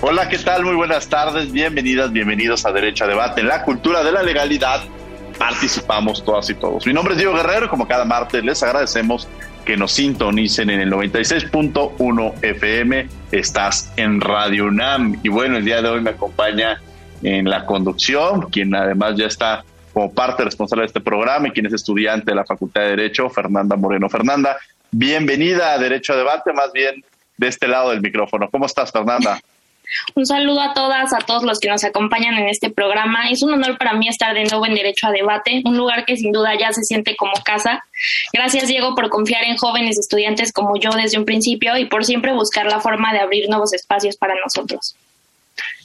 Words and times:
Hola, 0.00 0.28
¿qué 0.28 0.38
tal? 0.38 0.64
Muy 0.64 0.76
buenas 0.76 1.08
tardes, 1.08 1.50
bienvenidas, 1.50 2.12
bienvenidos 2.12 2.64
a 2.64 2.70
Derecho 2.70 3.02
a 3.02 3.08
Debate. 3.08 3.40
En 3.40 3.48
la 3.48 3.64
cultura 3.64 4.04
de 4.04 4.12
la 4.12 4.22
legalidad 4.22 4.80
participamos 5.36 6.24
todas 6.24 6.48
y 6.50 6.54
todos. 6.54 6.86
Mi 6.86 6.92
nombre 6.92 7.14
es 7.14 7.18
Diego 7.18 7.34
Guerrero, 7.34 7.68
como 7.68 7.88
cada 7.88 8.04
martes 8.04 8.44
les 8.44 8.62
agradecemos 8.62 9.26
que 9.64 9.76
nos 9.76 9.90
sintonicen 9.90 10.70
en 10.70 10.82
el 10.82 10.92
96.1 10.92 12.34
FM. 12.42 13.08
Estás 13.32 13.92
en 13.96 14.20
Radio 14.20 14.66
UNAM. 14.66 15.18
Y 15.24 15.30
bueno, 15.30 15.56
el 15.56 15.64
día 15.64 15.82
de 15.82 15.88
hoy 15.88 16.00
me 16.00 16.10
acompaña 16.10 16.80
en 17.24 17.50
la 17.50 17.66
conducción, 17.66 18.42
quien 18.50 18.76
además 18.76 19.16
ya 19.16 19.26
está 19.26 19.64
como 19.92 20.12
parte 20.14 20.44
responsable 20.44 20.82
de 20.82 20.86
este 20.86 21.00
programa 21.00 21.48
y 21.48 21.50
quien 21.50 21.66
es 21.66 21.72
estudiante 21.72 22.30
de 22.30 22.36
la 22.36 22.44
Facultad 22.44 22.82
de 22.82 22.90
Derecho, 22.90 23.28
Fernanda 23.30 23.74
Moreno. 23.74 24.08
Fernanda, 24.08 24.58
bienvenida 24.92 25.72
a 25.72 25.78
Derecho 25.78 26.12
a 26.12 26.16
Debate, 26.16 26.52
más 26.52 26.70
bien 26.72 27.04
de 27.36 27.48
este 27.48 27.66
lado 27.66 27.90
del 27.90 28.00
micrófono. 28.00 28.48
¿Cómo 28.48 28.66
estás, 28.66 28.92
Fernanda? 28.92 29.40
Un 30.14 30.26
saludo 30.26 30.60
a 30.60 30.74
todas, 30.74 31.12
a 31.12 31.18
todos 31.18 31.42
los 31.42 31.60
que 31.60 31.68
nos 31.68 31.84
acompañan 31.84 32.34
en 32.34 32.48
este 32.48 32.70
programa. 32.70 33.30
Es 33.30 33.42
un 33.42 33.52
honor 33.52 33.78
para 33.78 33.94
mí 33.94 34.08
estar 34.08 34.34
de 34.34 34.44
nuevo 34.44 34.66
en 34.66 34.74
Derecho 34.74 35.06
a 35.06 35.10
Debate, 35.10 35.62
un 35.64 35.76
lugar 35.76 36.04
que 36.04 36.16
sin 36.16 36.32
duda 36.32 36.52
ya 36.58 36.72
se 36.72 36.82
siente 36.82 37.16
como 37.16 37.32
casa. 37.44 37.84
Gracias, 38.32 38.68
Diego, 38.68 38.94
por 38.94 39.08
confiar 39.08 39.44
en 39.44 39.56
jóvenes 39.56 39.98
estudiantes 39.98 40.52
como 40.52 40.76
yo 40.76 40.90
desde 40.90 41.18
un 41.18 41.24
principio 41.24 41.76
y 41.76 41.86
por 41.86 42.04
siempre 42.04 42.32
buscar 42.32 42.66
la 42.66 42.80
forma 42.80 43.12
de 43.12 43.20
abrir 43.20 43.48
nuevos 43.48 43.72
espacios 43.72 44.16
para 44.16 44.34
nosotros. 44.34 44.96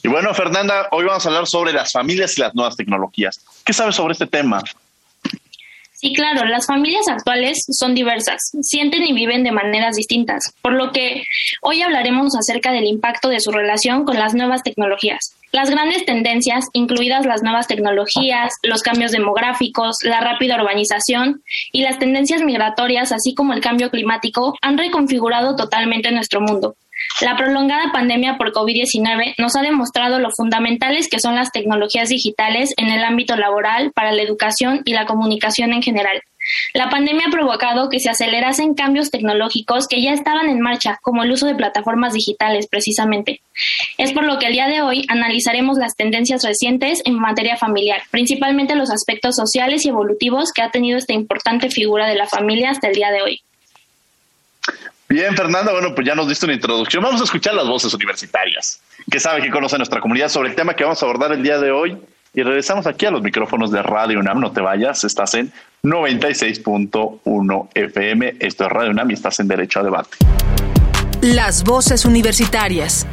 Y 0.02 0.08
bueno, 0.08 0.32
Fernanda, 0.34 0.88
hoy 0.92 1.04
vamos 1.04 1.24
a 1.24 1.28
hablar 1.28 1.46
sobre 1.46 1.72
las 1.72 1.92
familias 1.92 2.36
y 2.38 2.40
las 2.40 2.54
nuevas 2.54 2.76
tecnologías. 2.76 3.40
¿Qué 3.64 3.72
sabes 3.72 3.96
sobre 3.96 4.12
este 4.12 4.26
tema? 4.26 4.62
Sí, 6.04 6.12
claro, 6.12 6.44
las 6.44 6.66
familias 6.66 7.08
actuales 7.08 7.64
son 7.70 7.94
diversas, 7.94 8.36
sienten 8.60 9.04
y 9.04 9.14
viven 9.14 9.42
de 9.42 9.52
maneras 9.52 9.96
distintas, 9.96 10.52
por 10.60 10.74
lo 10.74 10.92
que 10.92 11.24
hoy 11.62 11.80
hablaremos 11.80 12.36
acerca 12.36 12.72
del 12.72 12.84
impacto 12.84 13.30
de 13.30 13.40
su 13.40 13.50
relación 13.50 14.04
con 14.04 14.18
las 14.18 14.34
nuevas 14.34 14.62
tecnologías. 14.62 15.34
Las 15.50 15.70
grandes 15.70 16.04
tendencias, 16.04 16.66
incluidas 16.74 17.24
las 17.24 17.42
nuevas 17.42 17.68
tecnologías, 17.68 18.52
los 18.62 18.82
cambios 18.82 19.12
demográficos, 19.12 19.96
la 20.02 20.20
rápida 20.20 20.56
urbanización 20.56 21.42
y 21.72 21.80
las 21.80 21.98
tendencias 21.98 22.42
migratorias, 22.42 23.10
así 23.10 23.34
como 23.34 23.54
el 23.54 23.62
cambio 23.62 23.90
climático, 23.90 24.58
han 24.60 24.76
reconfigurado 24.76 25.56
totalmente 25.56 26.12
nuestro 26.12 26.42
mundo. 26.42 26.74
La 27.20 27.36
prolongada 27.36 27.92
pandemia 27.92 28.36
por 28.36 28.52
COVID-19 28.52 29.34
nos 29.38 29.56
ha 29.56 29.62
demostrado 29.62 30.18
lo 30.18 30.30
fundamentales 30.30 31.08
que 31.08 31.20
son 31.20 31.34
las 31.34 31.52
tecnologías 31.52 32.08
digitales 32.08 32.72
en 32.76 32.88
el 32.88 33.04
ámbito 33.04 33.36
laboral, 33.36 33.92
para 33.92 34.12
la 34.12 34.22
educación 34.22 34.82
y 34.84 34.92
la 34.92 35.06
comunicación 35.06 35.72
en 35.72 35.82
general. 35.82 36.22
La 36.74 36.90
pandemia 36.90 37.26
ha 37.28 37.30
provocado 37.30 37.88
que 37.88 38.00
se 38.00 38.10
acelerasen 38.10 38.74
cambios 38.74 39.10
tecnológicos 39.10 39.86
que 39.88 40.02
ya 40.02 40.12
estaban 40.12 40.48
en 40.48 40.60
marcha, 40.60 40.98
como 41.02 41.22
el 41.22 41.32
uso 41.32 41.46
de 41.46 41.54
plataformas 41.54 42.12
digitales, 42.12 42.66
precisamente. 42.66 43.40
Es 43.96 44.12
por 44.12 44.24
lo 44.24 44.38
que 44.38 44.46
el 44.46 44.52
día 44.52 44.68
de 44.68 44.82
hoy 44.82 45.06
analizaremos 45.08 45.78
las 45.78 45.96
tendencias 45.96 46.44
recientes 46.44 47.00
en 47.04 47.18
materia 47.18 47.56
familiar, 47.56 48.02
principalmente 48.10 48.74
los 48.74 48.90
aspectos 48.90 49.36
sociales 49.36 49.84
y 49.84 49.88
evolutivos 49.88 50.52
que 50.52 50.62
ha 50.62 50.70
tenido 50.70 50.98
esta 50.98 51.14
importante 51.14 51.70
figura 51.70 52.06
de 52.06 52.16
la 52.16 52.26
familia 52.26 52.70
hasta 52.70 52.88
el 52.88 52.94
día 52.94 53.10
de 53.10 53.22
hoy. 53.22 53.40
Bien, 55.08 55.36
Fernanda, 55.36 55.72
bueno, 55.72 55.94
pues 55.94 56.06
ya 56.06 56.14
nos 56.14 56.28
diste 56.28 56.46
una 56.46 56.54
introducción. 56.54 57.02
Vamos 57.02 57.20
a 57.20 57.24
escuchar 57.24 57.54
las 57.54 57.66
voces 57.66 57.92
universitarias, 57.92 58.80
que 59.10 59.20
sabe 59.20 59.42
que 59.42 59.50
conoce 59.50 59.76
nuestra 59.76 60.00
comunidad 60.00 60.28
sobre 60.28 60.48
el 60.48 60.54
tema 60.54 60.74
que 60.74 60.84
vamos 60.84 61.02
a 61.02 61.06
abordar 61.06 61.32
el 61.32 61.42
día 61.42 61.58
de 61.58 61.70
hoy. 61.70 61.98
Y 62.32 62.42
regresamos 62.42 62.86
aquí 62.86 63.06
a 63.06 63.12
los 63.12 63.22
micrófonos 63.22 63.70
de 63.70 63.80
Radio 63.82 64.18
UNAM. 64.18 64.40
No 64.40 64.50
te 64.50 64.60
vayas, 64.60 65.04
estás 65.04 65.34
en 65.34 65.52
96.1 65.84 67.68
FM. 67.74 68.36
Esto 68.40 68.64
es 68.64 68.70
Radio 68.70 68.90
UNAM 68.90 69.10
y 69.10 69.14
estás 69.14 69.38
en 69.38 69.46
Derecho 69.46 69.80
a 69.80 69.82
Debate. 69.84 70.16
Las 71.20 71.62
voces 71.62 72.04
universitarias. 72.04 73.06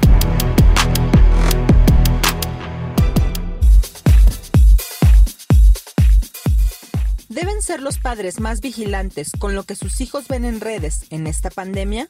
¿Deben 7.31 7.62
ser 7.62 7.81
los 7.81 7.97
padres 7.97 8.42
más 8.42 8.59
vigilantes 8.59 9.31
con 9.40 9.56
lo 9.56 9.64
que 9.64 9.75
sus 9.75 10.02
hijos 10.02 10.28
ven 10.28 10.44
en 10.44 10.59
redes 10.59 11.06
en 11.12 11.28
esta 11.28 11.50
pandemia? 11.50 12.09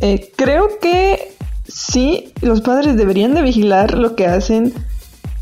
Eh, 0.00 0.32
creo 0.34 0.80
que 0.80 1.36
sí, 1.68 2.32
los 2.40 2.60
padres 2.60 2.96
deberían 2.96 3.34
de 3.34 3.42
vigilar 3.42 3.96
lo 3.96 4.16
que 4.16 4.26
hacen 4.26 4.74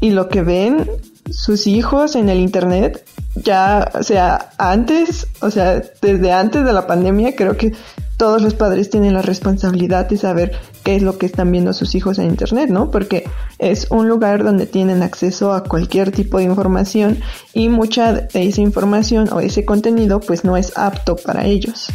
y 0.00 0.10
lo 0.10 0.28
que 0.28 0.42
ven 0.42 0.86
sus 1.30 1.66
hijos 1.66 2.14
en 2.14 2.28
el 2.28 2.40
Internet. 2.40 3.08
Ya, 3.36 3.90
o 3.94 4.02
sea, 4.02 4.50
antes, 4.58 5.28
o 5.40 5.50
sea, 5.50 5.82
desde 6.02 6.32
antes 6.32 6.62
de 6.62 6.72
la 6.74 6.86
pandemia, 6.86 7.34
creo 7.34 7.56
que 7.56 7.72
todos 8.18 8.42
los 8.42 8.52
padres 8.54 8.90
tienen 8.90 9.14
la 9.14 9.22
responsabilidad 9.22 10.08
de 10.08 10.18
saber 10.18 10.52
qué 10.82 10.96
es 10.96 11.02
lo 11.02 11.16
que 11.16 11.26
están 11.26 11.50
viendo 11.52 11.72
sus 11.72 11.94
hijos 11.94 12.18
en 12.18 12.26
Internet, 12.26 12.68
¿no? 12.68 12.90
Porque 12.90 13.24
es 13.58 13.86
un 13.90 14.08
lugar 14.08 14.42
donde 14.42 14.66
tienen 14.66 15.02
acceso 15.02 15.52
a 15.52 15.62
cualquier 15.62 16.10
tipo 16.10 16.38
de 16.38 16.44
información 16.44 17.20
y 17.54 17.68
mucha 17.68 18.12
de 18.12 18.28
esa 18.32 18.60
información 18.60 19.32
o 19.32 19.40
ese 19.40 19.64
contenido 19.64 20.20
pues 20.20 20.44
no 20.44 20.56
es 20.56 20.76
apto 20.76 21.14
para 21.14 21.46
ellos. 21.46 21.86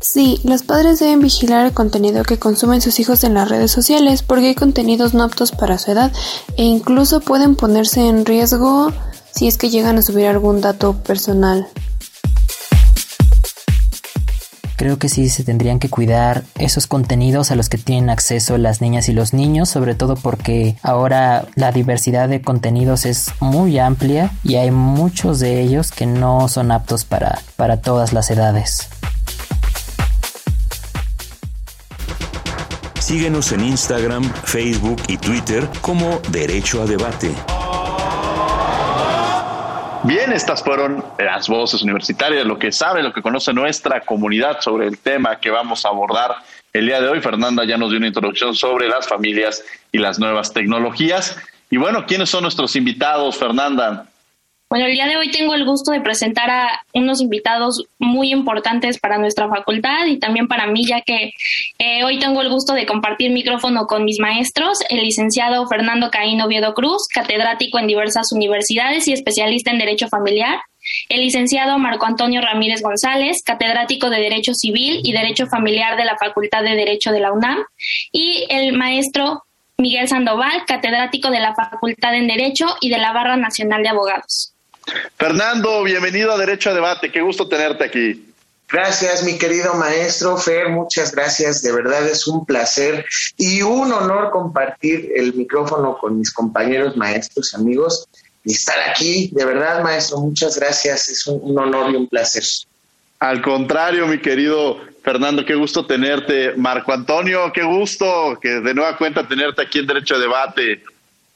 Sí, 0.00 0.40
los 0.44 0.62
padres 0.62 1.00
deben 1.00 1.20
vigilar 1.20 1.66
el 1.66 1.72
contenido 1.72 2.22
que 2.22 2.38
consumen 2.38 2.80
sus 2.80 3.00
hijos 3.00 3.24
en 3.24 3.34
las 3.34 3.48
redes 3.48 3.72
sociales 3.72 4.22
porque 4.22 4.48
hay 4.48 4.54
contenidos 4.54 5.12
no 5.12 5.24
aptos 5.24 5.50
para 5.50 5.78
su 5.78 5.90
edad 5.90 6.12
e 6.56 6.62
incluso 6.62 7.20
pueden 7.20 7.56
ponerse 7.56 8.06
en 8.06 8.24
riesgo 8.24 8.92
si 9.34 9.48
es 9.48 9.58
que 9.58 9.70
llegan 9.70 9.98
a 9.98 10.02
subir 10.02 10.26
algún 10.26 10.60
dato 10.60 10.94
personal 11.02 11.66
creo 14.76 14.98
que 14.98 15.08
sí 15.08 15.28
se 15.28 15.44
tendrían 15.44 15.78
que 15.78 15.88
cuidar 15.88 16.44
esos 16.56 16.86
contenidos 16.86 17.50
a 17.50 17.56
los 17.56 17.68
que 17.68 17.78
tienen 17.78 18.10
acceso 18.10 18.58
las 18.58 18.80
niñas 18.80 19.08
y 19.08 19.12
los 19.12 19.32
niños, 19.32 19.68
sobre 19.68 19.94
todo 19.94 20.16
porque 20.16 20.76
ahora 20.82 21.46
la 21.54 21.72
diversidad 21.72 22.28
de 22.28 22.42
contenidos 22.42 23.06
es 23.06 23.32
muy 23.40 23.78
amplia 23.78 24.30
y 24.44 24.56
hay 24.56 24.70
muchos 24.70 25.40
de 25.40 25.60
ellos 25.60 25.90
que 25.90 26.06
no 26.06 26.48
son 26.48 26.72
aptos 26.72 27.04
para, 27.04 27.40
para 27.56 27.80
todas 27.80 28.12
las 28.12 28.30
edades. 28.30 28.88
Síguenos 32.98 33.52
en 33.52 33.64
Instagram, 33.64 34.24
Facebook 34.44 35.02
y 35.08 35.16
Twitter 35.16 35.68
como 35.80 36.20
Derecho 36.30 36.82
a 36.82 36.86
Debate. 36.86 37.34
Bien, 40.04 40.32
estas 40.32 40.64
fueron 40.64 41.04
las 41.16 41.48
voces 41.48 41.82
universitarias, 41.82 42.44
lo 42.44 42.58
que 42.58 42.72
sabe, 42.72 43.04
lo 43.04 43.12
que 43.12 43.22
conoce 43.22 43.52
nuestra 43.52 44.00
comunidad 44.00 44.60
sobre 44.60 44.88
el 44.88 44.98
tema 44.98 45.38
que 45.38 45.48
vamos 45.48 45.86
a 45.86 45.90
abordar 45.90 46.34
el 46.72 46.86
día 46.86 47.00
de 47.00 47.08
hoy. 47.08 47.20
Fernanda 47.20 47.64
ya 47.64 47.76
nos 47.76 47.90
dio 47.90 47.98
una 47.98 48.08
introducción 48.08 48.52
sobre 48.54 48.88
las 48.88 49.06
familias 49.06 49.64
y 49.92 49.98
las 49.98 50.18
nuevas 50.18 50.52
tecnologías. 50.52 51.36
Y 51.70 51.76
bueno, 51.76 52.04
¿quiénes 52.04 52.30
son 52.30 52.42
nuestros 52.42 52.74
invitados, 52.74 53.36
Fernanda? 53.36 54.06
Bueno, 54.72 54.86
el 54.86 54.94
día 54.94 55.06
de 55.06 55.18
hoy 55.18 55.30
tengo 55.30 55.52
el 55.52 55.66
gusto 55.66 55.92
de 55.92 56.00
presentar 56.00 56.48
a 56.48 56.80
unos 56.94 57.20
invitados 57.20 57.84
muy 57.98 58.30
importantes 58.30 58.98
para 58.98 59.18
nuestra 59.18 59.46
facultad 59.46 60.06
y 60.06 60.18
también 60.18 60.48
para 60.48 60.66
mí, 60.66 60.86
ya 60.86 61.02
que 61.02 61.34
eh, 61.78 62.04
hoy 62.04 62.18
tengo 62.18 62.40
el 62.40 62.48
gusto 62.48 62.72
de 62.72 62.86
compartir 62.86 63.32
micrófono 63.32 63.86
con 63.86 64.06
mis 64.06 64.18
maestros, 64.18 64.78
el 64.88 65.02
licenciado 65.02 65.68
Fernando 65.68 66.10
Caín 66.10 66.40
Oviedo 66.40 66.72
Cruz, 66.72 67.06
catedrático 67.08 67.78
en 67.78 67.86
diversas 67.86 68.32
universidades 68.32 69.06
y 69.08 69.12
especialista 69.12 69.70
en 69.70 69.78
Derecho 69.78 70.08
Familiar, 70.08 70.58
el 71.10 71.20
licenciado 71.20 71.78
Marco 71.78 72.06
Antonio 72.06 72.40
Ramírez 72.40 72.80
González, 72.80 73.42
catedrático 73.44 74.08
de 74.08 74.20
Derecho 74.20 74.54
Civil 74.54 75.00
y 75.04 75.12
Derecho 75.12 75.48
Familiar 75.48 75.98
de 75.98 76.06
la 76.06 76.16
Facultad 76.16 76.62
de 76.62 76.76
Derecho 76.76 77.12
de 77.12 77.20
la 77.20 77.30
UNAM, 77.30 77.58
y 78.10 78.46
el 78.48 78.72
maestro 78.72 79.42
Miguel 79.76 80.08
Sandoval, 80.08 80.64
catedrático 80.66 81.30
de 81.30 81.40
la 81.40 81.54
Facultad 81.54 82.14
en 82.14 82.26
Derecho 82.26 82.68
y 82.80 82.88
de 82.88 82.96
la 82.96 83.12
Barra 83.12 83.36
Nacional 83.36 83.82
de 83.82 83.90
Abogados. 83.90 84.51
Fernando, 85.16 85.82
bienvenido 85.84 86.32
a 86.32 86.38
Derecho 86.38 86.70
a 86.70 86.74
Debate. 86.74 87.10
Qué 87.10 87.20
gusto 87.20 87.48
tenerte 87.48 87.84
aquí. 87.84 88.32
Gracias, 88.72 89.22
mi 89.22 89.36
querido 89.36 89.74
maestro 89.74 90.38
Fer, 90.38 90.70
muchas 90.70 91.12
gracias. 91.12 91.60
De 91.60 91.72
verdad 91.72 92.08
es 92.08 92.26
un 92.26 92.46
placer 92.46 93.04
y 93.36 93.60
un 93.60 93.92
honor 93.92 94.30
compartir 94.30 95.10
el 95.14 95.34
micrófono 95.34 95.98
con 95.98 96.18
mis 96.18 96.32
compañeros 96.32 96.96
maestros, 96.96 97.54
amigos, 97.54 98.08
y 98.44 98.52
estar 98.52 98.78
aquí. 98.88 99.28
De 99.32 99.44
verdad, 99.44 99.82
maestro, 99.82 100.20
muchas 100.20 100.58
gracias. 100.58 101.10
Es 101.10 101.26
un, 101.26 101.58
honor 101.58 101.90
y 101.92 101.96
un 101.96 102.08
placer. 102.08 102.44
Al 103.18 103.42
contrario, 103.42 104.06
mi 104.06 104.18
querido 104.18 104.78
Fernando, 105.02 105.44
qué 105.44 105.54
gusto 105.54 105.84
tenerte. 105.84 106.54
Marco 106.56 106.92
Antonio, 106.92 107.52
qué 107.52 107.62
gusto 107.62 108.38
que 108.40 108.48
de 108.48 108.72
nueva 108.72 108.96
cuenta 108.96 109.28
tenerte 109.28 109.60
aquí 109.60 109.80
en 109.80 109.86
Derecho 109.86 110.14
a 110.14 110.18
Debate. 110.18 110.82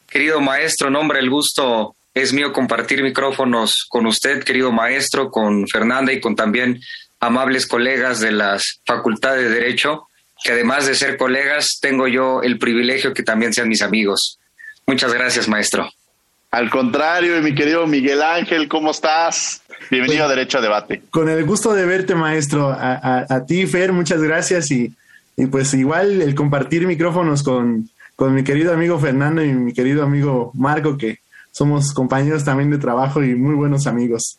Querido 0.08 0.40
maestro, 0.40 0.88
nombre, 0.88 1.19
el 1.19 1.28
gusto 1.28 1.95
es 2.16 2.32
mío 2.32 2.50
compartir 2.50 3.02
micrófonos 3.02 3.84
con 3.90 4.06
usted, 4.06 4.42
querido 4.42 4.72
maestro, 4.72 5.30
con 5.30 5.68
Fernanda 5.68 6.14
y 6.14 6.20
con 6.20 6.34
también 6.34 6.80
amables 7.20 7.66
colegas 7.66 8.20
de 8.20 8.32
las 8.32 8.80
facultades 8.86 9.42
de 9.44 9.54
Derecho, 9.54 10.08
que 10.42 10.52
además 10.52 10.86
de 10.86 10.94
ser 10.94 11.18
colegas, 11.18 11.78
tengo 11.78 12.08
yo 12.08 12.40
el 12.42 12.58
privilegio 12.58 13.12
que 13.12 13.22
también 13.22 13.52
sean 13.52 13.68
mis 13.68 13.82
amigos. 13.82 14.38
Muchas 14.86 15.12
gracias, 15.12 15.46
maestro. 15.46 15.90
Al 16.52 16.70
contrario, 16.70 17.42
mi 17.42 17.54
querido 17.54 17.86
Miguel 17.86 18.22
Ángel, 18.22 18.66
¿cómo 18.66 18.92
estás? 18.92 19.60
Bienvenido 19.90 20.24
a 20.24 20.28
Derecho 20.28 20.56
a 20.56 20.62
Debate. 20.62 21.02
Con 21.10 21.28
el 21.28 21.44
gusto 21.44 21.74
de 21.74 21.84
verte, 21.84 22.14
maestro. 22.14 22.70
A, 22.70 23.44
ti, 23.46 23.66
Fer, 23.66 23.92
muchas 23.92 24.22
gracias. 24.22 24.70
Y, 24.70 24.90
y, 25.36 25.46
pues 25.46 25.74
igual 25.74 26.22
el 26.22 26.34
compartir 26.34 26.86
micrófonos 26.86 27.42
con, 27.42 27.90
con 28.14 28.34
mi 28.34 28.42
querido 28.42 28.72
amigo 28.72 28.98
Fernando 28.98 29.44
y 29.44 29.52
mi 29.52 29.74
querido 29.74 30.02
amigo 30.02 30.50
Marco, 30.54 30.96
que 30.96 31.18
somos 31.56 31.94
compañeros 31.94 32.44
también 32.44 32.70
de 32.70 32.76
trabajo 32.76 33.24
y 33.24 33.34
muy 33.34 33.54
buenos 33.54 33.86
amigos. 33.86 34.38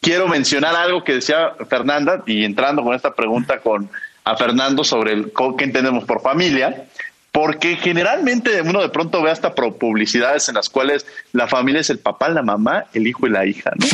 Quiero 0.00 0.26
mencionar 0.26 0.74
algo 0.74 1.04
que 1.04 1.14
decía 1.14 1.52
Fernanda 1.70 2.24
y 2.26 2.44
entrando 2.44 2.82
con 2.82 2.96
esta 2.96 3.14
pregunta 3.14 3.60
con 3.60 3.88
a 4.24 4.36
Fernando 4.36 4.82
sobre 4.82 5.12
el 5.12 5.32
qué 5.56 5.62
entendemos 5.62 6.02
por 6.02 6.20
familia, 6.20 6.86
porque 7.30 7.76
generalmente 7.76 8.60
uno 8.60 8.82
de 8.82 8.88
pronto 8.88 9.22
ve 9.22 9.30
hasta 9.30 9.54
publicidades 9.54 10.48
en 10.48 10.56
las 10.56 10.68
cuales 10.68 11.06
la 11.32 11.46
familia 11.46 11.80
es 11.80 11.90
el 11.90 12.00
papá, 12.00 12.28
la 12.28 12.42
mamá, 12.42 12.86
el 12.92 13.06
hijo 13.06 13.28
y 13.28 13.30
la 13.30 13.46
hija, 13.46 13.70
¿no? 13.76 13.86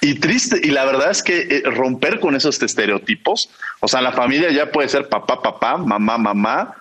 Y 0.00 0.20
triste, 0.20 0.60
y 0.62 0.70
la 0.70 0.84
verdad 0.84 1.10
es 1.10 1.24
que 1.24 1.40
eh, 1.40 1.62
romper 1.64 2.20
con 2.20 2.36
esos 2.36 2.62
estereotipos, 2.62 3.50
o 3.80 3.88
sea, 3.88 4.00
la 4.02 4.12
familia 4.12 4.52
ya 4.52 4.70
puede 4.70 4.88
ser 4.88 5.08
papá, 5.08 5.42
papá, 5.42 5.78
mamá, 5.78 6.16
mamá, 6.16 6.76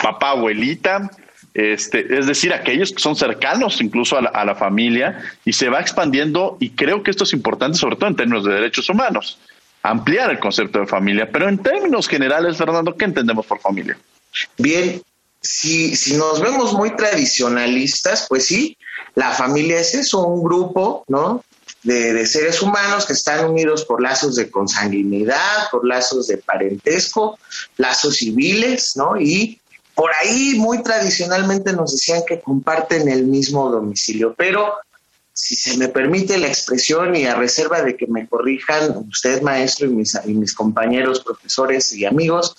papá, 0.00 0.30
abuelita, 0.30 1.10
este, 1.54 2.18
es 2.18 2.26
decir, 2.26 2.52
aquellos 2.52 2.90
que 2.92 3.00
son 3.00 3.14
cercanos 3.14 3.80
incluso 3.80 4.18
a 4.18 4.44
la, 4.44 4.54
familia 4.56 5.22
y 5.44 5.52
se 5.52 5.68
va 5.68 5.80
expandiendo 5.80 6.56
y 6.58 6.70
creo 6.70 7.04
que 7.04 7.12
esto 7.12 7.22
es 7.22 7.32
importante 7.32 7.78
sobre 7.78 7.94
todo 7.94 8.08
en 8.08 8.16
términos 8.16 8.44
de 8.44 8.54
derechos 8.54 8.90
humanos, 8.90 9.38
ampliar 9.82 10.32
el 10.32 10.40
concepto 10.40 10.80
de 10.80 10.86
familia, 10.86 11.30
pero 11.30 11.48
en 11.48 11.58
términos 11.58 12.08
generales, 12.08 12.56
Fernando, 12.56 12.96
¿qué 12.96 13.04
entendemos 13.04 13.46
por 13.46 13.60
familia? 13.60 13.96
Bien, 14.58 15.00
si, 15.40 15.94
nos 16.16 16.40
vemos 16.40 16.72
muy 16.72 16.96
tradicionalistas, 16.96 18.26
pues 18.28 18.46
sí, 18.46 18.76
la 19.14 19.30
familia 19.30 19.78
es 19.78 19.94
eso, 19.94 20.26
un 20.26 20.42
grupo, 20.42 21.04
¿no? 21.06 21.44
De, 21.84 22.14
de, 22.14 22.26
seres 22.26 22.62
humanos 22.62 23.04
que 23.04 23.12
están 23.12 23.44
unidos 23.44 23.84
por 23.84 24.02
lazos 24.02 24.36
de 24.36 24.50
consanguinidad, 24.50 25.68
por 25.70 25.86
lazos 25.86 26.28
de 26.28 26.38
parentesco, 26.38 27.38
lazos 27.76 28.16
civiles, 28.16 28.96
¿no? 28.96 29.20
Y 29.20 29.60
por 29.94 30.10
ahí 30.20 30.54
muy 30.58 30.82
tradicionalmente 30.82 31.72
nos 31.72 31.92
decían 31.92 32.22
que 32.26 32.40
comparten 32.40 33.08
el 33.08 33.24
mismo 33.24 33.70
domicilio, 33.70 34.34
pero 34.36 34.74
si 35.32 35.56
se 35.56 35.76
me 35.76 35.88
permite 35.88 36.38
la 36.38 36.48
expresión 36.48 37.14
y 37.16 37.26
a 37.26 37.34
reserva 37.34 37.82
de 37.82 37.96
que 37.96 38.06
me 38.06 38.28
corrijan 38.28 38.96
usted, 39.08 39.42
maestro, 39.42 39.86
y 39.86 39.90
mis, 39.90 40.54
compañeros, 40.54 41.20
profesores 41.20 41.92
y 41.92 42.04
amigos, 42.04 42.56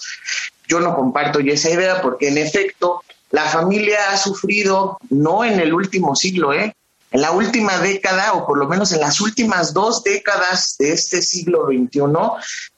yo 0.68 0.80
no 0.80 0.96
comparto 0.96 1.40
ya 1.40 1.54
esa 1.54 1.70
idea 1.70 2.02
porque 2.02 2.28
en 2.28 2.38
efecto 2.38 3.02
la 3.32 3.46
familia 3.46 4.12
ha 4.12 4.18
sufrido, 4.18 4.98
no 5.10 5.44
en 5.44 5.60
el 5.60 5.74
último 5.74 6.16
siglo, 6.16 6.54
¿eh? 6.54 6.76
en 7.12 7.22
la 7.22 7.32
última 7.32 7.78
década, 7.80 8.34
o 8.34 8.46
por 8.46 8.58
lo 8.58 8.68
menos 8.68 8.92
en 8.92 9.00
las 9.00 9.22
últimas 9.22 9.74
dos 9.74 10.04
décadas 10.04 10.76
de 10.78 10.92
este 10.92 11.22
siglo 11.22 11.68
XXI, 11.68 12.02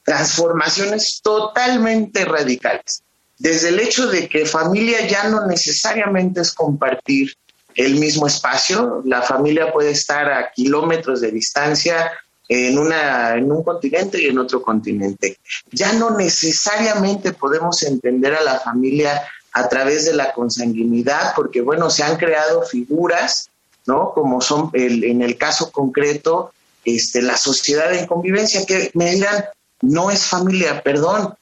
transformaciones 0.04 1.20
totalmente 1.22 2.24
radicales 2.24 3.02
desde 3.38 3.68
el 3.68 3.80
hecho 3.80 4.08
de 4.08 4.28
que 4.28 4.46
familia 4.46 5.06
ya 5.06 5.28
no 5.28 5.46
necesariamente 5.46 6.40
es 6.40 6.52
compartir 6.52 7.34
el 7.74 7.96
mismo 7.96 8.26
espacio, 8.26 9.02
la 9.04 9.22
familia 9.22 9.72
puede 9.72 9.92
estar 9.92 10.30
a 10.32 10.50
kilómetros 10.50 11.20
de 11.20 11.30
distancia 11.30 12.10
en, 12.48 12.78
una, 12.78 13.36
en 13.36 13.52
un 13.52 13.62
continente 13.62 14.20
y 14.20 14.26
en 14.26 14.38
otro 14.38 14.60
continente. 14.62 15.38
Ya 15.70 15.92
no 15.92 16.16
necesariamente 16.16 17.32
podemos 17.32 17.82
entender 17.84 18.34
a 18.34 18.42
la 18.42 18.58
familia 18.58 19.22
a 19.52 19.68
través 19.68 20.06
de 20.06 20.14
la 20.14 20.32
consanguinidad, 20.32 21.34
porque 21.36 21.60
bueno, 21.60 21.90
se 21.90 22.02
han 22.02 22.16
creado 22.16 22.62
figuras, 22.62 23.50
¿no? 23.86 24.12
Como 24.12 24.40
son 24.40 24.70
en 24.74 25.22
el 25.22 25.36
caso 25.36 25.70
concreto, 25.70 26.52
este, 26.84 27.22
la 27.22 27.36
sociedad 27.36 27.92
en 27.94 28.06
convivencia, 28.06 28.64
que 28.66 28.90
me 28.94 29.14
dirán, 29.14 29.44
no 29.80 30.10
es 30.10 30.24
familia, 30.24 30.82
perdón, 30.82 31.34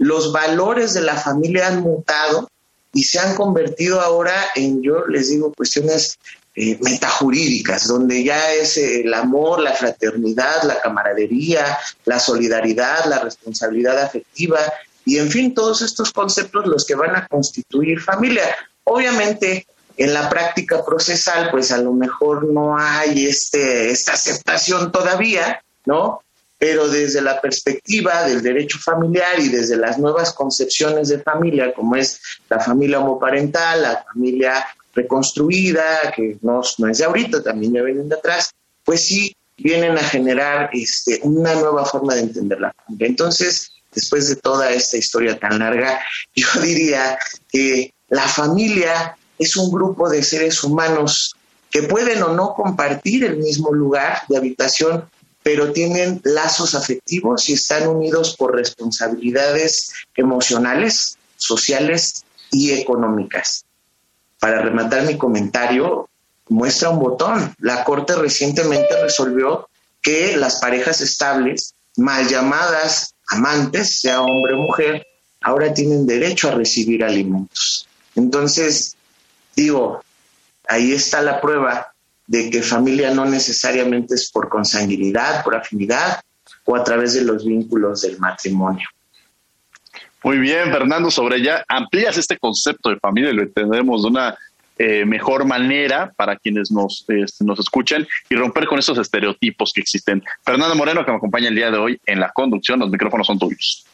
los 0.00 0.32
valores 0.32 0.94
de 0.94 1.02
la 1.02 1.14
familia 1.14 1.66
han 1.66 1.82
mutado 1.82 2.48
y 2.92 3.04
se 3.04 3.18
han 3.18 3.34
convertido 3.34 4.00
ahora 4.00 4.34
en, 4.54 4.82
yo 4.82 5.06
les 5.06 5.28
digo, 5.28 5.52
cuestiones 5.52 6.18
eh, 6.56 6.78
metajurídicas, 6.80 7.86
donde 7.86 8.24
ya 8.24 8.50
es 8.54 8.78
eh, 8.78 9.02
el 9.02 9.12
amor, 9.12 9.60
la 9.60 9.74
fraternidad, 9.74 10.62
la 10.62 10.80
camaradería, 10.80 11.78
la 12.06 12.18
solidaridad, 12.18 13.04
la 13.04 13.18
responsabilidad 13.18 13.98
afectiva 14.02 14.58
y, 15.04 15.18
en 15.18 15.30
fin, 15.30 15.52
todos 15.52 15.82
estos 15.82 16.12
conceptos 16.12 16.66
los 16.66 16.86
que 16.86 16.94
van 16.94 17.14
a 17.14 17.26
constituir 17.26 18.00
familia. 18.00 18.56
Obviamente, 18.84 19.66
en 19.98 20.14
la 20.14 20.30
práctica 20.30 20.82
procesal, 20.82 21.50
pues 21.50 21.72
a 21.72 21.78
lo 21.78 21.92
mejor 21.92 22.50
no 22.50 22.78
hay 22.78 23.26
este, 23.26 23.90
esta 23.90 24.14
aceptación 24.14 24.90
todavía, 24.90 25.62
¿no? 25.84 26.22
Pero 26.60 26.88
desde 26.88 27.22
la 27.22 27.40
perspectiva 27.40 28.24
del 28.24 28.42
derecho 28.42 28.78
familiar 28.78 29.40
y 29.40 29.48
desde 29.48 29.78
las 29.78 29.98
nuevas 29.98 30.34
concepciones 30.34 31.08
de 31.08 31.18
familia, 31.20 31.72
como 31.72 31.96
es 31.96 32.20
la 32.50 32.60
familia 32.60 33.00
homoparental, 33.00 33.80
la 33.80 34.04
familia 34.12 34.66
reconstruida, 34.94 36.12
que 36.14 36.36
no, 36.42 36.60
no 36.76 36.88
es 36.88 36.98
de 36.98 37.04
ahorita, 37.06 37.42
también 37.42 37.72
ya 37.72 37.82
vienen 37.82 38.10
de 38.10 38.16
atrás, 38.16 38.50
pues 38.84 39.06
sí 39.06 39.34
vienen 39.56 39.96
a 39.96 40.02
generar 40.02 40.68
este, 40.74 41.20
una 41.22 41.54
nueva 41.54 41.86
forma 41.86 42.14
de 42.14 42.20
entender 42.20 42.60
la 42.60 42.74
familia. 42.84 43.06
Entonces, 43.06 43.72
después 43.94 44.28
de 44.28 44.36
toda 44.36 44.70
esta 44.70 44.98
historia 44.98 45.38
tan 45.38 45.60
larga, 45.60 45.98
yo 46.34 46.46
diría 46.60 47.18
que 47.50 47.94
la 48.10 48.28
familia 48.28 49.16
es 49.38 49.56
un 49.56 49.70
grupo 49.72 50.10
de 50.10 50.22
seres 50.22 50.62
humanos 50.62 51.34
que 51.70 51.84
pueden 51.84 52.22
o 52.22 52.34
no 52.34 52.52
compartir 52.52 53.24
el 53.24 53.38
mismo 53.38 53.72
lugar 53.72 54.24
de 54.28 54.36
habitación, 54.36 55.08
pero 55.42 55.72
tienen 55.72 56.20
lazos 56.24 56.74
afectivos 56.74 57.48
y 57.48 57.54
están 57.54 57.88
unidos 57.88 58.36
por 58.36 58.54
responsabilidades 58.54 59.92
emocionales, 60.14 61.18
sociales 61.36 62.24
y 62.50 62.72
económicas. 62.72 63.64
Para 64.38 64.62
rematar 64.62 65.04
mi 65.04 65.16
comentario, 65.16 66.08
muestra 66.48 66.90
un 66.90 66.98
botón. 66.98 67.54
La 67.58 67.84
Corte 67.84 68.14
recientemente 68.16 69.00
resolvió 69.02 69.68
que 70.02 70.36
las 70.36 70.56
parejas 70.56 71.00
estables, 71.00 71.74
mal 71.96 72.28
llamadas 72.28 73.14
amantes, 73.28 74.00
sea 74.00 74.22
hombre 74.22 74.54
o 74.54 74.58
mujer, 74.58 75.06
ahora 75.40 75.72
tienen 75.72 76.06
derecho 76.06 76.48
a 76.48 76.52
recibir 76.54 77.04
alimentos. 77.04 77.86
Entonces, 78.16 78.96
digo, 79.56 80.02
ahí 80.68 80.92
está 80.92 81.22
la 81.22 81.40
prueba 81.40 81.94
de 82.30 82.48
que 82.48 82.62
familia 82.62 83.12
no 83.12 83.24
necesariamente 83.24 84.14
es 84.14 84.30
por 84.30 84.48
consanguinidad, 84.48 85.42
por 85.42 85.56
afinidad 85.56 86.20
o 86.64 86.76
a 86.76 86.84
través 86.84 87.14
de 87.14 87.24
los 87.24 87.44
vínculos 87.44 88.02
del 88.02 88.20
matrimonio. 88.20 88.88
Muy 90.22 90.38
bien, 90.38 90.70
Fernando, 90.70 91.10
sobre 91.10 91.42
ya 91.42 91.64
amplías 91.66 92.16
este 92.18 92.38
concepto 92.38 92.90
de 92.90 93.00
familia 93.00 93.30
y 93.30 93.34
lo 93.34 93.42
entendemos 93.42 94.02
de 94.02 94.08
una 94.10 94.38
eh, 94.78 95.04
mejor 95.04 95.44
manera 95.44 96.12
para 96.14 96.36
quienes 96.36 96.70
nos, 96.70 97.04
este, 97.08 97.44
nos 97.44 97.58
escuchen 97.58 98.06
y 98.28 98.36
romper 98.36 98.66
con 98.66 98.78
esos 98.78 98.96
estereotipos 98.98 99.72
que 99.72 99.80
existen. 99.80 100.22
Fernando 100.44 100.76
Moreno, 100.76 101.04
que 101.04 101.10
me 101.10 101.16
acompaña 101.16 101.48
el 101.48 101.56
día 101.56 101.72
de 101.72 101.78
hoy 101.78 102.00
en 102.06 102.20
la 102.20 102.30
conducción, 102.30 102.78
los 102.78 102.90
micrófonos 102.90 103.26
son 103.26 103.40
tuyos. 103.40 103.84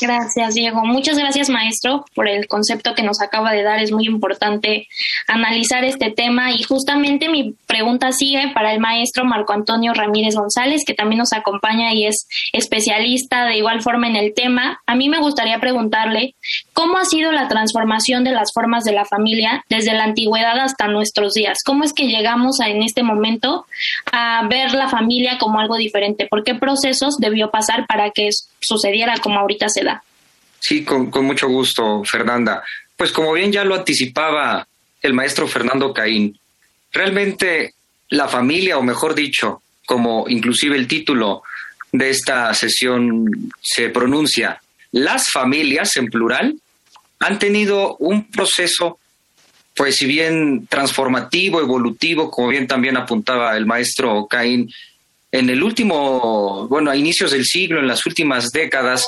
Gracias, 0.00 0.54
Diego. 0.54 0.84
Muchas 0.84 1.18
gracias, 1.18 1.50
maestro, 1.50 2.04
por 2.14 2.28
el 2.28 2.46
concepto 2.46 2.94
que 2.94 3.02
nos 3.02 3.20
acaba 3.20 3.52
de 3.52 3.62
dar. 3.62 3.80
Es 3.80 3.92
muy 3.92 4.06
importante 4.06 4.88
analizar 5.26 5.84
este 5.84 6.10
tema 6.10 6.52
y 6.52 6.62
justamente 6.62 7.28
mi 7.28 7.54
pregunta 7.66 8.12
sigue 8.12 8.50
para 8.54 8.72
el 8.72 8.80
maestro 8.80 9.24
Marco 9.24 9.52
Antonio 9.52 9.92
Ramírez 9.92 10.34
González, 10.34 10.84
que 10.86 10.94
también 10.94 11.18
nos 11.18 11.32
acompaña 11.32 11.92
y 11.92 12.06
es 12.06 12.26
especialista 12.52 13.44
de 13.44 13.58
igual 13.58 13.82
forma 13.82 14.08
en 14.08 14.16
el 14.16 14.34
tema. 14.34 14.80
A 14.86 14.94
mí 14.94 15.08
me 15.08 15.18
gustaría 15.18 15.58
preguntarle 15.58 16.34
cómo 16.72 16.98
ha 16.98 17.04
sido 17.04 17.32
la 17.32 17.48
transformación 17.48 18.24
de 18.24 18.32
las 18.32 18.52
formas 18.52 18.84
de 18.84 18.92
la 18.92 19.04
familia 19.04 19.64
desde 19.68 19.94
la 19.94 20.04
antigüedad 20.04 20.58
hasta 20.58 20.88
nuestros 20.88 21.34
días. 21.34 21.58
¿Cómo 21.64 21.84
es 21.84 21.92
que 21.92 22.06
llegamos 22.06 22.60
a, 22.60 22.68
en 22.68 22.82
este 22.82 23.02
momento 23.02 23.66
a 24.10 24.46
ver 24.48 24.74
la 24.74 24.88
familia 24.88 25.38
como 25.38 25.60
algo 25.60 25.76
diferente? 25.76 26.26
¿Por 26.26 26.44
qué 26.44 26.54
procesos 26.54 27.18
debió 27.18 27.50
pasar 27.50 27.86
para 27.86 28.10
que 28.10 28.30
sucediera 28.60 29.14
como 29.18 29.40
ahorita 29.40 29.68
se 29.68 29.81
Sí, 30.60 30.84
con, 30.84 31.10
mucho 31.24 31.48
gusto, 31.48 32.04
Fernanda. 32.04 32.62
Pues 32.96 33.10
como 33.10 33.32
bien 33.32 33.50
ya 33.50 33.64
lo 33.64 33.74
anticipaba 33.74 34.66
el 35.00 35.12
maestro 35.12 35.48
Fernando 35.48 35.92
Caín, 35.92 36.38
realmente 36.92 37.74
la 38.10 38.28
familia, 38.28 38.78
o 38.78 38.82
mejor 38.82 39.14
dicho, 39.14 39.62
como 39.84 40.28
inclusive 40.28 40.76
el 40.76 40.86
título 40.86 41.42
de 41.90 42.10
esta 42.10 42.54
sesión 42.54 43.52
se 43.60 43.88
pronuncia, 43.88 44.60
las 44.92 45.30
familias 45.30 45.96
en 45.96 46.06
plural 46.06 46.54
han 47.18 47.38
tenido 47.38 47.96
un 47.96 48.30
proceso, 48.30 48.98
pues 49.74 49.96
si 49.96 50.06
bien 50.06 50.66
transformativo, 50.68 51.60
evolutivo, 51.60 52.30
como 52.30 52.48
bien 52.48 52.66
también 52.68 52.96
apuntaba 52.96 53.56
el 53.56 53.66
maestro 53.66 54.26
Caín, 54.28 54.72
en 55.32 55.48
el 55.48 55.62
último, 55.62 56.68
bueno, 56.68 56.90
a 56.90 56.96
inicios 56.96 57.32
del 57.32 57.46
siglo, 57.46 57.80
en 57.80 57.86
las 57.88 58.04
últimas 58.04 58.50
décadas, 58.50 59.06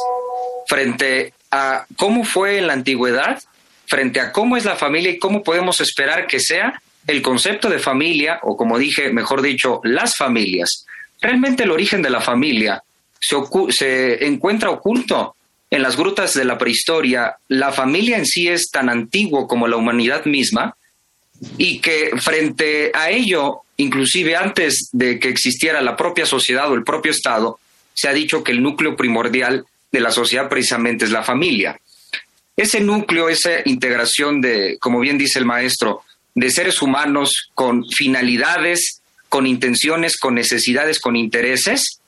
frente 0.67 1.33
a 1.51 1.87
cómo 1.97 2.25
fue 2.25 2.59
en 2.59 2.67
la 2.67 2.73
antigüedad, 2.73 3.43
frente 3.87 4.21
a 4.21 4.33
cómo 4.33 4.57
es 4.57 4.65
la 4.65 4.77
familia 4.77 5.13
y 5.13 5.19
cómo 5.19 5.43
podemos 5.43 5.81
esperar 5.81 6.27
que 6.27 6.41
sea 6.41 6.81
el 7.07 7.23
concepto 7.23 7.69
de 7.69 7.79
familia, 7.79 8.41
o 8.43 8.57
como 8.57 8.79
dije, 8.79 9.13
mejor 9.13 9.43
dicho, 9.43 9.81
las 9.85 10.17
familias. 10.17 10.87
Realmente 11.21 11.65
el 11.65 11.71
origen 11.71 12.03
de 12.03 12.11
la 12.11 12.21
familia 12.21 12.83
se, 13.21 13.37
se 13.71 14.27
encuentra 14.27 14.71
oculto 14.71 15.37
en 15.71 15.83
las 15.83 15.97
grutas 15.97 16.35
de 16.35 16.45
la 16.45 16.57
prehistoria. 16.57 17.37
La 17.49 17.73
familia 17.73 18.17
en 18.17 18.27
sí 18.27 18.49
es 18.49 18.71
tan 18.71 18.89
antiguo 18.89 19.47
como 19.47 19.69
la 19.69 19.77
humanidad 19.77 20.25
misma 20.25 20.77
y 21.59 21.81
que 21.81 22.13
frente 22.19 22.91
a 22.95 23.11
ello, 23.11 23.63
inclusive 23.77 24.37
antes 24.37 24.89
de 24.93 25.19
que 25.19 25.29
existiera 25.29 25.83
la 25.83 25.97
propia 25.97 26.27
sociedad 26.27 26.71
o 26.71 26.75
el 26.75 26.85
propio 26.85 27.13
Estado, 27.13 27.59
se 27.93 28.09
ha 28.09 28.13
dicho 28.13 28.43
que 28.43 28.53
el 28.53 28.63
núcleo 28.63 28.97
primordial 28.97 29.67
de 29.95 30.01
la 30.01 30.11
sociedad 30.11 30.49
precisamente 30.49 31.05
es 31.05 31.13
la 31.13 31.23
familia. 31.23 31.81
Ese 32.57 32.81
núcleo, 32.81 33.29
esa 33.29 33.51
integración 33.65 34.41
de, 34.41 34.77
como 34.81 34.99
bien 34.99 35.17
dice 35.17 35.39
el 35.39 35.45
maestro, 35.45 36.03
de 36.35 36.51
seres 36.51 36.83
humanos 36.83 37.51
con 37.55 37.85
finalidades, 37.89 39.01
con 39.29 39.47
intenciones, 39.47 40.19
con 40.19 40.35
necesidades, 40.35 40.99
con 40.99 41.15
intereses, 41.15 42.01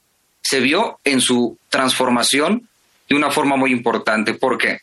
se 0.42 0.58
vio 0.58 0.98
en 1.04 1.20
su 1.20 1.58
transformación 1.68 2.68
de 3.08 3.14
una 3.14 3.30
forma 3.30 3.54
muy 3.54 3.70
importante. 3.70 4.34
¿Por 4.34 4.58
qué? 4.58 4.80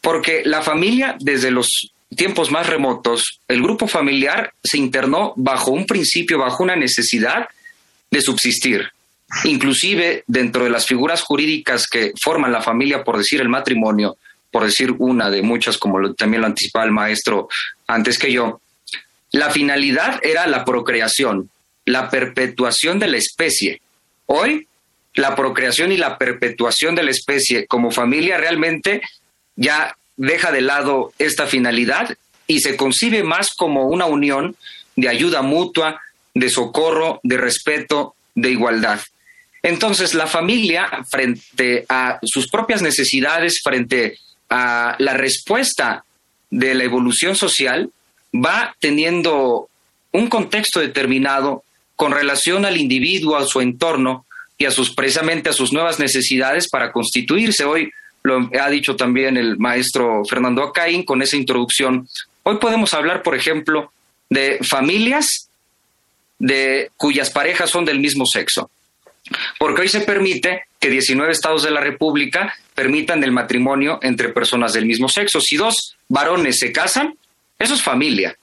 Porque 0.00 0.42
la 0.44 0.62
familia, 0.62 1.16
desde 1.18 1.50
los 1.50 1.90
tiempos 2.14 2.52
más 2.52 2.68
remotos, 2.68 3.40
el 3.48 3.62
grupo 3.62 3.88
familiar 3.88 4.52
se 4.62 4.78
internó 4.78 5.32
bajo 5.34 5.72
un 5.72 5.86
principio, 5.86 6.38
bajo 6.38 6.62
una 6.62 6.76
necesidad 6.76 7.48
de 8.12 8.20
subsistir 8.20 8.93
inclusive 9.44 10.24
dentro 10.26 10.64
de 10.64 10.70
las 10.70 10.86
figuras 10.86 11.22
jurídicas 11.22 11.86
que 11.88 12.12
forman 12.20 12.52
la 12.52 12.62
familia, 12.62 13.02
por 13.02 13.18
decir 13.18 13.40
el 13.40 13.48
matrimonio, 13.48 14.16
por 14.50 14.64
decir 14.64 14.94
una 14.98 15.30
de 15.30 15.42
muchas, 15.42 15.78
como 15.78 16.14
también 16.14 16.42
lo 16.42 16.46
anticipaba 16.46 16.84
el 16.84 16.92
maestro 16.92 17.48
antes 17.86 18.18
que 18.18 18.32
yo, 18.32 18.60
la 19.32 19.50
finalidad 19.50 20.20
era 20.22 20.46
la 20.46 20.64
procreación, 20.64 21.50
la 21.84 22.08
perpetuación 22.08 23.00
de 23.00 23.08
la 23.08 23.16
especie. 23.16 23.80
Hoy, 24.26 24.68
la 25.14 25.34
procreación 25.34 25.90
y 25.90 25.96
la 25.96 26.18
perpetuación 26.18 26.94
de 26.94 27.02
la 27.02 27.10
especie 27.10 27.66
como 27.66 27.90
familia 27.90 28.38
realmente 28.38 29.02
ya 29.56 29.96
deja 30.16 30.52
de 30.52 30.60
lado 30.60 31.12
esta 31.18 31.46
finalidad 31.46 32.16
y 32.46 32.60
se 32.60 32.76
concibe 32.76 33.24
más 33.24 33.54
como 33.54 33.88
una 33.88 34.06
unión 34.06 34.56
de 34.96 35.08
ayuda 35.08 35.42
mutua, 35.42 36.00
de 36.34 36.48
socorro, 36.48 37.20
de 37.22 37.36
respeto, 37.36 38.14
de 38.34 38.50
igualdad. 38.50 39.00
Entonces, 39.64 40.12
la 40.12 40.26
familia, 40.26 40.90
frente 41.10 41.86
a 41.88 42.18
sus 42.22 42.48
propias 42.50 42.82
necesidades, 42.82 43.62
frente 43.64 44.18
a 44.50 44.94
la 44.98 45.14
respuesta 45.14 46.04
de 46.50 46.74
la 46.74 46.84
evolución 46.84 47.34
social, 47.34 47.90
va 48.34 48.76
teniendo 48.78 49.70
un 50.12 50.28
contexto 50.28 50.80
determinado 50.80 51.64
con 51.96 52.12
relación 52.12 52.66
al 52.66 52.76
individuo, 52.76 53.36
a 53.36 53.46
su 53.46 53.62
entorno 53.62 54.26
y 54.58 54.66
a 54.66 54.70
sus 54.70 54.94
precisamente 54.94 55.48
a 55.48 55.54
sus 55.54 55.72
nuevas 55.72 55.98
necesidades 55.98 56.68
para 56.68 56.92
constituirse. 56.92 57.64
Hoy 57.64 57.90
lo 58.22 58.50
ha 58.60 58.68
dicho 58.68 58.96
también 58.96 59.38
el 59.38 59.56
maestro 59.56 60.26
Fernando 60.26 60.62
Acaín 60.62 61.04
con 61.06 61.22
esa 61.22 61.38
introducción. 61.38 62.06
Hoy 62.42 62.58
podemos 62.58 62.92
hablar, 62.92 63.22
por 63.22 63.34
ejemplo, 63.34 63.90
de 64.28 64.58
familias 64.62 65.48
de 66.38 66.90
cuyas 66.98 67.30
parejas 67.30 67.70
son 67.70 67.86
del 67.86 67.98
mismo 67.98 68.26
sexo. 68.26 68.70
Porque 69.58 69.82
hoy 69.82 69.88
se 69.88 70.00
permite 70.00 70.64
que 70.78 70.90
19 70.90 71.32
estados 71.32 71.62
de 71.62 71.70
la 71.70 71.80
República 71.80 72.54
permitan 72.74 73.24
el 73.24 73.32
matrimonio 73.32 73.98
entre 74.02 74.28
personas 74.28 74.72
del 74.74 74.86
mismo 74.86 75.08
sexo. 75.08 75.40
Si 75.40 75.56
dos 75.56 75.96
varones 76.08 76.58
se 76.58 76.72
casan, 76.72 77.16
eso 77.58 77.74
es 77.74 77.82
familia. 77.82 78.36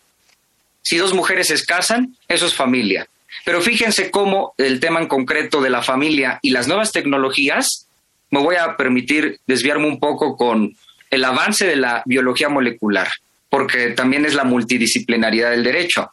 Si 0.82 0.98
dos 0.98 1.14
mujeres 1.14 1.48
se 1.48 1.66
casan, 1.66 2.16
eso 2.28 2.48
es 2.48 2.56
familia. 2.56 3.08
Pero 3.46 3.62
fíjense 3.62 4.10
cómo 4.10 4.54
el 4.58 4.80
tema 4.80 5.00
en 5.00 5.08
concreto 5.08 5.62
de 5.62 5.70
la 5.70 5.82
familia 5.82 6.40
y 6.42 6.52
las 6.52 6.68
nuevas 6.68 6.92
tecnologías, 6.92 7.88
me 8.30 8.40
voy 8.40 8.56
a 8.56 8.76
permitir 8.78 9.40
desviarme 9.46 9.88
un 9.88 10.00
poco 10.00 10.36
con 10.36 10.76
el 11.10 11.24
avance 11.26 11.66
de 11.66 11.76
la 11.76 12.02
biología 12.06 12.50
molecular, 12.50 13.10
porque 13.50 13.90
también 13.90 14.26
es 14.26 14.34
la 14.34 14.46
multidisciplinariedad 14.46 15.52
del 15.52 15.64
derecho. 15.64 16.12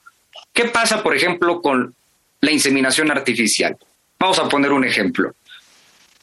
¿Qué 0.52 0.64
pasa, 0.64 1.02
por 1.02 1.14
ejemplo, 1.14 1.62
con 1.62 1.94
la 2.40 2.50
inseminación 2.50 3.10
artificial? 3.10 3.76
Vamos 4.18 4.38
a 4.38 4.48
poner 4.48 4.72
un 4.72 4.84
ejemplo. 4.84 5.34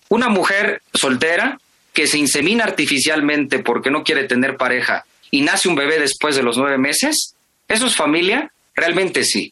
Una 0.10 0.30
mujer 0.30 0.82
soltera 0.94 1.60
que 1.94 2.08
se 2.08 2.18
insemina 2.18 2.66
artificialmente 2.66 3.60
porque 3.60 3.90
no 3.90 4.04
quiere 4.04 4.26
tener 4.26 4.58
pareja 4.58 5.06
y 5.32 5.42
nace 5.42 5.70
un 5.70 5.76
bebé 5.76 6.00
después 6.00 6.36
de 6.36 6.44
los 6.44 6.58
nueve 6.58 6.78
meses, 6.78 7.36
¿eso 7.68 7.88
es 7.88 7.96
familia? 7.96 8.52
Realmente 8.76 9.24
sí. 9.24 9.52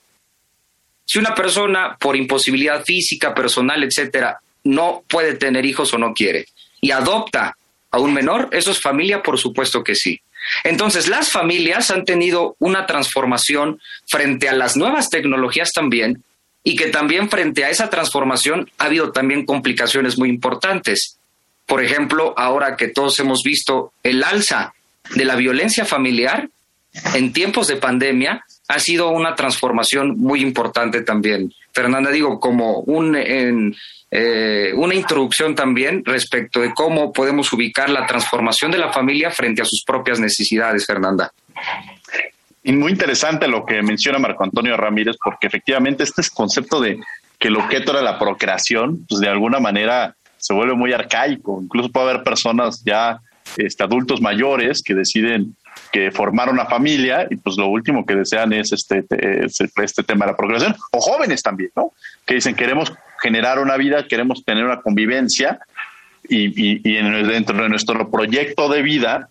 Si 1.06 1.20
una 1.20 1.34
persona, 1.34 1.98
por 2.00 2.16
imposibilidad 2.16 2.84
física, 2.84 3.34
personal, 3.34 3.84
etcétera, 3.84 4.40
no 4.66 5.04
puede 5.08 5.36
tener 5.36 5.66
hijos 5.66 5.94
o 5.94 5.98
no 5.98 6.14
quiere 6.14 6.48
y 6.82 6.92
adopta 6.92 7.58
a 7.92 8.00
un 8.00 8.14
menor, 8.14 8.50
¿eso 8.52 8.72
es 8.72 8.82
familia? 8.82 9.22
Por 9.22 9.40
supuesto 9.40 9.84
que 9.84 9.96
sí. 9.96 10.20
Entonces, 10.64 11.08
las 11.08 11.32
familias 11.32 11.92
han 11.92 12.04
tenido 12.04 12.56
una 12.60 12.86
transformación 12.86 13.80
frente 14.08 14.50
a 14.50 14.54
las 14.54 14.76
nuevas 14.76 15.10
tecnologías 15.10 15.72
también 15.72 16.24
y 16.64 16.76
que 16.76 16.88
también 16.88 17.30
frente 17.30 17.66
a 17.66 17.70
esa 17.70 17.90
transformación 17.90 18.70
ha 18.78 18.86
habido 18.86 19.12
también 19.12 19.46
complicaciones 19.46 20.18
muy 20.18 20.30
importantes. 20.30 21.18
Por 21.66 21.84
ejemplo, 21.84 22.34
ahora 22.38 22.76
que 22.76 22.88
todos 22.88 23.20
hemos 23.20 23.42
visto 23.44 23.94
el 24.04 24.24
alza 24.24 24.74
de 25.16 25.26
la 25.26 25.36
violencia 25.36 25.86
familiar 25.86 26.50
en 27.16 27.34
tiempos 27.34 27.68
de 27.68 27.78
pandemia, 27.78 28.46
ha 28.68 28.80
sido 28.80 29.10
una 29.10 29.36
transformación 29.36 30.18
muy 30.18 30.42
importante 30.42 31.02
también. 31.02 31.54
Fernanda, 31.74 32.12
digo, 32.12 32.40
como 32.40 32.80
un, 32.80 33.16
eh, 33.16 34.72
una 34.76 34.94
introducción 34.94 35.56
también 35.56 36.04
respecto 36.06 36.62
de 36.62 36.74
cómo 36.74 37.12
podemos 37.12 37.52
ubicar 37.52 37.90
la 37.90 38.06
transformación 38.06 38.72
de 38.72 38.78
la 38.78 38.94
familia 38.94 39.32
frente 39.32 39.62
a 39.62 39.66
sus 39.66 39.84
propias 39.84 40.20
necesidades, 40.20 40.86
Fernanda. 40.86 41.34
Y 42.64 42.72
muy 42.72 42.92
interesante 42.92 43.48
lo 43.48 43.66
que 43.66 43.82
menciona 43.82 44.20
Marco 44.20 44.44
Antonio 44.44 44.78
Ramírez, 44.78 45.18
porque 45.24 45.48
efectivamente 45.48 46.04
este 46.04 46.22
concepto 46.34 46.80
de 46.80 47.00
que 47.38 47.50
lo 47.50 47.68
que 47.68 47.78
era 47.78 48.02
la 48.02 48.18
procreación, 48.18 49.06
pues 49.08 49.20
de 49.20 49.28
alguna 49.28 49.60
manera 49.60 50.16
se 50.38 50.54
vuelve 50.54 50.74
muy 50.74 50.94
arcaico. 50.94 51.60
Incluso 51.62 51.92
puede 51.92 52.12
haber 52.12 52.24
personas 52.24 52.82
ya 52.86 53.20
este, 53.58 53.84
adultos 53.84 54.22
mayores 54.22 54.82
que 54.82 54.94
deciden 54.94 55.56
que 55.92 56.12
formar 56.12 56.50
una 56.50 56.66
familia 56.66 57.28
y 57.30 57.36
pues 57.36 57.58
lo 57.58 57.68
último 57.68 58.06
que 58.06 58.16
desean 58.16 58.54
es 58.54 58.72
este, 58.72 59.04
este 59.46 60.04
tema 60.04 60.26
de 60.26 60.32
la 60.32 60.38
procreación, 60.38 60.76
o 60.92 61.00
jóvenes 61.00 61.44
también, 61.44 61.72
¿no? 61.76 61.92
Que 62.26 62.36
dicen 62.36 62.56
queremos 62.56 62.94
generar 63.22 63.60
una 63.60 63.78
vida, 63.78 64.08
queremos 64.08 64.44
tener 64.46 64.64
una 64.66 64.82
convivencia 64.82 65.60
y, 66.28 66.80
y, 66.90 66.98
en, 66.98 67.28
dentro 67.28 67.62
de 67.62 67.70
nuestro 67.70 68.10
proyecto 68.10 68.70
de 68.70 68.82
vida 68.82 69.30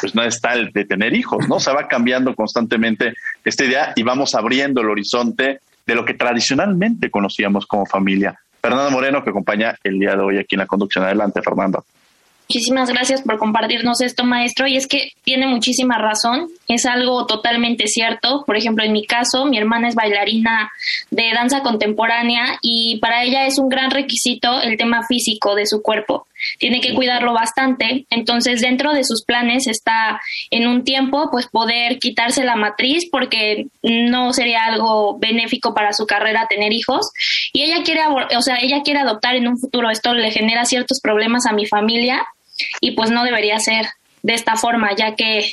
pues 0.00 0.14
no 0.14 0.22
está 0.22 0.54
el 0.54 0.72
de 0.72 0.84
tener 0.84 1.14
hijos, 1.14 1.48
¿no? 1.48 1.60
Se 1.60 1.72
va 1.72 1.88
cambiando 1.88 2.34
constantemente 2.34 3.14
esta 3.44 3.64
idea 3.64 3.92
y 3.96 4.02
vamos 4.02 4.34
abriendo 4.34 4.80
el 4.80 4.90
horizonte 4.90 5.60
de 5.86 5.94
lo 5.94 6.04
que 6.04 6.14
tradicionalmente 6.14 7.10
conocíamos 7.10 7.66
como 7.66 7.86
familia. 7.86 8.38
Fernando 8.60 8.90
Moreno, 8.90 9.24
que 9.24 9.30
acompaña 9.30 9.76
el 9.82 9.98
día 9.98 10.14
de 10.14 10.22
hoy 10.22 10.38
aquí 10.38 10.54
en 10.54 10.60
la 10.60 10.66
conducción. 10.66 11.04
Adelante, 11.04 11.42
Fernando. 11.42 11.84
Muchísimas 12.48 12.90
gracias 12.90 13.22
por 13.22 13.38
compartirnos 13.38 14.00
esto, 14.02 14.24
maestro. 14.24 14.66
Y 14.66 14.76
es 14.76 14.86
que 14.86 15.12
tiene 15.24 15.46
muchísima 15.46 15.96
razón, 15.98 16.48
es 16.68 16.84
algo 16.86 17.26
totalmente 17.26 17.86
cierto. 17.86 18.44
Por 18.46 18.56
ejemplo, 18.56 18.84
en 18.84 18.92
mi 18.92 19.06
caso, 19.06 19.46
mi 19.46 19.58
hermana 19.58 19.88
es 19.88 19.94
bailarina 19.94 20.70
de 21.10 21.32
danza 21.34 21.62
contemporánea 21.62 22.58
y 22.60 22.98
para 23.00 23.24
ella 23.24 23.46
es 23.46 23.58
un 23.58 23.68
gran 23.68 23.90
requisito 23.90 24.60
el 24.60 24.76
tema 24.76 25.06
físico 25.06 25.54
de 25.54 25.66
su 25.66 25.80
cuerpo. 25.82 26.26
Tiene 26.58 26.80
que 26.80 26.94
cuidarlo 26.94 27.32
bastante, 27.32 28.06
entonces 28.10 28.60
dentro 28.60 28.92
de 28.92 29.04
sus 29.04 29.24
planes 29.24 29.66
está 29.66 30.20
en 30.50 30.66
un 30.66 30.84
tiempo 30.84 31.28
pues 31.30 31.46
poder 31.46 31.98
quitarse 31.98 32.44
la 32.44 32.56
matriz 32.56 33.08
porque 33.10 33.66
no 33.82 34.32
sería 34.32 34.64
algo 34.64 35.18
benéfico 35.18 35.74
para 35.74 35.92
su 35.92 36.06
carrera 36.06 36.46
tener 36.48 36.72
hijos. 36.72 37.10
Y 37.52 37.62
ella 37.62 37.82
quiere, 37.84 38.02
o 38.36 38.42
sea, 38.42 38.56
ella 38.60 38.82
quiere 38.82 39.00
adoptar 39.00 39.36
en 39.36 39.48
un 39.48 39.58
futuro. 39.58 39.90
Esto 39.90 40.14
le 40.14 40.30
genera 40.30 40.64
ciertos 40.64 41.00
problemas 41.00 41.46
a 41.46 41.52
mi 41.52 41.66
familia 41.66 42.26
y 42.80 42.92
pues 42.92 43.10
no 43.10 43.24
debería 43.24 43.58
ser 43.58 43.86
de 44.22 44.34
esta 44.34 44.56
forma, 44.56 44.94
ya 44.94 45.14
que 45.14 45.52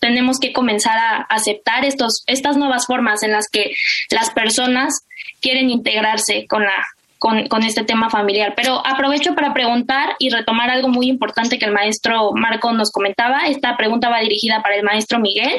tenemos 0.00 0.38
que 0.38 0.52
comenzar 0.52 0.98
a 0.98 1.22
aceptar 1.22 1.84
estos, 1.84 2.24
estas 2.26 2.56
nuevas 2.56 2.86
formas 2.86 3.22
en 3.22 3.32
las 3.32 3.48
que 3.48 3.72
las 4.10 4.30
personas 4.30 5.06
quieren 5.40 5.70
integrarse 5.70 6.46
con, 6.46 6.62
la, 6.62 6.84
con, 7.18 7.48
con 7.48 7.62
este 7.62 7.84
tema 7.84 8.10
familiar. 8.10 8.54
Pero 8.56 8.84
aprovecho 8.86 9.34
para 9.34 9.52
preguntar 9.54 10.16
y 10.18 10.30
retomar 10.30 10.70
algo 10.70 10.88
muy 10.88 11.08
importante 11.08 11.58
que 11.58 11.64
el 11.64 11.72
maestro 11.72 12.32
Marco 12.32 12.72
nos 12.72 12.90
comentaba. 12.90 13.46
Esta 13.46 13.76
pregunta 13.76 14.08
va 14.08 14.20
dirigida 14.20 14.62
para 14.62 14.76
el 14.76 14.82
maestro 14.82 15.18
Miguel. 15.18 15.58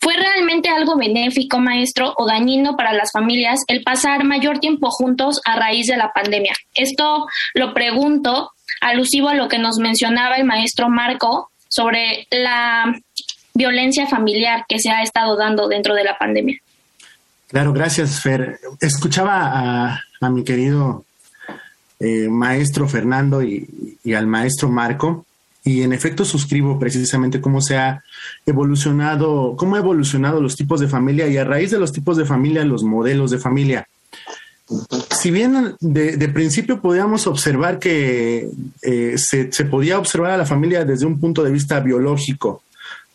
¿Fue 0.00 0.14
realmente 0.16 0.68
algo 0.68 0.96
benéfico, 0.96 1.58
maestro, 1.58 2.14
o 2.16 2.26
dañino 2.26 2.76
para 2.76 2.92
las 2.92 3.10
familias 3.12 3.60
el 3.66 3.82
pasar 3.82 4.24
mayor 4.24 4.58
tiempo 4.58 4.90
juntos 4.90 5.40
a 5.44 5.56
raíz 5.56 5.86
de 5.86 5.96
la 5.96 6.12
pandemia? 6.12 6.54
Esto 6.74 7.26
lo 7.54 7.74
pregunto 7.74 8.52
alusivo 8.80 9.28
a 9.28 9.34
lo 9.34 9.48
que 9.48 9.58
nos 9.58 9.78
mencionaba 9.78 10.36
el 10.36 10.44
maestro 10.44 10.88
Marco 10.88 11.50
sobre 11.68 12.26
la 12.30 12.94
violencia 13.54 14.06
familiar 14.06 14.64
que 14.68 14.78
se 14.78 14.90
ha 14.90 15.02
estado 15.02 15.36
dando 15.36 15.68
dentro 15.68 15.94
de 15.94 16.04
la 16.04 16.16
pandemia. 16.16 16.58
Claro, 17.48 17.72
gracias, 17.72 18.22
Fer. 18.22 18.58
Escuchaba 18.80 19.40
a, 19.42 20.00
mi 20.20 20.44
querido 20.44 21.04
eh, 22.00 22.28
maestro 22.28 22.88
Fernando 22.88 23.42
y, 23.42 23.96
y, 24.04 24.14
al 24.14 24.26
maestro 24.26 24.68
Marco, 24.68 25.24
y 25.64 25.82
en 25.82 25.92
efecto 25.92 26.24
suscribo 26.24 26.78
precisamente 26.78 27.40
cómo 27.40 27.60
se 27.60 27.76
ha 27.76 28.02
evolucionado, 28.46 29.54
cómo 29.56 29.76
ha 29.76 29.80
evolucionado 29.80 30.40
los 30.40 30.56
tipos 30.56 30.80
de 30.80 30.88
familia 30.88 31.28
y 31.28 31.36
a 31.36 31.44
raíz 31.44 31.70
de 31.70 31.78
los 31.78 31.92
tipos 31.92 32.16
de 32.16 32.24
familia, 32.24 32.64
los 32.64 32.82
modelos 32.82 33.30
de 33.30 33.38
familia. 33.38 33.86
Si 35.10 35.30
bien 35.30 35.76
de, 35.80 36.28
principio 36.28 36.80
podíamos 36.80 37.26
observar 37.26 37.78
que 37.78 38.50
eh, 38.82 39.16
se, 39.16 39.64
podía 39.64 39.98
observar 39.98 40.32
a 40.32 40.36
la 40.36 40.44
familia 40.44 40.84
desde 40.84 41.06
un 41.06 41.18
punto 41.18 41.42
de 41.42 41.50
vista 41.50 41.80
biológico, 41.80 42.62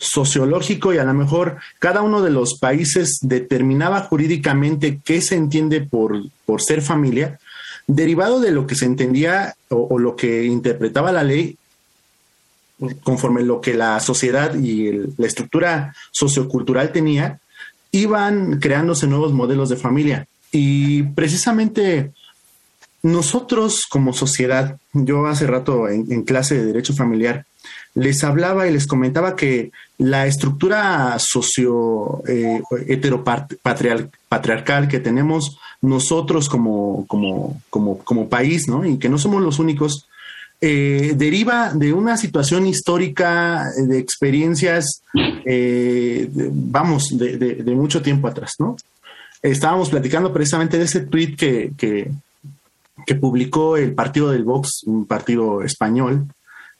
sociológico 0.03 0.93
y 0.93 0.97
a 0.97 1.03
lo 1.03 1.13
mejor 1.13 1.57
cada 1.79 2.01
uno 2.01 2.21
de 2.21 2.29
los 2.29 2.59
países 2.59 3.19
determinaba 3.21 4.01
jurídicamente 4.01 4.99
qué 5.03 5.21
se 5.21 5.35
entiende 5.35 5.81
por, 5.81 6.21
por 6.45 6.61
ser 6.61 6.81
familia, 6.81 7.39
derivado 7.87 8.39
de 8.39 8.51
lo 8.51 8.67
que 8.67 8.75
se 8.75 8.85
entendía 8.85 9.55
o, 9.69 9.97
lo 9.97 10.15
que 10.15 10.43
interpretaba 10.43 11.11
la 11.11 11.23
ley 11.23 11.57
conforme 13.03 13.43
lo 13.43 13.61
que 13.61 13.73
la 13.73 13.99
sociedad 13.99 14.55
y 14.55 14.91
la 15.17 15.27
estructura 15.27 15.95
sociocultural 16.11 16.91
tenía, 16.91 17.39
iban 17.91 18.59
creándose 18.59 19.07
nuevos 19.07 19.31
modelos 19.31 19.69
de 19.69 19.77
familia. 19.77 20.27
Y 20.51 21.03
precisamente 21.03 22.11
nosotros 23.03 23.83
como 23.89 24.11
sociedad, 24.11 24.77
yo 24.91 25.27
hace 25.27 25.47
rato 25.47 25.87
en, 25.87 26.23
clase 26.23 26.55
de 26.55 26.65
Derecho 26.65 26.93
Familiar, 26.93 27.45
les 27.95 28.23
hablaba 28.23 28.67
y 28.67 28.73
les 28.73 28.87
comentaba 28.87 29.35
que 29.35 29.71
la 29.97 30.25
estructura 30.25 31.17
socio 31.19 32.23
eh, 32.27 32.61
heteropatriarcal 32.87 34.87
que 34.87 34.99
tenemos 34.99 35.59
nosotros 35.81 36.49
como, 36.49 37.05
como, 37.07 37.61
como, 37.69 38.29
país, 38.29 38.67
¿no? 38.67 38.85
Y 38.85 38.97
que 38.97 39.09
no 39.09 39.17
somos 39.17 39.41
los 39.41 39.59
únicos, 39.59 40.07
eh, 40.61 41.13
deriva 41.15 41.73
de 41.73 41.93
una 41.93 42.17
situación 42.17 42.65
histórica 42.65 43.65
de 43.75 43.99
experiencias, 43.99 45.03
eh, 45.45 46.29
vamos, 46.33 47.17
de, 47.17 47.37
de, 47.37 47.75
mucho 47.75 48.01
tiempo 48.01 48.27
atrás, 48.27 48.53
¿no? 48.59 48.77
estábamos 49.43 49.89
platicando 49.89 50.33
precisamente 50.33 50.77
de 50.77 50.85
ese 50.85 51.01
tweet 51.01 51.35
que, 51.35 51.73
que, 51.77 52.09
publicó 53.15 53.77
el 53.77 53.93
partido 53.93 54.31
del 54.31 54.43
Vox, 54.43 54.83
un 54.85 55.05
partido 55.05 55.61
español, 55.61 56.25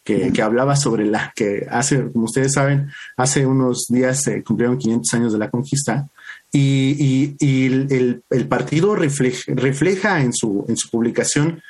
que, 0.03 0.41
hablaba 0.41 0.75
sobre 0.75 1.05
la 1.05 1.31
que 1.35 1.65
hace, 1.69 2.11
como 2.11 2.25
ustedes 2.25 2.53
saben, 2.53 2.91
hace 3.17 3.45
unos 3.45 3.85
días 3.87 4.21
se 4.21 4.43
cumplieron 4.43 4.77
500 4.77 5.13
años 5.13 5.33
de 5.33 5.39
la 5.39 5.49
conquista 5.49 6.07
y, 6.51 7.35
el, 7.41 8.21
partido 8.47 8.95
refleja, 8.95 10.21
en, 10.21 10.33
su, 10.33 10.65
en 10.67 10.77
su 10.77 10.89
publicación, 10.89 11.61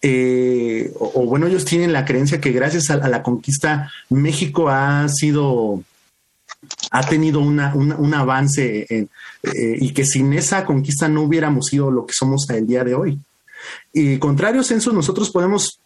eh, 0.00 0.92
o, 0.98 1.26
bueno, 1.26 1.46
ellos 1.46 1.64
tienen 1.64 1.92
la 1.92 2.04
creencia 2.04 2.40
que 2.40 2.52
gracias 2.52 2.90
a 2.90 3.08
la 3.08 3.22
conquista 3.22 3.90
México 4.10 4.68
ha 4.68 5.08
sido 5.08 5.82
ha 6.90 7.06
tenido 7.06 7.40
una, 7.40 7.74
un 7.74 8.14
avance 8.14 8.86
eh, 8.90 9.06
y 9.80 9.92
que 9.92 10.04
sin 10.04 10.32
esa 10.32 10.64
conquista 10.64 11.08
no 11.08 11.22
hubiéramos 11.22 11.66
sido 11.66 11.90
lo 11.90 12.06
que 12.06 12.14
somos 12.14 12.48
el 12.50 12.66
día 12.66 12.84
de 12.84 12.94
hoy. 12.94 13.18
Y 13.92 14.18
contrario 14.18 14.62
censo, 14.62 14.92
nosotros 14.92 15.30
podemos 15.30 15.78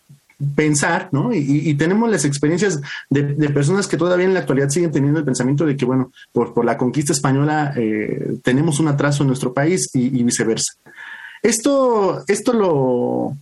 pensar, 0.55 1.09
¿no? 1.13 1.33
Y, 1.33 1.75
tenemos 1.75 2.11
las 2.11 2.25
experiencias 2.25 2.81
de, 3.11 3.23
personas 3.51 3.87
que 3.87 3.97
todavía 3.97 4.27
en 4.27 4.35
la 4.35 4.41
actualidad 4.41 4.69
siguen 4.69 4.93
teniendo 4.93 5.19
el 5.19 5.25
pensamiento 5.25 5.65
de 5.67 5.77
que, 5.77 5.85
bueno, 5.85 6.13
por, 6.33 6.65
la 6.65 6.77
conquista 6.77 7.13
española 7.13 7.73
eh, 7.77 8.39
tenemos 8.43 8.81
un 8.81 8.89
atraso 8.89 9.23
en 9.23 9.29
nuestro 9.29 9.53
país 9.53 9.91
y, 9.95 10.19
y 10.19 10.23
viceversa. 10.23 10.75
Esto, 11.43 12.23
esto 12.29 12.53
lo, 12.53 13.37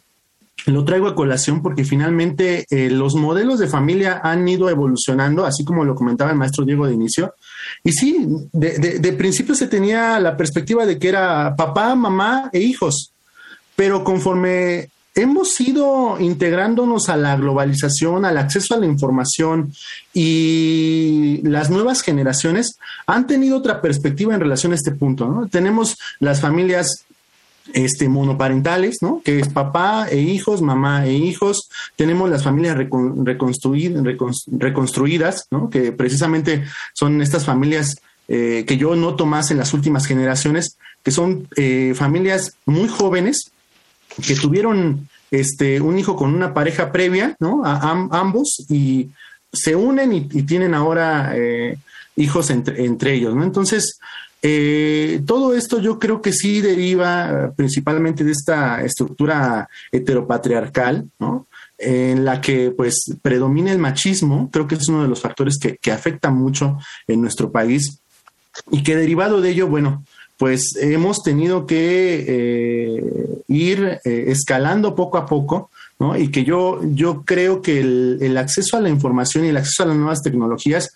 lo 0.66 0.84
traigo 0.84 1.08
a 1.08 1.14
colación 1.14 1.62
porque 1.62 1.84
finalmente 1.84 2.66
eh, 2.70 2.90
los 2.90 3.14
modelos 3.14 3.58
de 3.58 3.68
familia 3.68 4.20
han 4.22 4.46
ido 4.46 4.68
evolucionando, 4.68 5.44
así 5.44 5.64
como 5.64 5.84
lo 5.84 5.94
comentaba 5.94 6.30
el 6.30 6.36
maestro 6.36 6.64
Diego 6.64 6.86
de 6.86 6.94
inicio. 6.94 7.34
Y 7.82 7.92
sí, 7.92 8.26
de, 8.52 9.12
principio 9.12 9.54
se 9.54 9.66
tenía 9.66 10.18
la 10.20 10.36
perspectiva 10.36 10.86
de 10.86 10.98
que 10.98 11.08
era 11.08 11.54
papá, 11.56 11.94
mamá 11.94 12.50
e 12.52 12.60
hijos, 12.60 13.12
pero 13.76 14.04
conforme 14.04 14.88
hemos 15.14 15.60
ido 15.60 16.18
integrándonos 16.20 17.08
a 17.08 17.16
la 17.16 17.36
globalización, 17.36 18.24
al 18.24 18.38
acceso 18.38 18.74
a 18.74 18.78
la 18.78 18.86
información 18.86 19.72
y 20.14 21.40
las 21.42 21.70
nuevas 21.70 22.02
generaciones 22.02 22.78
han 23.06 23.26
tenido 23.26 23.56
otra 23.56 23.80
perspectiva 23.80 24.34
en 24.34 24.40
relación 24.40 24.72
a 24.72 24.76
este 24.76 24.92
punto. 24.92 25.28
¿no? 25.28 25.48
Tenemos 25.48 25.98
las 26.20 26.40
familias 26.40 27.04
este, 27.72 28.08
monoparentales, 28.08 28.98
¿no? 29.00 29.22
Que 29.24 29.38
es 29.38 29.48
papá 29.48 30.08
e 30.10 30.18
hijos, 30.18 30.62
mamá 30.62 31.06
e 31.06 31.12
hijos. 31.12 31.70
Tenemos 31.94 32.28
las 32.28 32.42
familias 32.42 32.76
reconstruidas, 32.76 35.46
¿no? 35.50 35.70
Que 35.70 35.92
precisamente 35.92 36.64
son 36.94 37.22
estas 37.22 37.44
familias 37.44 38.00
eh, 38.28 38.64
que 38.66 38.76
yo 38.76 38.96
noto 38.96 39.26
más 39.26 39.50
en 39.50 39.58
las 39.58 39.74
últimas 39.74 40.06
generaciones, 40.06 40.78
que 41.02 41.10
son 41.10 41.48
eh, 41.56 41.92
familias 41.94 42.54
muy 42.66 42.88
jóvenes 42.88 43.52
que 44.20 44.34
tuvieron 44.34 45.08
este, 45.30 45.80
un 45.80 45.98
hijo 45.98 46.16
con 46.16 46.34
una 46.34 46.52
pareja 46.54 46.92
previa, 46.92 47.36
¿no? 47.40 47.64
A, 47.64 48.08
ambos 48.10 48.64
y 48.68 49.10
se 49.52 49.74
unen 49.76 50.12
y, 50.12 50.42
tienen 50.42 50.74
ahora 50.74 51.32
eh, 51.34 51.78
hijos 52.16 52.50
entre, 52.50 52.84
entre 52.84 53.14
ellos, 53.14 53.34
¿no? 53.34 53.42
Entonces, 53.42 53.98
eh, 54.42 55.22
todo 55.26 55.54
esto 55.54 55.80
yo 55.80 55.98
creo 55.98 56.22
que 56.22 56.32
sí 56.32 56.60
deriva 56.60 57.52
principalmente 57.56 58.24
de 58.24 58.32
esta 58.32 58.82
estructura 58.82 59.68
heteropatriarcal, 59.92 61.10
¿no? 61.18 61.46
en 61.80 62.26
la 62.26 62.42
que 62.42 62.70
pues 62.70 63.04
predomina 63.22 63.72
el 63.72 63.78
machismo, 63.78 64.50
creo 64.52 64.68
que 64.68 64.74
es 64.74 64.86
uno 64.88 65.02
de 65.02 65.08
los 65.08 65.20
factores 65.20 65.58
que, 65.58 65.78
que 65.78 65.90
afecta 65.90 66.30
mucho 66.30 66.78
en 67.06 67.22
nuestro 67.22 67.50
país 67.50 68.00
y 68.70 68.82
que 68.82 68.96
derivado 68.96 69.40
de 69.40 69.50
ello, 69.50 69.66
bueno, 69.66 70.04
pues 70.40 70.74
hemos 70.80 71.22
tenido 71.22 71.66
que 71.66 72.24
eh, 72.26 73.04
ir 73.48 74.00
eh, 74.02 74.24
escalando 74.28 74.94
poco 74.94 75.18
a 75.18 75.26
poco, 75.26 75.70
¿no? 75.98 76.16
Y 76.16 76.30
que 76.30 76.44
yo, 76.44 76.80
yo 76.82 77.24
creo 77.26 77.60
que 77.60 77.80
el, 77.80 78.36
acceso 78.38 78.78
a 78.78 78.80
la 78.80 78.88
información 78.88 79.44
y 79.44 79.48
el 79.48 79.58
acceso 79.58 79.82
a 79.82 79.86
las 79.88 79.98
nuevas 79.98 80.22
tecnologías 80.22 80.94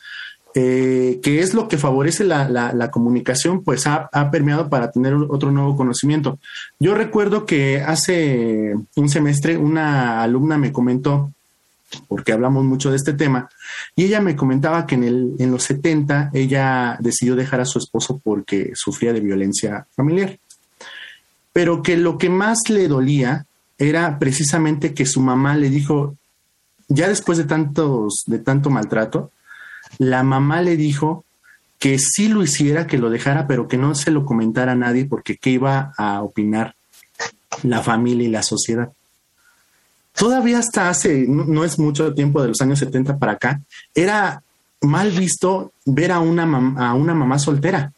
eh, 0.54 1.20
que 1.22 1.40
es 1.40 1.52
lo 1.52 1.68
que 1.68 1.76
favorece 1.76 2.24
la, 2.24 2.90
comunicación, 2.90 3.62
pues 3.62 3.86
ha, 3.86 4.08
permeado 4.30 4.70
para 4.70 4.90
tener 4.90 5.12
otro 5.12 5.50
nuevo 5.50 5.76
conocimiento. 5.76 6.38
Yo 6.80 6.94
recuerdo 6.94 7.44
que 7.44 7.82
hace 7.82 8.74
un 8.96 9.10
semestre 9.10 9.58
una 9.58 10.22
alumna 10.22 10.56
me 10.56 10.72
comentó, 10.72 11.32
porque 12.08 12.32
hablamos 12.32 12.64
mucho 12.64 12.90
de 12.90 12.96
este 12.96 13.12
tema, 13.12 13.50
y 13.96 14.04
ella 14.04 14.20
me 14.20 14.36
comentaba 14.36 14.86
que 14.86 14.94
en, 14.94 15.04
el, 15.04 15.34
en 15.38 15.50
los 15.50 15.64
70 15.64 16.30
ella 16.32 16.96
decidió 17.00 17.36
dejar 17.36 17.60
a 17.60 17.64
su 17.64 17.78
esposo 17.78 18.20
porque 18.22 18.72
sufría 18.74 19.12
de 19.12 19.20
violencia 19.20 19.86
familiar, 19.94 20.38
pero 21.52 21.82
que 21.82 21.96
lo 21.96 22.18
que 22.18 22.30
más 22.30 22.68
le 22.68 22.88
dolía 22.88 23.46
era 23.78 24.18
precisamente 24.18 24.94
que 24.94 25.06
su 25.06 25.20
mamá 25.20 25.56
le 25.56 25.70
dijo, 25.70 26.16
ya 26.88 27.08
después 27.08 27.38
de 27.38 27.44
tantos, 27.44 28.24
de 28.26 28.38
tanto 28.38 28.70
maltrato, 28.70 29.30
la 29.98 30.22
mamá 30.22 30.62
le 30.62 30.76
dijo 30.76 31.24
que 31.78 31.98
sí 31.98 32.28
lo 32.28 32.42
hiciera, 32.42 32.86
que 32.86 32.98
lo 32.98 33.10
dejara, 33.10 33.46
pero 33.46 33.68
que 33.68 33.76
no 33.76 33.94
se 33.94 34.10
lo 34.10 34.24
comentara 34.24 34.72
a 34.72 34.76
nadie 34.76 35.04
porque 35.04 35.36
qué 35.36 35.50
iba 35.50 35.92
a 35.96 36.22
opinar 36.22 36.74
la 37.62 37.82
familia 37.82 38.26
y 38.26 38.30
la 38.30 38.42
sociedad. 38.42 38.92
Todavía 40.16 40.58
hasta 40.58 40.88
hace, 40.88 41.26
no, 41.28 41.64
es 41.64 41.78
mucho 41.78 42.14
tiempo 42.14 42.40
de 42.40 42.48
los 42.48 42.60
años 42.60 42.78
70 42.78 43.18
para 43.18 43.32
acá, 43.32 43.60
era 43.94 44.42
mal 44.80 45.10
visto 45.10 45.72
ver 45.84 46.12
a 46.12 46.20
una, 46.20 46.44
a 46.78 46.94
una 46.94 47.14
mamá 47.14 47.38
soltera. 47.38 47.92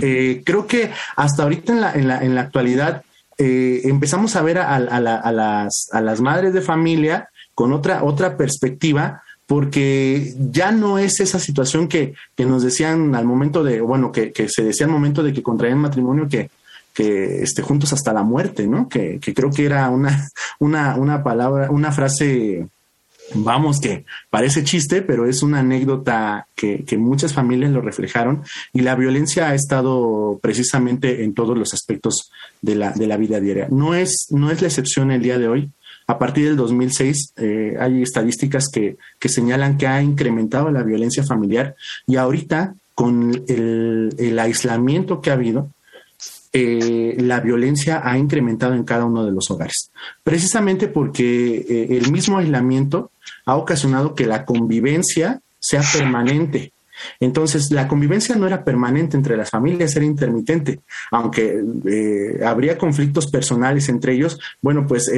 Eh, 0.00 0.42
creo 0.44 0.66
que 0.66 0.92
hasta 1.16 1.42
ahorita 1.42 1.72
en 1.72 1.80
la, 1.80 1.92
en 1.92 2.08
la, 2.08 2.22
en 2.22 2.34
la 2.36 2.42
actualidad 2.42 3.02
eh, 3.36 3.80
empezamos 3.84 4.36
a 4.36 4.42
ver 4.42 4.58
a, 4.58 4.78
las, 4.78 5.88
a 5.92 6.00
las 6.00 6.20
madres 6.20 6.52
de 6.52 6.60
familia 6.60 7.28
con 7.54 7.72
otra, 7.72 8.04
otra 8.04 8.36
perspectiva, 8.36 9.22
porque 9.46 10.34
ya 10.52 10.70
no 10.70 10.98
es 10.98 11.20
esa 11.20 11.40
situación 11.40 11.88
que, 11.88 12.14
que 12.36 12.44
nos 12.44 12.62
decían 12.62 13.14
al 13.14 13.24
momento 13.24 13.64
de, 13.64 13.80
bueno, 13.80 14.12
que, 14.12 14.30
que, 14.30 14.48
se 14.48 14.62
decía 14.62 14.86
al 14.86 14.92
momento 14.92 15.22
de 15.22 15.32
que 15.32 15.42
contraían 15.42 15.78
matrimonio 15.78 16.28
que, 16.28 16.50
que 16.98 17.44
esté 17.44 17.62
juntos 17.62 17.92
hasta 17.92 18.12
la 18.12 18.24
muerte, 18.24 18.66
¿no? 18.66 18.88
Que, 18.88 19.20
que 19.20 19.32
creo 19.32 19.52
que 19.52 19.64
era 19.64 19.88
una, 19.88 20.28
una, 20.58 20.96
una 20.96 21.22
palabra, 21.22 21.70
una 21.70 21.92
frase 21.92 22.66
vamos, 23.34 23.78
que 23.78 24.04
parece 24.30 24.64
chiste, 24.64 25.00
pero 25.02 25.24
es 25.24 25.44
una 25.44 25.60
anécdota 25.60 26.48
que, 26.56 26.84
muchas 26.98 27.32
familias 27.34 27.70
lo 27.70 27.82
reflejaron 27.82 28.42
y 28.72 28.80
la 28.80 28.96
violencia 28.96 29.48
ha 29.48 29.54
estado 29.54 30.40
precisamente 30.42 31.22
en 31.22 31.34
todos 31.34 31.56
los 31.56 31.72
aspectos 31.72 32.32
de 32.62 32.74
la, 32.74 32.90
de 32.90 33.06
la 33.06 33.16
vida 33.16 33.38
diaria. 33.38 33.68
No 33.70 33.94
es, 33.94 34.26
no 34.30 34.50
es 34.50 34.60
la 34.60 34.66
excepción 34.66 35.12
el 35.12 35.22
día 35.22 35.38
de 35.38 35.46
hoy. 35.46 35.70
A 36.08 36.18
partir 36.18 36.46
del 36.46 36.56
2006 36.56 37.34
eh, 37.36 37.76
hay 37.78 38.02
estadísticas 38.02 38.66
que, 38.72 38.96
que, 39.20 39.28
señalan 39.28 39.78
que 39.78 39.86
ha 39.86 40.02
incrementado 40.02 40.72
la 40.72 40.82
violencia 40.82 41.22
familiar 41.22 41.76
y 42.08 42.16
ahorita 42.16 42.74
con 42.96 43.44
el, 43.46 44.16
el 44.18 44.38
aislamiento 44.40 45.20
que 45.20 45.30
ha 45.30 45.34
habido, 45.34 45.68
eh, 46.52 47.16
la 47.18 47.40
violencia 47.40 48.00
ha 48.04 48.16
incrementado 48.18 48.74
en 48.74 48.84
cada 48.84 49.04
uno 49.04 49.24
de 49.24 49.32
los 49.32 49.50
hogares. 49.50 49.90
Precisamente 50.22 50.88
porque 50.88 51.56
eh, 51.56 51.98
el 51.98 52.10
mismo 52.10 52.38
aislamiento 52.38 53.10
ha 53.44 53.56
ocasionado 53.56 54.14
que 54.14 54.26
la 54.26 54.44
convivencia 54.44 55.40
sea 55.60 55.82
permanente. 55.92 56.72
Entonces, 57.20 57.70
la 57.70 57.88
convivencia 57.88 58.34
no 58.36 58.46
era 58.46 58.64
permanente 58.64 59.16
entre 59.16 59.36
las 59.36 59.50
familias, 59.50 59.94
era 59.96 60.04
intermitente, 60.04 60.80
aunque 61.10 61.62
eh, 61.86 62.40
habría 62.44 62.78
conflictos 62.78 63.30
personales 63.30 63.88
entre 63.88 64.14
ellos. 64.14 64.38
Bueno, 64.62 64.86
pues 64.86 65.10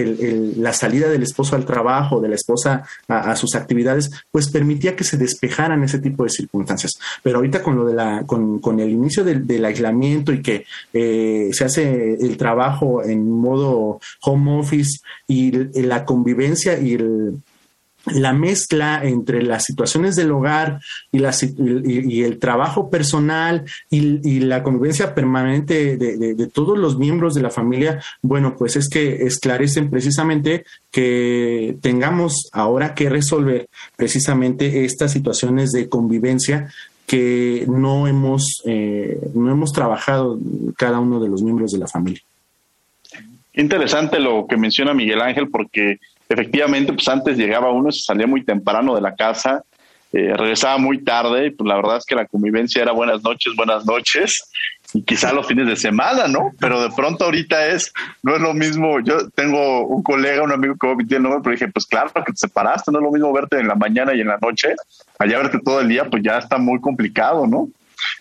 la 0.57 0.73
salida 0.73 1.09
del 1.09 1.23
esposo 1.23 1.57
al 1.57 1.65
trabajo, 1.65 2.21
de 2.21 2.29
la 2.29 2.35
esposa 2.35 2.85
a, 3.09 3.37
sus 3.37 3.55
actividades, 3.55 4.11
pues 4.31 4.49
permitía 4.49 4.97
que 4.97 5.05
se 5.05 5.17
despejaran 5.17 5.83
ese 5.83 5.99
tipo 5.99 6.25
de 6.25 6.31
circunstancias. 6.31 6.93
Pero 7.23 7.37
ahorita 7.37 7.63
con 7.63 7.77
lo 7.77 7.85
de 7.85 7.95
la, 7.95 8.25
con, 8.27 8.81
el 8.81 8.91
inicio 8.91 9.25
del, 9.25 9.65
aislamiento 9.65 10.33
y 10.33 10.43
que 10.43 10.65
eh, 10.93 11.51
se 11.53 11.65
hace 11.65 12.15
el 12.15 12.37
trabajo 12.37 13.05
en 13.05 13.31
modo 13.31 14.01
home 14.23 14.59
office 14.59 15.01
y 15.27 15.51
la 15.83 16.05
convivencia 16.05 16.79
y 16.79 16.95
el 16.95 17.35
la 18.07 18.33
mezcla 18.33 19.01
entre 19.05 19.43
las 19.43 19.65
situaciones 19.65 20.17
del 20.17 20.33
hogar 20.33 20.81
y, 21.13 22.23
el 22.23 22.39
trabajo 22.39 22.91
personal 22.91 23.65
y, 23.91 24.41
la 24.41 24.63
convivencia 24.63 25.15
permanente 25.15 25.97
de, 25.97 26.47
todos 26.47 26.79
los 26.79 26.99
miembros 26.99 27.35
de 27.35 27.43
la 27.43 27.51
familia, 27.51 28.03
bueno, 28.23 28.57
pues 28.57 28.77
es 28.77 28.89
que 28.89 29.25
esclarecen 29.27 29.91
precisamente 29.91 30.65
que 30.91 31.77
tengamos 31.83 32.49
ahora 32.53 32.95
que 32.95 33.09
resolver 33.09 33.69
precisamente 33.97 34.85
estas 34.85 35.13
situaciones 35.13 35.71
de 35.71 35.89
convivencia 35.89 36.73
que 37.07 37.65
no 37.69 38.07
hemos, 38.07 38.63
eh, 38.65 39.19
no 39.35 39.51
hemos 39.51 39.73
trabajado 39.73 40.39
cada 40.77 41.01
uno 41.01 41.21
de 41.21 41.29
los 41.29 41.43
miembros 41.43 41.73
de 41.73 41.79
la 41.79 41.89
familia. 41.89 42.23
Interesante 43.53 44.21
lo 44.21 44.47
que 44.47 44.57
menciona 44.57 44.95
Miguel 44.95 45.21
Ángel, 45.21 45.49
porque 45.51 45.99
efectivamente, 46.31 46.93
pues 46.93 47.09
antes 47.09 47.37
llegaba 47.37 47.73
uno, 47.73 47.91
se 47.91 48.03
salía 48.03 48.27
muy 48.27 48.45
temprano 48.45 48.95
de 48.95 49.01
la 49.01 49.15
casa, 49.15 49.63
eh, 50.13 50.33
regresaba 50.37 50.79
muy 50.79 51.05
tarde 51.05 51.47
y 51.47 51.51
pues 51.51 51.69
la 51.69 51.77
verdad 51.77 51.99
es 51.99 52.05
que 52.05 52.15
la 52.15 52.27
convivencia 52.27 52.83
era 52.83 52.93
buenas 52.93 53.23
noches, 53.23 53.55
buenas 53.57 53.85
noches 53.85 54.51
y 54.93 55.03
quizá 55.03 55.33
los 55.33 55.47
fines 55.47 55.67
de 55.67 55.77
semana, 55.77 56.27
¿no? 56.29 56.53
Pero 56.59 56.81
de 56.83 56.91
pronto 56.91 57.25
ahorita 57.25 57.69
es, 57.69 57.93
no 58.23 58.35
es 58.35 58.41
lo 58.41 58.55
mismo, 58.55 59.01
yo 59.01 59.29
tengo 59.31 59.87
un 59.87 60.03
colega, 60.03 60.43
un 60.43 60.53
amigo 60.53 60.75
que 60.81 60.95
me 60.95 61.05
el 61.05 61.23
nombre, 61.23 61.41
pero 61.43 61.53
dije, 61.53 61.69
pues 61.69 61.87
claro 61.87 62.11
que 62.13 62.33
te 62.33 62.39
separaste, 62.39 62.91
no 62.91 62.99
es 62.99 63.05
lo 63.05 63.13
mismo 63.13 63.33
verte 63.33 63.59
en 63.59 63.69
la 63.69 63.75
mañana 63.75 64.15
y 64.15 64.21
en 64.21 64.29
la 64.29 64.39
noche, 64.41 64.75
allá 65.19 65.39
verte 65.39 65.59
todo 65.65 65.81
el 65.81 65.89
día, 65.89 66.05
pues 66.09 66.23
ya 66.23 66.39
está 66.39 66.59
muy 66.59 66.81
complicado, 66.81 67.47
¿no? 67.47 67.69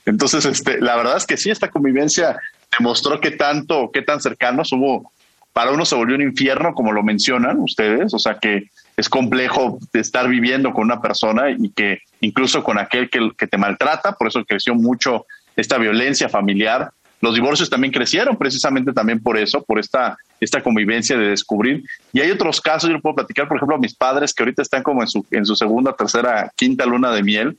Entonces, 0.06 0.46
este, 0.46 0.82
la 0.82 0.96
verdad 0.96 1.18
es 1.18 1.26
que 1.26 1.38
sí, 1.38 1.50
esta 1.50 1.70
convivencia 1.70 2.38
demostró 2.78 3.20
que 3.20 3.32
tanto, 3.32 3.90
qué 3.92 4.02
tan 4.02 4.20
cercanos 4.20 4.72
hubo 4.74 5.12
para 5.60 5.74
uno 5.74 5.84
se 5.84 5.94
volvió 5.94 6.16
un 6.16 6.22
infierno, 6.22 6.74
como 6.74 6.94
lo 6.94 7.04
mencionan 7.04 7.60
ustedes, 7.60 8.14
o 8.14 8.18
sea 8.18 8.36
que 8.36 8.70
es 8.96 9.10
complejo 9.10 9.78
estar 9.92 10.30
viviendo 10.30 10.72
con 10.72 10.86
una 10.86 11.02
persona 11.02 11.50
y 11.50 11.70
que 11.72 12.00
incluso 12.22 12.64
con 12.64 12.80
aquel 12.80 13.10
que, 13.10 13.46
te 13.46 13.58
maltrata, 13.58 14.14
por 14.14 14.30
eso 14.30 14.46
creció 14.46 14.74
mucho 14.74 15.26
esta 15.58 15.78
violencia 15.78 16.30
familiar. 16.30 16.92
Los 17.20 17.36
divorcios 17.36 17.70
también 17.70 17.92
crecieron 17.92 18.38
precisamente 18.38 18.94
también 18.94 19.22
por 19.22 19.38
eso, 19.38 19.62
por 19.62 19.80
esta, 19.80 20.16
esta 20.40 20.64
convivencia 20.64 21.18
de 21.18 21.28
descubrir. 21.28 21.84
Y 22.14 22.22
hay 22.22 22.32
otros 22.32 22.62
casos, 22.62 22.88
yo 22.90 22.94
lo 22.94 23.02
puedo 23.02 23.16
platicar, 23.16 23.50
por 23.50 23.58
ejemplo, 23.58 23.76
a 23.76 23.80
mis 23.80 23.94
padres 23.94 24.34
que 24.34 24.44
ahorita 24.44 24.62
están 24.62 24.82
como 24.82 25.02
en 25.02 25.10
su, 25.10 25.26
en 25.30 25.46
su 25.46 25.58
segunda, 25.58 25.92
tercera, 25.92 26.54
quinta 26.56 26.86
luna 26.86 27.12
de 27.12 27.22
miel, 27.22 27.58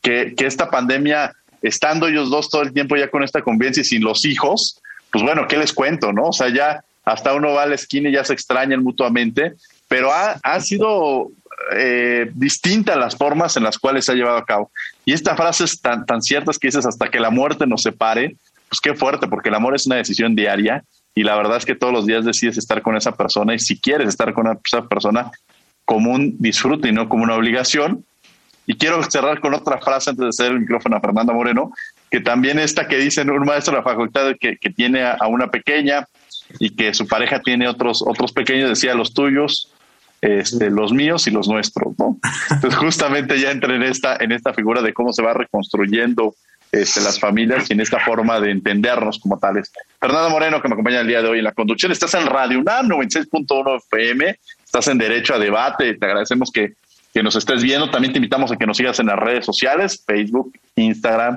que, 0.00 0.36
que 0.36 0.46
esta 0.46 0.70
pandemia, 0.70 1.32
estando 1.62 2.06
ellos 2.06 2.30
dos 2.30 2.48
todo 2.48 2.62
el 2.62 2.72
tiempo 2.72 2.94
ya 2.94 3.10
con 3.10 3.24
esta 3.24 3.42
convivencia 3.42 3.80
y 3.80 3.84
sin 3.84 4.04
los 4.04 4.24
hijos, 4.24 4.80
pues 5.10 5.24
bueno, 5.24 5.48
¿qué 5.48 5.56
les 5.56 5.72
cuento? 5.72 6.12
¿No? 6.12 6.26
O 6.28 6.32
sea, 6.32 6.48
ya 6.48 6.84
hasta 7.04 7.34
uno 7.34 7.52
va 7.52 7.64
a 7.64 7.66
la 7.66 7.74
esquina 7.74 8.08
y 8.08 8.12
ya 8.12 8.24
se 8.24 8.32
extrañan 8.32 8.82
mutuamente, 8.82 9.54
pero 9.88 10.12
ha, 10.12 10.38
ha 10.42 10.60
sido 10.60 11.30
eh, 11.72 12.30
distintas 12.34 12.96
las 12.96 13.16
formas 13.16 13.56
en 13.56 13.62
las 13.62 13.78
cuales 13.78 14.04
se 14.04 14.12
ha 14.12 14.14
llevado 14.14 14.36
a 14.36 14.44
cabo. 14.44 14.70
Y 15.04 15.12
esta 15.12 15.36
frase 15.36 15.64
es 15.64 15.80
tan, 15.80 16.04
tan 16.06 16.22
cierta 16.22 16.52
que 16.52 16.68
dices 16.68 16.86
hasta 16.86 17.10
que 17.10 17.20
la 17.20 17.30
muerte 17.30 17.66
nos 17.66 17.82
separe, 17.82 18.36
pues 18.68 18.80
qué 18.82 18.94
fuerte, 18.94 19.28
porque 19.28 19.50
el 19.50 19.54
amor 19.54 19.74
es 19.74 19.86
una 19.86 19.96
decisión 19.96 20.34
diaria 20.34 20.84
y 21.14 21.22
la 21.22 21.36
verdad 21.36 21.58
es 21.58 21.64
que 21.64 21.76
todos 21.76 21.92
los 21.92 22.06
días 22.06 22.24
decides 22.24 22.58
estar 22.58 22.82
con 22.82 22.96
esa 22.96 23.12
persona 23.12 23.54
y 23.54 23.58
si 23.58 23.80
quieres 23.80 24.08
estar 24.08 24.32
con 24.34 24.58
esa 24.64 24.82
persona 24.88 25.30
como 25.84 26.10
un 26.10 26.36
disfrute 26.38 26.88
y 26.88 26.92
no 26.92 27.08
como 27.08 27.24
una 27.24 27.36
obligación. 27.36 28.04
Y 28.66 28.76
quiero 28.76 29.02
cerrar 29.04 29.40
con 29.40 29.52
otra 29.52 29.78
frase 29.78 30.10
antes 30.10 30.22
de 30.22 30.28
hacer 30.30 30.52
el 30.52 30.60
micrófono 30.60 30.96
a 30.96 31.00
Fernanda 31.00 31.34
Moreno, 31.34 31.72
que 32.10 32.20
también 32.20 32.58
esta 32.58 32.88
que 32.88 32.96
dice 32.96 33.20
un 33.22 33.44
maestro 33.44 33.72
de 33.72 33.78
la 33.78 33.84
facultad 33.84 34.34
que, 34.40 34.56
que 34.56 34.70
tiene 34.70 35.02
a, 35.04 35.26
una 35.28 35.50
pequeña 35.50 36.06
y 36.58 36.70
que 36.70 36.94
su 36.94 37.06
pareja 37.06 37.40
tiene 37.40 37.68
otros, 37.68 38.02
otros 38.06 38.32
pequeños, 38.32 38.70
decía 38.70 38.94
los 38.94 39.14
tuyos, 39.14 39.72
este, 40.20 40.70
los 40.70 40.92
míos 40.92 41.26
y 41.26 41.30
los 41.30 41.48
nuestros, 41.48 41.98
¿no? 41.98 42.18
Entonces 42.50 42.78
justamente 42.78 43.38
ya 43.38 43.50
entra 43.50 43.74
en 43.74 43.82
esta, 43.82 44.16
en 44.16 44.32
esta 44.32 44.54
figura 44.54 44.80
de 44.80 44.94
cómo 44.94 45.12
se 45.12 45.22
va 45.22 45.34
reconstruyendo 45.34 46.34
este, 46.72 47.00
las 47.02 47.20
familias 47.20 47.70
y 47.70 47.74
en 47.74 47.80
esta 47.80 48.00
forma 48.00 48.40
de 48.40 48.50
entendernos 48.50 49.18
como 49.18 49.38
tales. 49.38 49.70
Fernando 50.00 50.30
Moreno, 50.30 50.60
que 50.60 50.68
me 50.68 50.74
acompaña 50.74 51.00
el 51.00 51.06
día 51.06 51.22
de 51.22 51.28
hoy 51.28 51.38
en 51.38 51.44
la 51.44 51.52
conducción, 51.52 51.92
estás 51.92 52.14
en 52.14 52.26
Radio 52.26 52.58
UNAM 52.58 52.88
96.1 52.88 53.82
FM, 53.90 54.38
estás 54.64 54.88
en 54.88 54.98
Derecho 54.98 55.34
a 55.34 55.38
Debate, 55.38 55.94
te 55.94 56.06
agradecemos 56.06 56.50
que, 56.50 56.72
que 57.12 57.22
nos 57.22 57.36
estés 57.36 57.62
viendo, 57.62 57.90
también 57.90 58.12
te 58.12 58.18
invitamos 58.18 58.50
a 58.50 58.56
que 58.56 58.66
nos 58.66 58.76
sigas 58.76 58.98
en 59.00 59.06
las 59.06 59.18
redes 59.18 59.44
sociales, 59.44 60.02
Facebook, 60.06 60.58
Instagram 60.74 61.36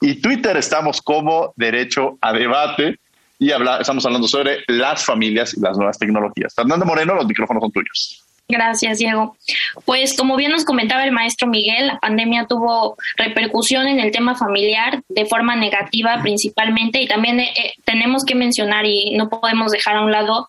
y 0.00 0.14
Twitter, 0.22 0.56
estamos 0.56 1.02
como 1.02 1.52
Derecho 1.56 2.16
a 2.20 2.32
Debate 2.32 2.98
y 3.38 3.52
habla, 3.52 3.78
estamos 3.80 4.04
hablando 4.04 4.26
sobre 4.26 4.64
las 4.66 5.04
familias 5.04 5.54
y 5.56 5.60
las 5.60 5.76
nuevas 5.76 5.98
tecnologías. 5.98 6.54
Fernando 6.54 6.84
Moreno, 6.84 7.14
los 7.14 7.26
micrófonos 7.26 7.62
son 7.62 7.72
tuyos. 7.72 8.24
Gracias, 8.50 8.98
Diego. 8.98 9.36
Pues 9.84 10.16
como 10.16 10.36
bien 10.36 10.50
nos 10.50 10.64
comentaba 10.64 11.04
el 11.04 11.12
maestro 11.12 11.46
Miguel, 11.46 11.88
la 11.88 11.98
pandemia 11.98 12.46
tuvo 12.46 12.96
repercusión 13.16 13.86
en 13.86 14.00
el 14.00 14.10
tema 14.10 14.34
familiar 14.34 15.02
de 15.10 15.26
forma 15.26 15.54
negativa 15.54 16.18
principalmente 16.22 17.02
y 17.02 17.06
también 17.06 17.40
eh, 17.40 17.52
eh, 17.54 17.74
tenemos 17.84 18.24
que 18.24 18.34
mencionar 18.34 18.86
y 18.86 19.14
no 19.16 19.28
podemos 19.28 19.70
dejar 19.70 19.96
a 19.96 20.02
un 20.02 20.12
lado 20.12 20.48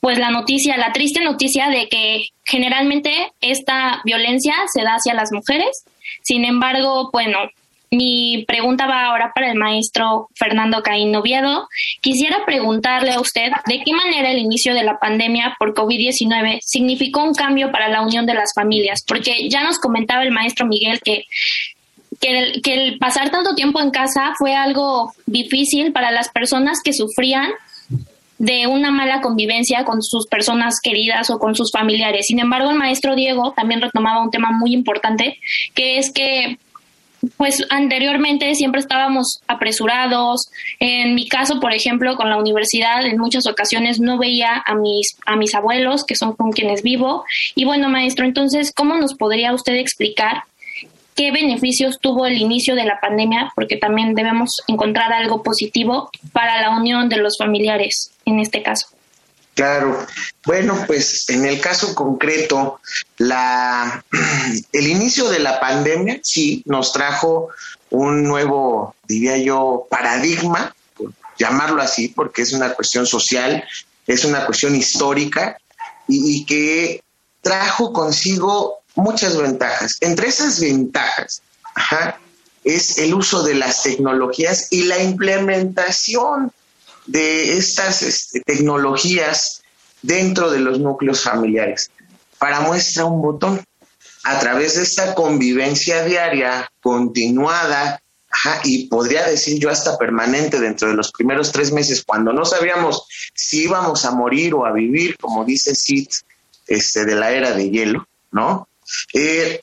pues 0.00 0.18
la 0.18 0.30
noticia, 0.30 0.78
la 0.78 0.92
triste 0.92 1.22
noticia 1.22 1.68
de 1.68 1.86
que 1.90 2.28
generalmente 2.44 3.30
esta 3.42 4.00
violencia 4.04 4.54
se 4.72 4.82
da 4.82 4.94
hacia 4.94 5.12
las 5.12 5.30
mujeres. 5.32 5.84
Sin 6.22 6.46
embargo, 6.46 7.10
bueno, 7.12 7.38
mi 7.90 8.44
pregunta 8.46 8.86
va 8.86 9.06
ahora 9.06 9.32
para 9.34 9.50
el 9.50 9.58
maestro 9.58 10.28
Fernando 10.34 10.82
Caín 10.82 11.10
Noviedo. 11.10 11.68
Quisiera 12.00 12.44
preguntarle 12.46 13.12
a 13.12 13.20
usted 13.20 13.50
de 13.66 13.82
qué 13.84 13.92
manera 13.92 14.30
el 14.30 14.38
inicio 14.38 14.74
de 14.74 14.84
la 14.84 14.98
pandemia 14.98 15.56
por 15.58 15.74
COVID-19 15.74 16.60
significó 16.62 17.24
un 17.24 17.34
cambio 17.34 17.72
para 17.72 17.88
la 17.88 18.02
unión 18.02 18.26
de 18.26 18.34
las 18.34 18.52
familias, 18.54 19.04
porque 19.06 19.48
ya 19.48 19.64
nos 19.64 19.78
comentaba 19.78 20.22
el 20.22 20.30
maestro 20.30 20.66
Miguel 20.66 21.00
que 21.00 21.24
que 22.20 22.60
el, 22.64 22.98
pasar 22.98 23.30
tanto 23.30 23.54
tiempo 23.54 23.80
en 23.80 23.90
casa 23.90 24.34
fue 24.36 24.54
algo 24.54 25.12
difícil 25.26 25.92
para 25.92 26.10
las 26.10 26.28
personas 26.28 26.82
que 26.82 26.92
sufrían 26.92 27.50
de 28.38 28.66
una 28.66 28.90
mala 28.90 29.22
convivencia 29.22 29.84
con 29.84 30.02
sus 30.02 30.26
personas 30.26 30.80
queridas 30.82 31.30
o 31.30 31.38
con 31.38 31.54
sus 31.54 31.72
familiares. 31.72 32.26
Sin 32.26 32.38
embargo, 32.38 32.70
el 32.70 32.76
maestro 32.76 33.14
Diego 33.14 33.52
también 33.52 33.80
retomaba 33.80 34.22
un 34.22 34.30
tema 34.30 34.50
muy 34.50 34.74
importante, 34.74 35.38
que 35.74 35.98
es 35.98 36.12
que 36.12 36.58
pues 37.36 37.64
anteriormente 37.70 38.54
siempre 38.54 38.80
estábamos 38.80 39.40
apresurados. 39.46 40.50
En 40.78 41.14
mi 41.14 41.28
caso, 41.28 41.60
por 41.60 41.72
ejemplo, 41.72 42.16
con 42.16 42.30
la 42.30 42.38
universidad, 42.38 43.04
en 43.06 43.18
muchas 43.18 43.46
ocasiones 43.46 44.00
no 44.00 44.18
veía 44.18 44.62
a 44.64 44.74
mis, 44.74 45.16
a 45.26 45.36
mis 45.36 45.54
abuelos, 45.54 46.04
que 46.04 46.16
son 46.16 46.34
con 46.34 46.52
quienes 46.52 46.82
vivo. 46.82 47.24
Y 47.54 47.64
bueno, 47.64 47.88
maestro, 47.88 48.24
entonces, 48.24 48.72
¿cómo 48.74 48.96
nos 48.96 49.14
podría 49.14 49.52
usted 49.52 49.74
explicar 49.74 50.44
qué 51.14 51.32
beneficios 51.32 51.98
tuvo 52.00 52.26
el 52.26 52.38
inicio 52.38 52.74
de 52.74 52.84
la 52.84 53.00
pandemia? 53.00 53.52
Porque 53.54 53.76
también 53.76 54.14
debemos 54.14 54.62
encontrar 54.66 55.12
algo 55.12 55.42
positivo 55.42 56.10
para 56.32 56.60
la 56.60 56.70
unión 56.70 57.08
de 57.08 57.18
los 57.18 57.36
familiares 57.36 58.12
en 58.24 58.40
este 58.40 58.62
caso. 58.62 58.86
Claro. 59.54 60.06
Bueno, 60.46 60.84
pues 60.86 61.28
en 61.28 61.44
el 61.44 61.60
caso 61.60 61.94
concreto, 61.94 62.80
la, 63.18 64.04
el 64.72 64.86
inicio 64.86 65.28
de 65.28 65.38
la 65.38 65.60
pandemia 65.60 66.20
sí 66.22 66.62
nos 66.66 66.92
trajo 66.92 67.48
un 67.90 68.22
nuevo, 68.24 68.94
diría 69.06 69.36
yo, 69.38 69.86
paradigma, 69.90 70.74
por 70.96 71.12
llamarlo 71.38 71.82
así, 71.82 72.08
porque 72.08 72.42
es 72.42 72.52
una 72.52 72.72
cuestión 72.74 73.06
social, 73.06 73.64
es 74.06 74.24
una 74.24 74.46
cuestión 74.46 74.74
histórica 74.74 75.58
y, 76.08 76.44
que 76.44 77.02
trajo 77.42 77.92
consigo 77.92 78.80
muchas 78.94 79.36
ventajas. 79.36 79.96
Entre 80.00 80.28
esas 80.28 80.60
ventajas 80.60 81.42
es 82.64 82.98
el 82.98 83.14
uso 83.14 83.42
de 83.42 83.54
las 83.54 83.82
tecnologías 83.82 84.68
y 84.70 84.84
la 84.84 85.02
implementación 85.02 86.52
de 87.10 87.56
estas 87.56 88.02
este, 88.02 88.40
tecnologías 88.40 89.62
dentro 90.00 90.50
de 90.50 90.60
los 90.60 90.78
núcleos 90.78 91.22
familiares. 91.22 91.90
Para 92.38 92.60
muestra 92.60 93.04
un 93.04 93.20
botón, 93.20 93.60
a 94.22 94.38
través 94.38 94.76
de 94.76 94.84
esta 94.84 95.14
convivencia 95.14 96.04
diaria, 96.04 96.70
continuada, 96.80 98.00
y 98.62 98.86
podría 98.86 99.26
decir 99.26 99.58
yo 99.58 99.70
hasta 99.70 99.98
permanente 99.98 100.60
dentro 100.60 100.88
de 100.88 100.94
los 100.94 101.10
primeros 101.10 101.50
tres 101.50 101.72
meses, 101.72 102.04
cuando 102.06 102.32
no 102.32 102.44
sabíamos 102.44 103.06
si 103.34 103.64
íbamos 103.64 104.04
a 104.04 104.12
morir 104.12 104.54
o 104.54 104.64
a 104.64 104.72
vivir, 104.72 105.16
como 105.18 105.44
dice 105.44 105.74
Sid, 105.74 106.08
este, 106.68 107.04
de 107.04 107.16
la 107.16 107.32
era 107.32 107.52
de 107.52 107.70
hielo, 107.70 108.06
¿no? 108.30 108.68
Eh, 109.12 109.62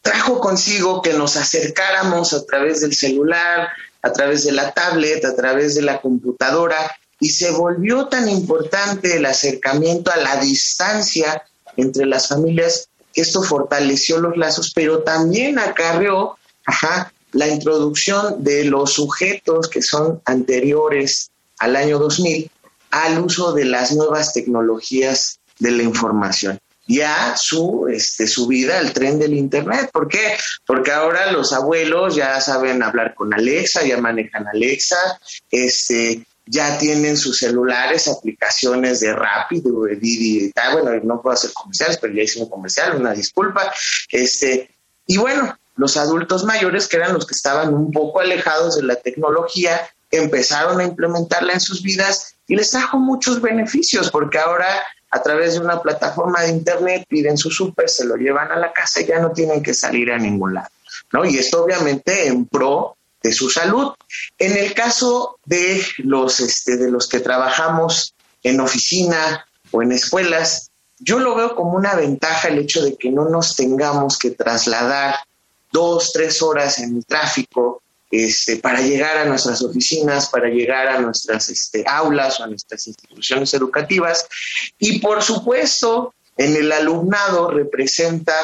trajo 0.00 0.38
consigo 0.38 1.02
que 1.02 1.14
nos 1.14 1.36
acercáramos 1.36 2.32
a 2.34 2.46
través 2.46 2.82
del 2.82 2.94
celular, 2.94 3.68
a 4.02 4.12
través 4.12 4.44
de 4.44 4.52
la 4.52 4.72
tablet, 4.72 5.24
a 5.24 5.34
través 5.34 5.74
de 5.74 5.82
la 5.82 6.00
computadora, 6.00 6.90
y 7.20 7.30
se 7.30 7.52
volvió 7.52 8.08
tan 8.08 8.28
importante 8.28 9.16
el 9.16 9.26
acercamiento 9.26 10.10
a 10.10 10.16
la 10.16 10.36
distancia 10.36 11.42
entre 11.76 12.04
las 12.04 12.28
familias 12.28 12.88
que 13.12 13.20
esto 13.20 13.42
fortaleció 13.42 14.18
los 14.18 14.36
lazos, 14.36 14.72
pero 14.74 15.02
también 15.02 15.58
acarreó 15.58 16.36
la 17.32 17.48
introducción 17.48 18.42
de 18.42 18.64
los 18.64 18.92
sujetos 18.92 19.68
que 19.68 19.82
son 19.82 20.20
anteriores 20.24 21.30
al 21.58 21.76
año 21.76 21.98
2000 21.98 22.50
al 22.90 23.20
uso 23.20 23.52
de 23.52 23.64
las 23.64 23.92
nuevas 23.92 24.32
tecnologías 24.32 25.38
de 25.58 25.70
la 25.70 25.82
información 25.82 26.58
ya 26.86 27.36
su 27.36 27.88
este, 27.88 28.26
subida 28.26 28.78
al 28.78 28.92
tren 28.92 29.18
del 29.18 29.34
Internet. 29.34 29.90
¿Por 29.92 30.08
qué? 30.08 30.36
Porque 30.66 30.90
ahora 30.90 31.30
los 31.32 31.52
abuelos 31.52 32.16
ya 32.16 32.40
saben 32.40 32.82
hablar 32.82 33.14
con 33.14 33.32
Alexa, 33.32 33.84
ya 33.84 33.98
manejan 33.98 34.46
Alexa, 34.48 34.96
este, 35.50 36.26
ya 36.46 36.78
tienen 36.78 37.16
sus 37.16 37.38
celulares, 37.38 38.08
aplicaciones 38.08 39.00
de 39.00 39.12
rápido, 39.14 39.84
de 39.84 39.96
Didi 39.96 40.46
y 40.46 40.50
tal. 40.50 40.80
Bueno, 40.80 41.00
no 41.04 41.22
puedo 41.22 41.34
hacer 41.34 41.52
comerciales, 41.52 41.98
pero 41.98 42.14
ya 42.14 42.22
hice 42.22 42.40
un 42.40 42.48
comercial, 42.48 42.96
una 42.96 43.12
disculpa. 43.12 43.72
Este, 44.10 44.70
y 45.06 45.16
bueno, 45.16 45.56
los 45.76 45.96
adultos 45.96 46.44
mayores, 46.44 46.88
que 46.88 46.96
eran 46.96 47.14
los 47.14 47.26
que 47.26 47.34
estaban 47.34 47.72
un 47.72 47.92
poco 47.92 48.20
alejados 48.20 48.76
de 48.76 48.82
la 48.82 48.96
tecnología, 48.96 49.88
empezaron 50.10 50.80
a 50.80 50.84
implementarla 50.84 51.54
en 51.54 51.60
sus 51.60 51.82
vidas 51.82 52.34
y 52.46 52.56
les 52.56 52.70
trajo 52.70 52.98
muchos 52.98 53.40
beneficios, 53.40 54.10
porque 54.10 54.38
ahora 54.38 54.68
a 55.12 55.22
través 55.22 55.54
de 55.54 55.60
una 55.60 55.80
plataforma 55.80 56.40
de 56.40 56.48
internet, 56.48 57.04
piden 57.06 57.36
su 57.36 57.50
súper, 57.50 57.88
se 57.88 58.06
lo 58.06 58.16
llevan 58.16 58.50
a 58.50 58.56
la 58.56 58.72
casa 58.72 59.02
y 59.02 59.06
ya 59.06 59.20
no 59.20 59.30
tienen 59.30 59.62
que 59.62 59.74
salir 59.74 60.10
a 60.10 60.18
ningún 60.18 60.54
lado. 60.54 60.68
¿no? 61.12 61.24
Y 61.26 61.36
esto 61.36 61.62
obviamente 61.62 62.26
en 62.26 62.46
pro 62.46 62.96
de 63.22 63.30
su 63.30 63.50
salud. 63.50 63.92
En 64.38 64.56
el 64.56 64.72
caso 64.72 65.38
de 65.44 65.84
los, 65.98 66.40
este, 66.40 66.78
de 66.78 66.90
los 66.90 67.08
que 67.08 67.20
trabajamos 67.20 68.14
en 68.42 68.60
oficina 68.60 69.46
o 69.70 69.82
en 69.82 69.92
escuelas, 69.92 70.70
yo 70.98 71.18
lo 71.18 71.34
veo 71.34 71.54
como 71.54 71.72
una 71.72 71.94
ventaja 71.94 72.48
el 72.48 72.58
hecho 72.58 72.82
de 72.82 72.96
que 72.96 73.10
no 73.10 73.28
nos 73.28 73.54
tengamos 73.54 74.18
que 74.18 74.30
trasladar 74.30 75.16
dos, 75.70 76.12
tres 76.14 76.40
horas 76.40 76.78
en 76.78 76.96
el 76.96 77.04
tráfico 77.04 77.81
este, 78.12 78.56
para 78.56 78.82
llegar 78.82 79.16
a 79.16 79.24
nuestras 79.24 79.62
oficinas, 79.62 80.28
para 80.28 80.48
llegar 80.48 80.86
a 80.86 81.00
nuestras 81.00 81.48
este, 81.48 81.82
aulas 81.86 82.38
o 82.38 82.44
a 82.44 82.46
nuestras 82.46 82.86
instituciones 82.86 83.54
educativas. 83.54 84.26
Y 84.78 84.98
por 84.98 85.22
supuesto, 85.22 86.14
en 86.36 86.54
el 86.54 86.70
alumnado 86.70 87.50
representa 87.50 88.34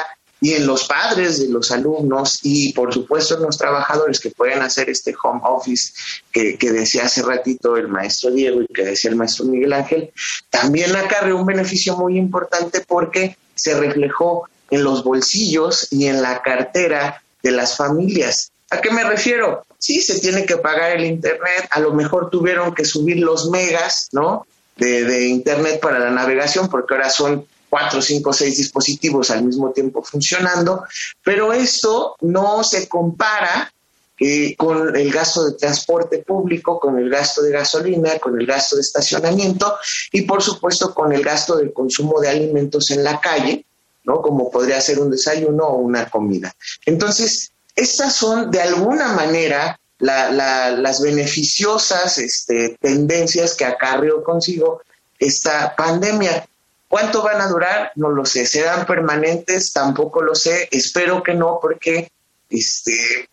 y 0.41 0.55
en 0.55 0.67
los 0.67 0.87
padres 0.87 1.41
de 1.41 1.49
los 1.49 1.71
alumnos 1.71 2.39
y 2.45 2.73
por 2.73 2.95
supuesto 2.95 3.35
en 3.35 3.43
los 3.43 3.59
trabajadores 3.59 4.21
que 4.21 4.31
pueden 4.31 4.63
hacer 4.63 4.89
este 4.89 5.15
home 5.23 5.41
office 5.43 5.93
que, 6.33 6.57
que, 6.57 6.71
decía 6.71 7.05
hace 7.05 7.23
ratito 7.23 7.77
el 7.77 7.89
maestro 7.89 8.31
Diego 8.31 8.63
y 8.63 8.67
que 8.69 8.85
decía 8.85 9.11
el 9.11 9.17
maestro 9.17 9.47
Miguel 9.47 9.73
Ángel, 9.75 10.13
también 10.49 10.97
acarreó 10.97 11.37
un 11.37 11.47
beneficio 11.47 11.97
muy 11.97 12.17
importante 12.17 12.81
porque 12.87 13.37
se 13.55 13.79
reflejó 13.79 14.49
en 14.71 14.83
los 14.85 15.05
bolsillos 15.05 15.89
y 15.91 16.07
en 16.07 16.23
la 16.23 16.41
cartera 16.41 17.23
de 17.43 17.51
las 17.51 17.77
familias. 17.77 18.53
¿A 18.71 18.81
qué 18.81 18.91
me 18.91 19.05
refiero? 19.05 19.65
Sí, 19.79 20.01
se 20.03 20.21
tiene 20.21 20.45
que 20.45 20.59
pagar 20.59 20.93
el 20.93 21.05
Internet, 21.05 21.69
a 21.71 21.81
lo 21.81 21.95
mejor 21.95 22.29
tuvieron 22.31 22.75
que 22.75 22.85
subir 22.85 23.19
los 23.19 23.49
megas, 23.51 24.09
¿no? 24.13 24.47
De, 24.77 25.27
Internet 25.27 25.81
para 25.81 25.99
la 25.99 26.11
navegación, 26.11 26.69
porque 26.69 26.95
ahora 26.95 27.11
son 27.11 27.47
cuatro, 27.69 28.01
cinco, 28.01 28.33
seis 28.33 28.57
dispositivos 28.57 29.31
al 29.31 29.45
mismo 29.45 29.73
tiempo 29.73 30.03
funcionando, 30.03 30.85
pero 31.25 31.53
esto 31.53 32.15
no 32.21 32.63
se 32.63 32.89
compara 32.89 33.73
eh, 34.21 34.55
con 34.57 34.95
el 34.97 35.13
gasto 35.13 35.47
de 35.47 35.53
transporte 35.53 36.19
público, 36.19 36.79
con 36.79 36.99
el 36.99 37.09
gasto 37.09 37.43
de 37.43 37.53
gasolina, 37.53 38.19
con 38.19 38.41
el 38.41 38.47
gasto 38.47 38.77
de 38.77 38.83
estacionamiento 38.83 39.77
y 40.13 40.23
por 40.23 40.43
supuesto 40.43 40.95
con 40.95 41.13
el 41.13 41.23
gasto 41.23 41.57
del 41.57 41.73
consumo 41.73 42.21
de 42.21 42.29
alimentos 42.29 42.91
en 42.91 43.03
la 43.03 43.21
calle, 43.21 43.65
¿no? 44.05 44.21
Como 44.21 44.51
podría 44.51 44.81
ser 44.81 44.99
un 45.01 45.11
desayuno 45.11 45.65
o 45.65 45.77
una 45.79 46.09
comida. 46.09 46.55
Entonces, 46.87 47.53
estas 47.79 48.17
son 48.17 48.51
de 48.51 48.61
alguna 48.61 49.13
manera 49.13 49.79
las 50.01 51.01
beneficiosas 51.01 52.19
este, 52.19 52.77
tendencias 52.81 53.55
que 53.55 53.65
acarreó 53.65 54.25
consigo 54.25 54.83
esta 55.19 55.77
pandemia. 55.77 56.47
¿Cuánto 56.89 57.23
van 57.23 57.41
a 57.41 57.47
durar? 57.47 57.93
No 57.95 58.09
lo 58.11 58.25
sé. 58.25 58.47
¿Serán 58.47 58.85
permanentes? 58.85 59.73
Tampoco 59.73 60.23
lo 60.23 60.35
sé. 60.35 60.69
Espero 60.73 61.23
que 61.23 61.35
no, 61.35 61.59
porque 61.63 62.11
este, 62.51 63.29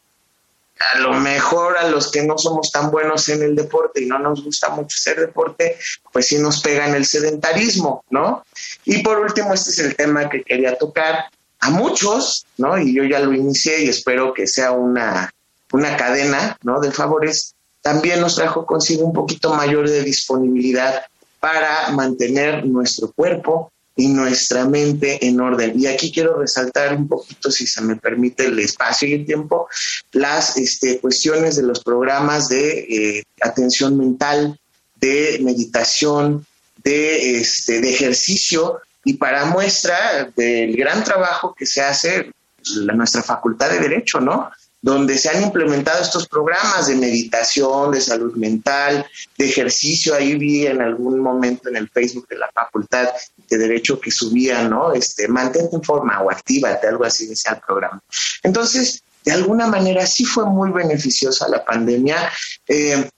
a 0.93 0.99
lo 0.99 1.13
mejor 1.13 1.77
a 1.77 1.89
los 1.89 2.11
que 2.11 2.23
no 2.23 2.37
somos 2.37 2.71
tan 2.71 2.91
buenos 2.91 3.27
en 3.29 3.41
el 3.41 3.55
deporte 3.55 4.03
y 4.03 4.05
no 4.05 4.19
nos 4.19 4.43
gusta 4.43 4.69
mucho 4.69 4.95
hacer 4.95 5.19
deporte, 5.19 5.77
pues 6.11 6.27
sí 6.27 6.37
nos 6.37 6.61
pegan 6.61 6.93
el 6.93 7.05
sedentarismo, 7.05 8.03
¿no? 8.11 8.45
Y 8.83 9.01
por 9.01 9.19
último, 9.19 9.53
este 9.55 9.71
es 9.71 9.79
el 9.79 9.95
tema 9.95 10.29
que 10.29 10.43
quería 10.43 10.77
tocar 10.77 11.25
a 11.65 11.71
muchos, 11.71 12.45
¿no? 12.57 12.77
Y 12.77 12.93
yo 12.93 13.03
ya 13.03 13.19
lo 13.19 13.33
inicié 13.33 13.83
y 13.83 13.89
espero 13.89 14.33
que 14.33 14.45
sea 14.45 14.71
una, 14.71 15.33
una 15.71 15.97
cadena, 15.97 16.57
¿no? 16.61 16.79
De 16.79 16.91
favores, 16.91 17.55
también 17.81 18.21
nos 18.21 18.35
trajo 18.35 18.65
consigo 18.65 19.03
un 19.03 19.13
poquito 19.13 19.53
mayor 19.53 19.89
de 19.89 20.03
disponibilidad 20.03 21.03
para 21.39 21.89
mantener 21.91 22.65
nuestro 22.65 23.11
cuerpo 23.11 23.71
y 23.95 24.09
nuestra 24.09 24.65
mente 24.65 25.25
en 25.25 25.39
orden. 25.39 25.79
Y 25.79 25.87
aquí 25.87 26.11
quiero 26.11 26.37
resaltar 26.37 26.95
un 26.95 27.07
poquito, 27.07 27.49
si 27.49 27.65
se 27.65 27.81
me 27.81 27.95
permite 27.95 28.45
el 28.45 28.59
espacio 28.59 29.07
y 29.07 29.13
el 29.13 29.25
tiempo, 29.25 29.67
las 30.11 30.57
este, 30.57 30.99
cuestiones 30.99 31.55
de 31.55 31.63
los 31.63 31.79
programas 31.79 32.47
de 32.49 32.79
eh, 32.79 33.23
atención 33.41 33.97
mental, 33.97 34.59
de 34.99 35.39
meditación, 35.41 36.45
de, 36.83 37.39
este, 37.39 37.81
de 37.81 37.89
ejercicio, 37.89 38.81
y 39.05 39.13
para 39.13 39.45
muestra 39.45 40.29
del 40.35 40.75
gran 40.75 41.03
trabajo 41.03 41.55
que 41.57 41.65
se 41.65 41.81
hace 41.81 42.31
la, 42.75 42.93
nuestra 42.93 43.21
Facultad 43.21 43.69
de 43.69 43.79
Derecho, 43.79 44.19
¿no? 44.19 44.51
Donde 44.81 45.17
se 45.17 45.29
han 45.29 45.43
implementado 45.43 46.01
estos 46.01 46.27
programas 46.27 46.87
de 46.87 46.95
meditación, 46.95 47.91
de 47.91 48.01
salud 48.01 48.35
mental, 48.35 49.05
de 49.37 49.45
ejercicio. 49.45 50.15
Ahí 50.15 50.35
vi 50.35 50.65
en 50.65 50.81
algún 50.81 51.19
momento 51.19 51.69
en 51.69 51.77
el 51.77 51.87
Facebook 51.89 52.27
de 52.27 52.37
la 52.37 52.49
Facultad 52.53 53.09
de 53.47 53.57
Derecho 53.57 53.99
que 53.99 54.11
subían, 54.11 54.69
¿no? 54.69 54.91
Este, 54.93 55.27
mantente 55.27 55.75
en 55.75 55.83
forma 55.83 56.21
o 56.21 56.31
actívate, 56.31 56.87
algo 56.87 57.05
así 57.05 57.27
decía 57.27 57.53
el 57.53 57.61
programa. 57.61 58.01
Entonces, 58.43 59.03
de 59.23 59.31
alguna 59.31 59.67
manera 59.67 60.05
sí 60.05 60.25
fue 60.25 60.45
muy 60.45 60.71
beneficiosa 60.71 61.47
la 61.47 61.63
pandemia. 61.63 62.31
Eh, 62.67 63.09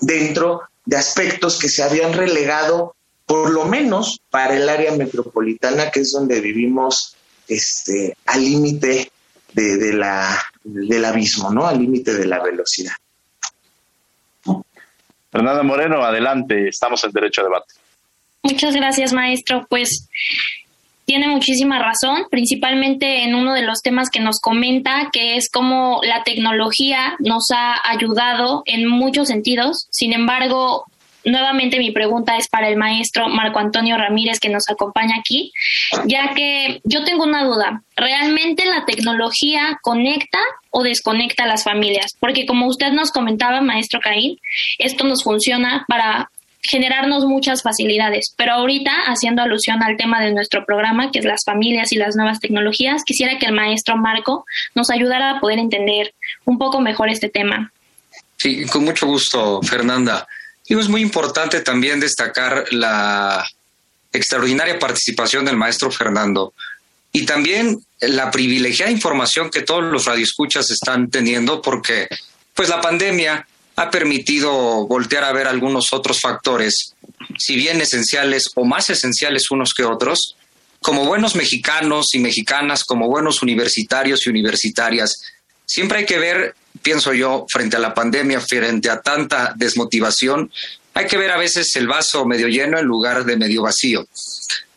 dentro 0.00 0.62
de 0.84 0.96
aspectos 0.96 1.58
que 1.58 1.68
se 1.68 1.82
habían 1.82 2.12
relegado, 2.12 2.94
por 3.32 3.50
lo 3.50 3.64
menos 3.64 4.20
para 4.28 4.54
el 4.54 4.68
área 4.68 4.92
metropolitana, 4.92 5.90
que 5.90 6.00
es 6.00 6.12
donde 6.12 6.38
vivimos 6.42 7.16
este, 7.48 8.14
al 8.26 8.44
límite 8.44 9.10
de, 9.54 9.94
la, 9.94 10.38
del 10.62 11.02
abismo, 11.02 11.50
¿no? 11.50 11.66
Al 11.66 11.78
límite 11.78 12.12
de 12.12 12.26
la 12.26 12.42
velocidad. 12.42 12.92
Fernanda 15.30 15.62
Moreno, 15.62 16.04
adelante, 16.04 16.68
estamos 16.68 17.02
en 17.04 17.12
derecho 17.12 17.40
a 17.40 17.44
debate. 17.44 17.72
Muchas 18.42 18.76
gracias, 18.76 19.14
maestro. 19.14 19.66
Pues 19.70 20.10
tiene 21.06 21.28
muchísima 21.28 21.78
razón, 21.78 22.26
principalmente 22.30 23.24
en 23.24 23.34
uno 23.34 23.54
de 23.54 23.62
los 23.62 23.80
temas 23.80 24.10
que 24.10 24.20
nos 24.20 24.40
comenta, 24.40 25.08
que 25.10 25.36
es 25.36 25.50
cómo 25.50 26.00
la 26.02 26.22
tecnología 26.22 27.16
nos 27.18 27.50
ha 27.50 27.76
ayudado 27.90 28.62
en 28.66 28.86
muchos 28.86 29.28
sentidos. 29.28 29.86
Sin 29.90 30.12
embargo, 30.12 30.84
nuevamente 31.24 31.78
mi 31.78 31.90
pregunta 31.90 32.36
es 32.36 32.48
para 32.48 32.68
el 32.68 32.76
maestro 32.76 33.28
Marco 33.28 33.58
Antonio 33.58 33.96
Ramírez 33.96 34.40
que 34.40 34.48
nos 34.48 34.68
acompaña 34.68 35.16
aquí, 35.18 35.52
ya 36.06 36.34
que 36.34 36.80
yo 36.84 37.04
tengo 37.04 37.24
una 37.24 37.44
duda. 37.44 37.82
¿Realmente 37.96 38.64
la 38.66 38.84
tecnología 38.84 39.78
conecta 39.82 40.38
o 40.70 40.82
desconecta 40.82 41.44
a 41.44 41.46
las 41.46 41.64
familias? 41.64 42.16
Porque 42.18 42.46
como 42.46 42.66
usted 42.66 42.92
nos 42.92 43.12
comentaba, 43.12 43.60
maestro 43.60 44.00
Caín, 44.00 44.38
esto 44.78 45.04
nos 45.04 45.24
funciona 45.24 45.84
para 45.88 46.30
generarnos 46.62 47.24
muchas 47.24 47.62
facilidades. 47.62 48.34
Pero 48.36 48.52
ahorita, 48.52 48.92
haciendo 49.06 49.42
alusión 49.42 49.82
al 49.82 49.96
tema 49.96 50.20
de 50.20 50.32
nuestro 50.32 50.64
programa, 50.64 51.10
que 51.10 51.18
es 51.18 51.24
las 51.24 51.44
familias 51.44 51.92
y 51.92 51.96
las 51.96 52.16
nuevas 52.16 52.40
tecnologías, 52.40 53.02
quisiera 53.04 53.38
que 53.38 53.46
el 53.46 53.52
maestro 53.52 53.96
Marco 53.96 54.44
nos 54.74 54.90
ayudara 54.90 55.30
a 55.30 55.40
poder 55.40 55.58
entender 55.58 56.14
un 56.44 56.58
poco 56.58 56.80
mejor 56.80 57.08
este 57.08 57.28
tema. 57.28 57.72
Sí, 58.36 58.64
con 58.66 58.84
mucho 58.84 59.06
gusto, 59.06 59.60
Fernanda. 59.62 60.26
Y 60.66 60.78
es 60.78 60.88
muy 60.88 61.02
importante 61.02 61.60
también 61.60 62.00
destacar 62.00 62.66
la 62.70 63.44
extraordinaria 64.12 64.78
participación 64.78 65.44
del 65.44 65.56
maestro 65.56 65.90
Fernando 65.90 66.52
y 67.12 67.26
también 67.26 67.84
la 68.00 68.30
privilegiada 68.30 68.90
información 68.90 69.50
que 69.50 69.62
todos 69.62 69.84
los 69.84 70.04
radioescuchas 70.06 70.70
están 70.70 71.10
teniendo 71.10 71.60
porque 71.60 72.08
pues 72.54 72.68
la 72.68 72.80
pandemia 72.80 73.46
ha 73.76 73.90
permitido 73.90 74.86
voltear 74.86 75.24
a 75.24 75.32
ver 75.32 75.46
algunos 75.46 75.92
otros 75.92 76.20
factores, 76.20 76.94
si 77.38 77.56
bien 77.56 77.80
esenciales 77.80 78.50
o 78.54 78.64
más 78.64 78.90
esenciales 78.90 79.50
unos 79.50 79.72
que 79.74 79.84
otros, 79.84 80.36
como 80.80 81.06
buenos 81.06 81.36
mexicanos 81.36 82.14
y 82.14 82.18
mexicanas, 82.18 82.84
como 82.84 83.08
buenos 83.08 83.42
universitarios 83.42 84.26
y 84.26 84.30
universitarias, 84.30 85.22
siempre 85.64 86.00
hay 86.00 86.06
que 86.06 86.18
ver, 86.18 86.54
pienso 86.80 87.12
yo, 87.12 87.46
frente 87.48 87.76
a 87.76 87.80
la 87.80 87.94
pandemia, 87.94 88.40
frente 88.40 88.88
a 88.90 89.00
tanta 89.00 89.52
desmotivación, 89.56 90.50
hay 90.94 91.06
que 91.06 91.18
ver 91.18 91.30
a 91.30 91.38
veces 91.38 91.74
el 91.76 91.88
vaso 91.88 92.24
medio 92.26 92.48
lleno 92.48 92.78
en 92.78 92.86
lugar 92.86 93.24
de 93.24 93.36
medio 93.36 93.62
vacío. 93.62 94.06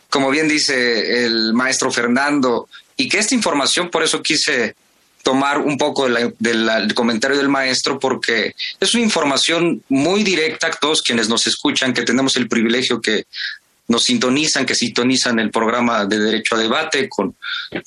Como 0.10 0.30
bien 0.30 0.48
dice 0.48 1.26
el 1.26 1.54
maestro 1.54 1.92
Fernando, 1.92 2.68
y 2.98 3.10
que 3.10 3.20
esta 3.20 3.36
información, 3.36 3.90
por 3.90 4.04
eso 4.04 4.24
quise 4.24 4.76
tomar 5.24 5.58
un 5.58 5.78
poco 5.78 6.08
del 6.08 6.94
comentario 6.94 7.36
del 7.38 7.50
maestro 7.50 8.00
porque 8.00 8.54
es 8.80 8.94
una 8.94 9.04
información 9.04 9.84
muy 9.90 10.24
directa 10.24 10.68
a 10.68 10.72
todos 10.72 11.02
quienes 11.02 11.28
nos 11.28 11.48
escuchan, 11.48 11.94
que 11.94 12.04
tenemos 12.04 12.38
el 12.38 12.48
privilegio 12.48 13.02
que 13.02 13.26
nos 13.88 14.04
sintonizan, 14.04 14.66
que 14.66 14.76
sintonizan 14.76 15.40
el 15.40 15.52
programa 15.52 16.06
de 16.06 16.20
Derecho 16.20 16.56
a 16.56 16.60
Debate 16.60 17.10
con 17.10 17.36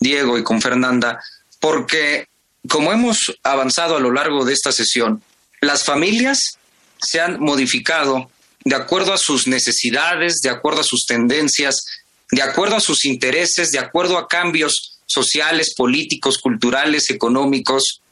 Diego 0.00 0.36
y 0.36 0.42
con 0.42 0.60
Fernanda, 0.60 1.20
porque 1.60 2.27
como 2.68 2.92
hemos 2.92 3.38
avanzado 3.42 3.96
a 3.96 4.00
lo 4.00 4.12
largo 4.12 4.44
de 4.44 4.52
esta 4.52 4.72
sesión, 4.72 5.22
las 5.60 5.84
familias 5.84 6.58
se 7.00 7.20
han 7.20 7.40
modificado 7.40 8.30
de 8.64 8.74
acuerdo 8.74 9.12
a 9.12 9.18
sus 9.18 9.46
necesidades, 9.46 10.40
de 10.42 10.50
acuerdo 10.50 10.80
a 10.80 10.84
sus 10.84 11.06
tendencias, 11.06 11.84
de 12.30 12.42
acuerdo 12.42 12.76
a 12.76 12.80
sus 12.80 13.04
intereses, 13.04 13.70
de 13.70 13.78
acuerdo 13.78 14.18
a 14.18 14.28
cambios 14.28 14.98
sociales, 15.06 15.74
políticos, 15.74 16.38
culturales, 16.38 17.10
económicos, 17.10 18.02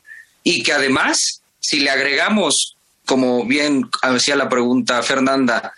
y 0.42 0.62
que 0.62 0.72
además, 0.72 1.42
si 1.60 1.80
le 1.80 1.90
agregamos, 1.90 2.76
como 3.04 3.44
bien 3.44 3.88
hacía 4.02 4.36
la 4.36 4.48
pregunta 4.48 5.02
Fernanda, 5.02 5.74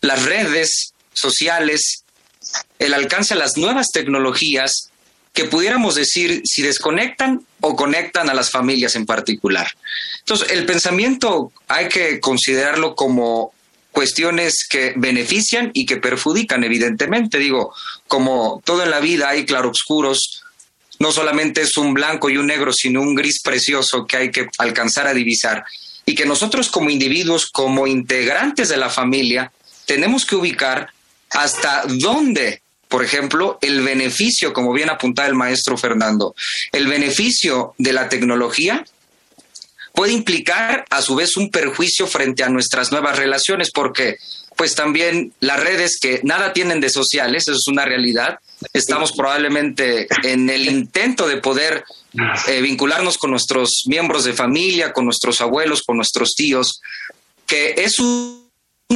las 0.00 0.24
redes 0.24 0.94
sociales, 1.12 2.04
el 2.78 2.94
alcance 2.94 3.34
a 3.34 3.36
las 3.36 3.56
nuevas 3.56 3.88
tecnologías, 3.92 4.91
que 5.32 5.44
pudiéramos 5.44 5.94
decir 5.94 6.42
si 6.44 6.62
desconectan 6.62 7.44
o 7.60 7.74
conectan 7.74 8.28
a 8.28 8.34
las 8.34 8.50
familias 8.50 8.96
en 8.96 9.06
particular. 9.06 9.66
Entonces, 10.18 10.50
el 10.50 10.66
pensamiento 10.66 11.52
hay 11.68 11.88
que 11.88 12.20
considerarlo 12.20 12.94
como 12.94 13.52
cuestiones 13.92 14.66
que 14.68 14.94
benefician 14.96 15.70
y 15.74 15.86
que 15.86 15.98
perjudican, 15.98 16.64
evidentemente. 16.64 17.38
Digo, 17.38 17.74
como 18.08 18.62
todo 18.64 18.82
en 18.82 18.90
la 18.90 19.00
vida 19.00 19.28
hay 19.28 19.44
claroscuros, 19.44 20.42
no 20.98 21.12
solamente 21.12 21.62
es 21.62 21.76
un 21.76 21.94
blanco 21.94 22.30
y 22.30 22.36
un 22.36 22.46
negro, 22.46 22.72
sino 22.72 23.00
un 23.00 23.14
gris 23.14 23.40
precioso 23.42 24.06
que 24.06 24.16
hay 24.16 24.30
que 24.30 24.48
alcanzar 24.58 25.06
a 25.06 25.14
divisar. 25.14 25.64
Y 26.04 26.14
que 26.14 26.26
nosotros 26.26 26.68
como 26.68 26.90
individuos, 26.90 27.48
como 27.50 27.86
integrantes 27.86 28.68
de 28.68 28.76
la 28.76 28.90
familia, 28.90 29.52
tenemos 29.86 30.24
que 30.24 30.36
ubicar 30.36 30.88
hasta 31.30 31.84
dónde, 31.86 32.61
por 32.92 33.02
ejemplo, 33.02 33.58
el 33.62 33.80
beneficio, 33.80 34.52
como 34.52 34.70
bien 34.74 34.90
apuntaba 34.90 35.26
el 35.26 35.34
maestro 35.34 35.78
Fernando, 35.78 36.34
el 36.72 36.86
beneficio 36.86 37.72
de 37.78 37.94
la 37.94 38.10
tecnología 38.10 38.84
puede 39.94 40.12
implicar 40.12 40.84
a 40.90 41.00
su 41.00 41.14
vez 41.14 41.38
un 41.38 41.50
perjuicio 41.50 42.06
frente 42.06 42.44
a 42.44 42.50
nuestras 42.50 42.92
nuevas 42.92 43.16
relaciones, 43.16 43.70
porque 43.70 44.18
pues 44.56 44.74
también 44.74 45.32
las 45.40 45.58
redes 45.58 45.98
que 45.98 46.20
nada 46.22 46.52
tienen 46.52 46.82
de 46.82 46.90
sociales, 46.90 47.44
eso 47.44 47.52
es 47.52 47.66
una 47.66 47.86
realidad, 47.86 48.40
estamos 48.74 49.12
probablemente 49.12 50.06
en 50.22 50.50
el 50.50 50.68
intento 50.68 51.26
de 51.26 51.38
poder 51.38 51.84
eh, 52.46 52.60
vincularnos 52.60 53.16
con 53.16 53.30
nuestros 53.30 53.84
miembros 53.86 54.24
de 54.24 54.34
familia, 54.34 54.92
con 54.92 55.06
nuestros 55.06 55.40
abuelos, 55.40 55.80
con 55.80 55.96
nuestros 55.96 56.34
tíos, 56.34 56.82
que 57.46 57.74
es 57.78 57.98
un, 57.98 58.41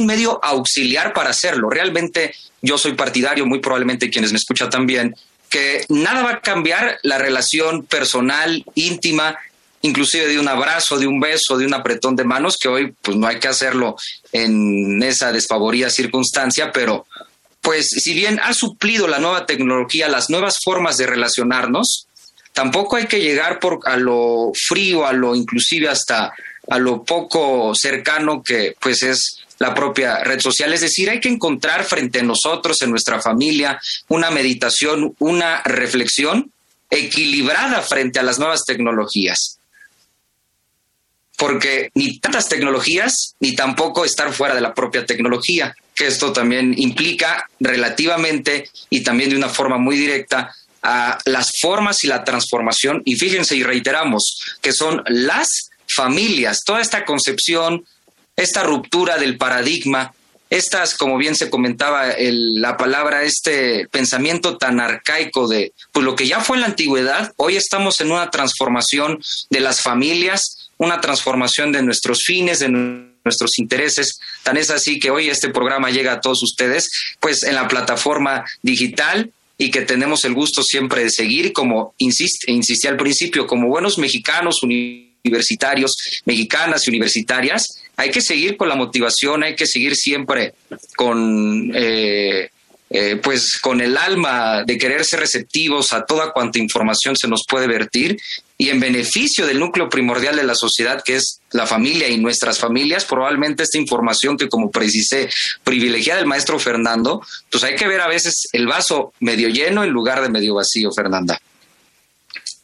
medio 0.05 0.43
auxiliar 0.43 1.13
para 1.13 1.29
hacerlo. 1.29 1.69
Realmente 1.69 2.33
yo 2.61 2.77
soy 2.77 2.93
partidario, 2.93 3.45
muy 3.45 3.59
probablemente 3.59 4.09
quienes 4.09 4.31
me 4.31 4.37
escuchan 4.37 4.69
también, 4.69 5.15
que 5.49 5.85
nada 5.89 6.23
va 6.23 6.31
a 6.31 6.41
cambiar 6.41 6.99
la 7.03 7.17
relación 7.17 7.85
personal, 7.85 8.65
íntima, 8.75 9.37
inclusive 9.81 10.27
de 10.27 10.39
un 10.39 10.47
abrazo, 10.47 10.97
de 10.97 11.07
un 11.07 11.19
beso, 11.19 11.57
de 11.57 11.65
un 11.65 11.73
apretón 11.73 12.15
de 12.15 12.23
manos, 12.23 12.57
que 12.59 12.67
hoy 12.67 12.93
pues 13.01 13.15
no 13.17 13.27
hay 13.27 13.39
que 13.39 13.47
hacerlo 13.47 13.95
en 14.31 15.01
esa 15.03 15.31
desfavorida 15.31 15.89
circunstancia, 15.89 16.71
pero 16.71 17.05
pues 17.61 17.89
si 17.89 18.13
bien 18.13 18.39
ha 18.43 18.53
suplido 18.53 19.07
la 19.07 19.19
nueva 19.19 19.45
tecnología, 19.45 20.07
las 20.07 20.29
nuevas 20.29 20.57
formas 20.63 20.97
de 20.97 21.07
relacionarnos, 21.07 22.07
tampoco 22.53 22.95
hay 22.95 23.07
que 23.07 23.21
llegar 23.21 23.59
por 23.59 23.79
a 23.85 23.97
lo 23.97 24.51
frío, 24.67 25.05
a 25.05 25.13
lo 25.13 25.35
inclusive 25.35 25.89
hasta 25.89 26.33
a 26.69 26.79
lo 26.79 27.03
poco 27.03 27.73
cercano 27.75 28.43
que 28.43 28.75
pues 28.79 29.03
es 29.03 29.36
la 29.59 29.73
propia 29.73 30.23
red 30.23 30.39
social. 30.39 30.73
Es 30.73 30.81
decir, 30.81 31.09
hay 31.09 31.19
que 31.19 31.29
encontrar 31.29 31.83
frente 31.83 32.19
a 32.19 32.23
nosotros, 32.23 32.81
en 32.81 32.91
nuestra 32.91 33.21
familia, 33.21 33.79
una 34.07 34.31
meditación, 34.31 35.15
una 35.19 35.61
reflexión 35.63 36.51
equilibrada 36.89 37.81
frente 37.81 38.19
a 38.19 38.23
las 38.23 38.39
nuevas 38.39 38.65
tecnologías. 38.65 39.59
Porque 41.37 41.91
ni 41.93 42.19
tantas 42.19 42.49
tecnologías, 42.49 43.35
ni 43.39 43.55
tampoco 43.55 44.05
estar 44.05 44.33
fuera 44.33 44.55
de 44.55 44.61
la 44.61 44.73
propia 44.73 45.05
tecnología 45.05 45.75
que 45.97 46.05
esto 46.05 46.31
también 46.31 46.75
implica 46.77 47.49
relativamente 47.59 48.69
y 48.89 49.01
también 49.01 49.31
de 49.31 49.35
una 49.35 49.49
forma 49.49 49.77
muy 49.79 49.97
directa 49.97 50.55
a 50.83 51.17
las 51.25 51.51
formas 51.59 52.03
y 52.03 52.07
la 52.07 52.23
transformación. 52.23 53.01
Y 53.03 53.15
fíjense 53.15 53.55
y 53.55 53.63
reiteramos 53.63 54.57
que 54.61 54.71
son 54.71 55.03
las 55.07 55.71
familias, 55.87 56.61
toda 56.63 56.81
esta 56.81 57.03
concepción, 57.03 57.83
esta 58.37 58.63
ruptura 58.63 59.17
del 59.17 59.37
paradigma, 59.37 60.13
estas, 60.49 60.95
como 60.95 61.17
bien 61.17 61.35
se 61.35 61.49
comentaba 61.49 62.13
la 62.17 62.77
palabra, 62.77 63.23
este 63.23 63.87
pensamiento 63.89 64.57
tan 64.57 64.79
arcaico 64.79 65.47
de 65.47 65.73
pues 65.91 66.05
lo 66.05 66.15
que 66.15 66.27
ya 66.27 66.39
fue 66.39 66.55
en 66.55 66.61
la 66.61 66.67
antigüedad, 66.67 67.33
hoy 67.35 67.57
estamos 67.57 67.99
en 67.99 68.11
una 68.11 68.29
transformación 68.29 69.21
de 69.49 69.59
las 69.59 69.81
familias, 69.81 70.69
una 70.77 71.01
transformación 71.01 71.73
de 71.73 71.81
nuestros 71.81 72.23
fines, 72.23 72.59
de 72.59 72.69
nuestros 72.69 73.59
intereses. 73.59 74.19
Tan 74.43 74.55
es 74.55 74.69
así 74.69 74.99
que 74.99 75.11
hoy 75.11 75.29
este 75.29 75.49
programa 75.49 75.89
llega 75.89 76.13
a 76.13 76.21
todos 76.21 76.41
ustedes, 76.43 76.89
pues 77.19 77.43
en 77.43 77.55
la 77.55 77.67
plataforma 77.67 78.45
digital 78.61 79.31
y 79.57 79.71
que 79.71 79.81
tenemos 79.81 80.23
el 80.23 80.33
gusto 80.33 80.63
siempre 80.63 81.03
de 81.03 81.09
seguir, 81.09 81.51
como 81.51 81.93
insiste, 81.97 82.51
insistí 82.51 82.87
al 82.87 82.95
principio, 82.95 83.47
como 83.47 83.67
buenos 83.67 83.97
mexicanos 83.97 84.61
universitarios, 84.63 85.97
mexicanas 86.25 86.87
y 86.87 86.91
universitarias, 86.91 87.65
hay 87.97 88.11
que 88.11 88.21
seguir 88.21 88.55
con 88.55 88.69
la 88.69 88.75
motivación, 88.75 89.43
hay 89.43 89.55
que 89.55 89.65
seguir 89.65 89.95
siempre 89.95 90.53
con 90.95 91.71
eh, 91.75 92.49
eh, 92.89 93.19
pues 93.21 93.59
con 93.59 93.81
el 93.81 93.97
alma 93.97 94.63
de 94.63 94.77
querer 94.77 95.03
ser 95.03 95.19
receptivos 95.19 95.91
a 95.91 96.05
toda 96.05 96.31
cuanta 96.31 96.57
información 96.57 97.17
se 97.17 97.27
nos 97.27 97.43
puede 97.45 97.67
vertir 97.67 98.17
y 98.57 98.69
en 98.69 98.79
beneficio 98.79 99.45
del 99.45 99.59
núcleo 99.59 99.89
primordial 99.89 100.37
de 100.37 100.45
la 100.45 100.55
sociedad 100.55 101.03
que 101.03 101.17
es 101.17 101.41
la 101.51 101.67
familia 101.67 102.07
y 102.07 102.17
nuestras 102.17 102.59
familias, 102.59 103.03
probablemente 103.03 103.63
esta 103.63 103.77
información 103.77 104.37
que 104.37 104.47
como 104.47 104.71
precisé 104.71 105.29
privilegia 105.65 106.15
del 106.15 106.27
maestro 106.27 106.59
Fernando, 106.59 107.21
pues 107.51 107.63
hay 107.65 107.75
que 107.75 107.87
ver 107.87 107.99
a 107.99 108.07
veces 108.07 108.47
el 108.53 108.67
vaso 108.67 109.11
medio 109.19 109.49
lleno 109.49 109.83
en 109.83 109.89
lugar 109.89 110.21
de 110.21 110.29
medio 110.29 110.55
vacío, 110.55 110.89
Fernanda. 110.91 111.37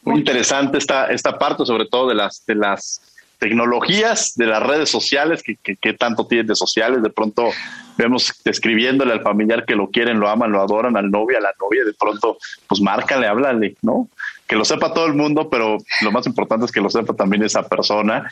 Muy 0.03 0.19
interesante 0.19 0.77
esta, 0.77 1.07
esta 1.07 1.37
parte, 1.37 1.65
sobre 1.65 1.87
todo 1.87 2.07
de 2.07 2.15
las, 2.15 2.43
de 2.45 2.55
las 2.55 3.01
tecnologías, 3.43 4.35
de 4.37 4.47
las 4.47 4.63
redes 4.63 4.89
sociales, 4.89 5.43
que, 5.43 5.93
tanto 5.93 6.25
tienen 6.27 6.47
de 6.47 6.55
sociales. 6.55 7.03
De 7.03 7.09
pronto 7.09 7.49
vemos 7.97 8.31
describiéndole 8.45 9.11
al 9.11 9.21
familiar 9.21 9.65
que 9.65 9.75
lo 9.75 9.89
quieren, 9.89 10.17
lo 10.17 10.29
aman, 10.29 10.53
lo 10.53 10.61
adoran, 10.61 10.95
al 10.95 11.11
novio, 11.11 11.37
a 11.37 11.41
la 11.41 11.51
novia, 11.59 11.83
de 11.83 11.93
pronto, 11.93 12.37
pues 12.69 12.79
márcale, 12.79 13.27
háblale, 13.27 13.75
¿no? 13.81 14.07
Que 14.47 14.55
lo 14.55 14.63
sepa 14.63 14.93
todo 14.93 15.07
el 15.07 15.13
mundo, 15.13 15.49
pero 15.49 15.77
lo 16.01 16.11
más 16.13 16.25
importante 16.25 16.67
es 16.67 16.71
que 16.71 16.79
lo 16.79 16.89
sepa 16.89 17.13
también 17.15 17.43
esa 17.43 17.67
persona. 17.67 18.29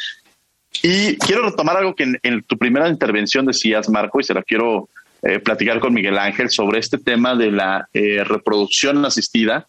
Y 0.81 1.17
quiero 1.17 1.43
retomar 1.43 1.75
algo 1.75 1.93
que 1.93 2.13
en, 2.23 2.43
tu 2.43 2.57
primera 2.57 2.87
intervención 2.87 3.45
decías, 3.45 3.89
Marco, 3.89 4.21
y 4.21 4.23
se 4.23 4.33
la 4.33 4.43
quiero 4.43 4.87
eh, 5.23 5.39
platicar 5.39 5.81
con 5.81 5.93
Miguel 5.93 6.17
Ángel 6.19 6.49
sobre 6.49 6.79
este 6.79 6.97
tema 6.97 7.35
de 7.35 7.51
la 7.51 7.89
eh, 7.91 8.23
reproducción 8.23 9.03
asistida 9.03 9.67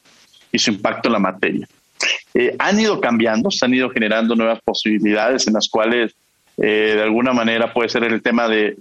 y 0.53 0.61
su 0.61 0.71
impacto 0.71 1.09
en 1.09 1.15
la 1.15 1.19
materia. 1.19 1.67
Eh, 2.35 2.57
han 2.59 2.81
ido 2.81 3.01
cambiando, 3.01 3.51
se 3.51 3.65
han 3.65 3.75
ido 3.75 3.91
generando 3.91 4.35
nuevas 4.35 4.61
posibilidades 4.65 5.47
en 5.47 5.55
las 5.55 5.69
cuales 5.69 6.15
eh, 6.57 6.95
de 6.97 7.03
alguna 7.03 7.33
manera 7.33 7.73
puede 7.73 7.89
ser 7.89 8.05
el 8.05 8.23
tema 8.23 8.49
de, 8.49 8.77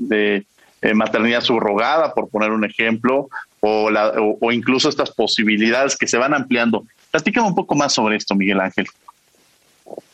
eh, 0.81 0.93
maternidad 0.93 1.41
subrogada, 1.41 2.13
por 2.13 2.29
poner 2.29 2.51
un 2.51 2.65
ejemplo, 2.65 3.29
o, 3.59 4.51
incluso 4.51 4.89
estas 4.89 5.11
posibilidades 5.11 5.95
que 5.95 6.07
se 6.07 6.17
van 6.17 6.33
ampliando. 6.33 6.85
Platícame 7.11 7.47
un 7.47 7.55
poco 7.55 7.75
más 7.75 7.93
sobre 7.93 8.15
esto, 8.15 8.35
Miguel 8.35 8.61
Ángel. 8.61 8.87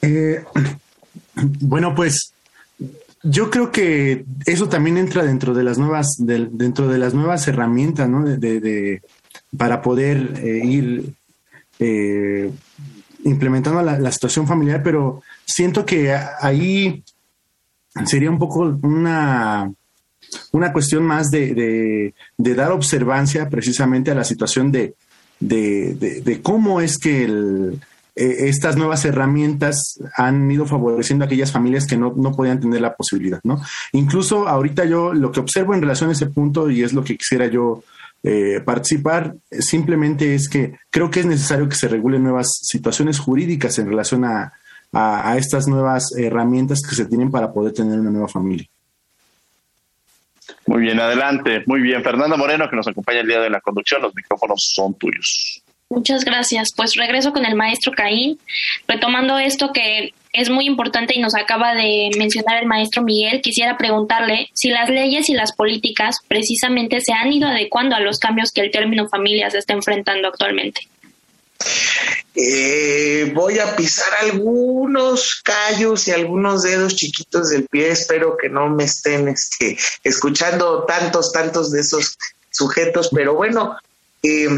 bueno, 1.35 1.95
pues 1.95 2.33
yo 3.23 3.49
creo 3.49 3.71
que 3.71 4.25
eso 4.45 4.67
también 4.67 4.97
entra 4.97 5.23
dentro 5.23 5.53
de 5.53 5.63
las 5.63 5.77
nuevas, 5.77 6.15
dentro 6.17 6.87
de 6.89 6.97
las 6.97 7.13
nuevas 7.13 7.47
herramientas, 7.47 8.09
¿no? 8.09 8.25
De, 8.25 9.01
para 9.57 9.81
poder 9.81 10.43
ir 10.43 11.13
implementando 13.27 13.81
la, 13.81 14.11
situación 14.11 14.47
familiar, 14.47 14.81
pero 14.83 15.21
siento 15.45 15.85
que 15.85 16.13
ahí 16.13 17.03
sería 18.05 18.29
un 18.29 18.39
poco 18.39 18.77
una, 18.81 19.71
una 20.51 20.73
cuestión 20.73 21.03
más 21.03 21.29
de, 21.29 22.13
dar 22.37 22.71
observancia 22.71 23.49
precisamente 23.49 24.11
a 24.11 24.15
la 24.15 24.23
situación 24.23 24.71
de, 24.71 24.95
de 25.39 26.39
cómo 26.41 26.81
es 26.81 26.97
que 26.97 27.27
e, 28.17 28.49
estas 28.49 28.75
nuevas 28.75 29.05
herramientas 29.05 29.99
han 30.15 30.49
ido 30.49 30.65
favoreciendo 30.65 31.23
a 31.23 31.27
aquellas 31.27 31.51
familias 31.51 31.85
que 31.85 31.97
no, 31.97 32.13
no, 32.17 32.31
podían 32.31 32.59
tener 32.59 32.81
la 32.81 32.95
posibilidad, 32.95 33.39
¿no? 33.43 33.61
Incluso 33.91 34.47
ahorita 34.47 34.85
yo 34.85 35.13
lo 35.13 35.31
que 35.31 35.39
observo 35.39 35.75
en 35.75 35.81
relación 35.81 36.09
a 36.09 36.13
ese 36.13 36.25
punto, 36.25 36.71
y 36.71 36.81
es 36.81 36.93
lo 36.93 37.03
que 37.03 37.15
quisiera 37.15 37.45
yo 37.45 37.83
eh, 38.29 38.59
participar 38.59 39.35
simplemente 39.51 40.35
es 40.35 40.49
que 40.49 40.77
creo 40.89 41.09
que 41.09 41.21
es 41.21 41.25
necesario 41.25 41.69
que 41.69 41.75
se 41.75 41.87
regulen 41.87 42.23
nuevas 42.23 42.59
situaciones 42.61 43.19
jurídicas 43.19 43.79
en 43.79 43.87
relación 43.87 44.25
a, 44.25 44.51
estas 45.37 45.67
nuevas 45.67 46.13
herramientas 46.17 46.81
que 46.81 46.95
se 46.95 47.05
tienen 47.05 47.31
para 47.31 47.53
poder 47.53 47.73
tener 47.73 47.99
una 47.99 48.09
nueva 48.09 48.27
familia. 48.27 48.65
Muy 50.65 50.81
bien, 50.81 50.99
adelante. 50.99 51.63
Muy 51.67 51.81
bien. 51.81 52.03
Fernanda 52.03 52.35
Moreno, 52.35 52.69
que 52.69 52.75
nos 52.75 52.87
acompaña 52.87 53.19
el 53.21 53.27
día 53.27 53.39
de 53.39 53.49
la 53.49 53.61
conducción, 53.61 54.01
los 54.01 54.15
micrófonos 54.15 54.71
son 54.73 54.93
tuyos. 54.95 55.61
Muchas 55.89 56.25
gracias. 56.25 56.73
Pues 56.75 56.95
regreso 56.95 57.31
con 57.31 57.45
el 57.45 57.55
maestro 57.55 57.93
Caín, 57.93 58.39
retomando 58.87 59.37
esto 59.37 59.71
que 59.71 60.13
es 60.33 60.49
muy 60.49 60.65
importante 60.65 61.15
y 61.15 61.19
nos 61.19 61.35
acaba 61.35 61.73
de 61.73 62.11
mencionar 62.17 62.61
el 62.61 62.67
maestro 62.67 63.01
Miguel, 63.01 63.41
quisiera 63.41 63.77
preguntarle 63.77 64.49
si 64.53 64.69
las 64.69 64.89
leyes 64.89 65.29
y 65.29 65.33
las 65.33 65.53
políticas 65.53 66.17
precisamente 66.27 67.01
se 67.01 67.13
han 67.13 67.31
ido 67.31 67.47
adecuando 67.47 67.95
a 67.95 67.99
los 67.99 68.19
cambios 68.19 68.51
que 68.51 68.61
el 68.61 68.71
término 68.71 69.07
familia 69.09 69.49
se 69.49 69.59
está 69.59 69.73
enfrentando 69.73 70.27
actualmente. 70.27 70.81
Eh, 72.35 73.31
voy 73.33 73.57
a 73.57 73.75
pisar 73.75 74.13
algunos 74.21 75.41
callos 75.43 76.07
y 76.07 76.11
algunos 76.11 76.61
dedos 76.61 76.95
chiquitos 76.95 77.49
del 77.49 77.67
pie. 77.67 77.89
Espero 77.89 78.37
que 78.37 78.47
no 78.47 78.69
me 78.69 78.83
estén 78.83 79.27
este, 79.27 79.77
escuchando 80.03 80.83
tantos, 80.83 81.31
tantos 81.31 81.71
de 81.71 81.81
esos 81.81 82.17
sujetos, 82.51 83.09
pero 83.11 83.33
bueno, 83.33 83.75
eh, 84.21 84.49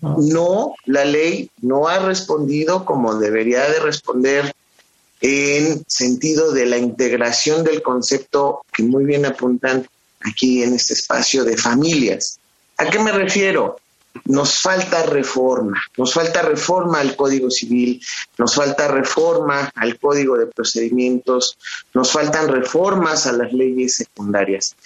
no, 0.00 0.74
la 0.84 1.04
ley 1.04 1.50
no 1.60 1.88
ha 1.88 1.98
respondido 1.98 2.84
como 2.84 3.16
debería 3.16 3.68
de 3.68 3.80
responder 3.80 4.52
en 5.22 5.84
sentido 5.86 6.52
de 6.52 6.66
la 6.66 6.76
integración 6.76 7.62
del 7.64 7.80
concepto 7.80 8.64
que 8.72 8.82
muy 8.82 9.04
bien 9.04 9.24
apuntan 9.24 9.86
aquí 10.20 10.62
en 10.62 10.74
este 10.74 10.94
espacio 10.94 11.44
de 11.44 11.56
familias. 11.56 12.38
¿A 12.76 12.90
qué 12.90 12.98
me 12.98 13.12
refiero? 13.12 13.76
Nos 14.24 14.58
falta 14.60 15.04
reforma, 15.04 15.80
nos 15.96 16.12
falta 16.12 16.42
reforma 16.42 17.00
al 17.00 17.16
Código 17.16 17.50
Civil, 17.50 18.04
nos 18.36 18.54
falta 18.54 18.86
reforma 18.88 19.72
al 19.74 19.98
Código 19.98 20.36
de 20.36 20.46
Procedimientos, 20.46 21.56
nos 21.94 22.12
faltan 22.12 22.48
reformas 22.48 23.26
a 23.26 23.32
las 23.32 23.52
leyes 23.52 23.96
secundarias. 23.96 24.76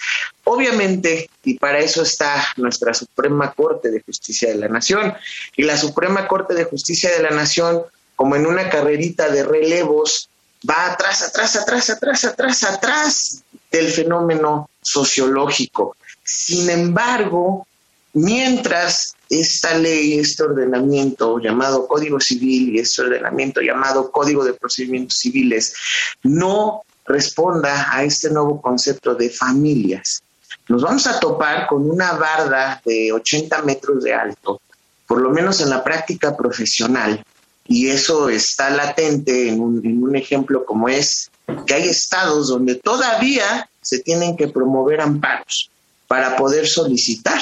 Obviamente, 0.45 1.29
y 1.43 1.55
para 1.55 1.79
eso 1.79 2.03
está 2.03 2.45
nuestra 2.55 2.93
Suprema 2.93 3.51
Corte 3.51 3.91
de 3.91 4.01
Justicia 4.01 4.49
de 4.49 4.55
la 4.55 4.69
Nación, 4.69 5.13
y 5.57 5.63
la 5.63 5.75
Suprema 5.77 6.27
Corte 6.27 6.53
de 6.53 6.63
Justicia 6.63 7.11
de 7.11 7.23
la 7.23 7.31
Nación 7.31 7.83
como 8.17 8.35
en 8.35 8.47
una 8.47 8.67
carrerita 8.67 9.29
de 9.29 9.43
relevos, 9.43 10.27
va 10.67 10.91
atrás, 10.91 11.21
atrás, 11.21 11.55
atrás, 11.55 11.89
atrás, 11.91 12.25
atrás, 12.25 12.63
atrás 12.63 13.43
del 13.71 13.87
fenómeno 13.89 14.71
sociológico. 14.81 15.95
Sin 16.23 16.67
embargo, 16.69 17.67
mientras 18.13 19.15
esta 19.29 19.77
ley, 19.77 20.17
este 20.17 20.43
ordenamiento 20.43 21.37
llamado 21.37 21.87
Código 21.87 22.19
Civil 22.19 22.75
y 22.75 22.79
este 22.79 23.03
ordenamiento 23.03 23.61
llamado 23.61 24.11
Código 24.11 24.43
de 24.43 24.53
Procedimientos 24.53 25.19
Civiles 25.19 25.75
no 26.23 26.81
responda 27.05 27.95
a 27.95 28.03
este 28.03 28.31
nuevo 28.31 28.59
concepto 28.59 29.13
de 29.13 29.29
familias, 29.29 30.23
nos 30.67 30.81
vamos 30.81 31.05
a 31.05 31.19
topar 31.19 31.67
con 31.67 31.87
una 31.87 32.13
barda 32.13 32.81
de 32.83 33.13
80 33.13 33.61
metros 33.61 34.03
de 34.03 34.13
alto, 34.15 34.59
por 35.05 35.21
lo 35.21 35.29
menos 35.29 35.61
en 35.61 35.69
la 35.69 35.83
práctica 35.83 36.35
profesional, 36.35 37.23
y 37.67 37.89
eso 37.89 38.29
está 38.29 38.69
latente 38.69 39.49
en 39.49 39.59
un, 39.59 40.15
ejemplo 40.15 40.65
como 40.65 40.87
es 40.89 41.29
que 41.65 41.73
hay 41.73 41.87
estados 41.89 42.47
donde 42.47 42.75
todavía 42.75 43.69
se 43.81 43.99
tienen 43.99 44.35
que 44.37 44.47
promover 44.47 45.01
amparos 45.01 45.69
para 46.07 46.35
poder 46.37 46.67
solicitar 46.67 47.41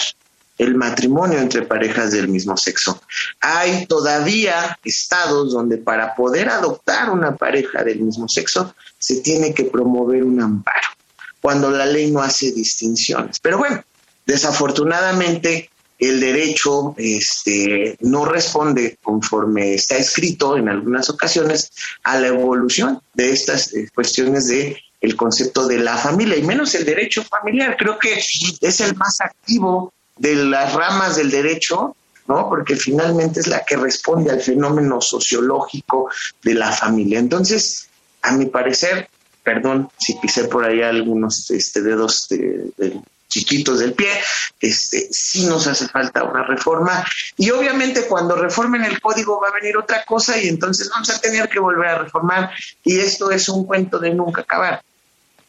el 0.57 0.75
matrimonio 0.75 1.39
entre 1.39 1.63
parejas 1.63 2.11
del 2.11 2.27
mismo 2.27 2.55
sexo. 2.57 3.01
Hay 3.41 3.85
todavía 3.87 4.79
estados 4.83 5.51
donde 5.51 5.77
para 5.77 6.15
poder 6.15 6.49
adoptar 6.49 7.11
una 7.11 7.35
pareja 7.35 7.83
del 7.83 7.99
mismo 7.99 8.27
sexo 8.27 8.73
se 8.97 9.17
tiene 9.17 9.53
que 9.53 9.65
promover 9.65 10.23
un 10.23 10.41
amparo, 10.41 10.87
cuando 11.41 11.69
la 11.69 11.85
ley 11.85 12.09
no 12.09 12.21
hace 12.21 12.51
distinciones. 12.51 13.39
Pero 13.39 13.57
bueno, 13.57 13.83
desafortunadamente 14.25 15.69
el 16.07 16.19
derecho 16.19 16.93
este, 16.97 17.97
no 18.01 18.25
responde 18.25 18.97
conforme 19.01 19.75
está 19.75 19.97
escrito 19.97 20.57
en 20.57 20.69
algunas 20.69 21.09
ocasiones 21.09 21.71
a 22.03 22.19
la 22.19 22.27
evolución 22.27 23.01
de 23.13 23.31
estas 23.31 23.73
eh, 23.73 23.89
cuestiones 23.93 24.47
de 24.47 24.77
el 25.01 25.15
concepto 25.15 25.67
de 25.67 25.79
la 25.79 25.97
familia 25.97 26.37
y 26.37 26.43
menos 26.43 26.73
el 26.75 26.85
derecho 26.85 27.23
familiar. 27.23 27.75
Creo 27.77 27.99
que 27.99 28.19
es 28.61 28.79
el 28.79 28.95
más 28.95 29.21
activo 29.21 29.93
de 30.17 30.35
las 30.35 30.73
ramas 30.73 31.17
del 31.17 31.29
derecho, 31.29 31.95
¿no? 32.27 32.49
Porque 32.49 32.75
finalmente 32.75 33.39
es 33.39 33.47
la 33.47 33.63
que 33.63 33.77
responde 33.77 34.31
al 34.31 34.41
fenómeno 34.41 35.01
sociológico 35.01 36.09
de 36.43 36.55
la 36.55 36.71
familia. 36.71 37.19
Entonces, 37.19 37.87
a 38.21 38.31
mi 38.31 38.47
parecer, 38.47 39.09
perdón 39.43 39.89
si 39.97 40.15
pisé 40.15 40.45
por 40.45 40.65
ahí 40.65 40.81
algunos 40.81 41.51
este, 41.51 41.81
dedos 41.81 42.27
de, 42.29 42.99
chiquitos 43.35 43.79
del 43.79 43.93
pie, 43.93 44.09
este, 44.61 45.09
sí 45.11 45.45
nos 45.45 45.67
hace 45.67 45.89
falta 45.89 46.23
una 46.23 46.43
reforma. 46.43 47.05
Y 47.37 47.51
obviamente 47.51 48.07
cuando 48.07 48.35
reformen 48.35 48.85
el 48.85 49.01
código 49.01 49.41
va 49.41 49.49
a 49.49 49.59
venir 49.59 49.75
otra 49.77 50.05
cosa 50.05 50.37
y 50.37 50.47
entonces 50.47 50.89
vamos 50.89 51.09
a 51.09 51.19
tener 51.19 51.49
que 51.49 51.59
volver 51.59 51.87
a 51.87 51.97
reformar. 51.99 52.51
Y 52.83 52.99
esto 52.99 53.31
es 53.31 53.49
un 53.49 53.65
cuento 53.65 53.99
de 53.99 54.13
nunca 54.13 54.41
acabar. 54.41 54.81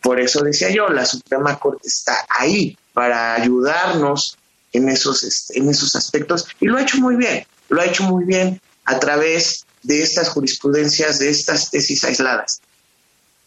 Por 0.03 0.21
eso 0.21 0.43
decía 0.43 0.71
yo, 0.71 0.89
la 0.89 1.07
Suprema 1.07 1.59
Corte 1.59 1.87
está 1.87 2.27
ahí 2.29 2.77
para 2.93 3.35
ayudarnos 3.35 4.37
en 4.73 4.89
esos, 4.89 5.23
este, 5.23 5.59
en 5.59 5.69
esos 5.69 5.95
aspectos 5.95 6.49
y 6.61 6.67
lo 6.67 6.77
ha 6.77 6.83
hecho 6.83 6.99
muy 6.99 7.15
bien, 7.17 7.47
lo 7.69 7.81
ha 7.81 7.87
hecho 7.87 8.03
muy 8.03 8.25
bien 8.25 8.61
a 8.85 8.99
través 8.99 9.65
de 9.83 10.03
estas 10.03 10.29
jurisprudencias, 10.29 11.21
de 11.21 11.31
estas 11.31 11.71
tesis 11.71 12.03
aisladas. 12.05 12.61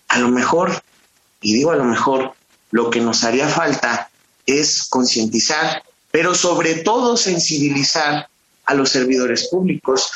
A 0.08 0.20
lo 0.20 0.30
mejor, 0.30 0.82
y 1.42 1.54
digo 1.54 1.72
a 1.72 1.76
lo 1.76 1.84
mejor, 1.84 2.34
lo 2.72 2.90
que 2.90 3.02
nos 3.02 3.24
haría 3.24 3.48
falta 3.48 4.09
es 4.58 4.88
concientizar 4.90 5.84
pero 6.12 6.34
sobre 6.34 6.76
todo 6.76 7.18
sensibilizar 7.18 8.28
a 8.66 8.74
los 8.74 8.90
servidores 8.90 9.48
públicos 9.48 10.12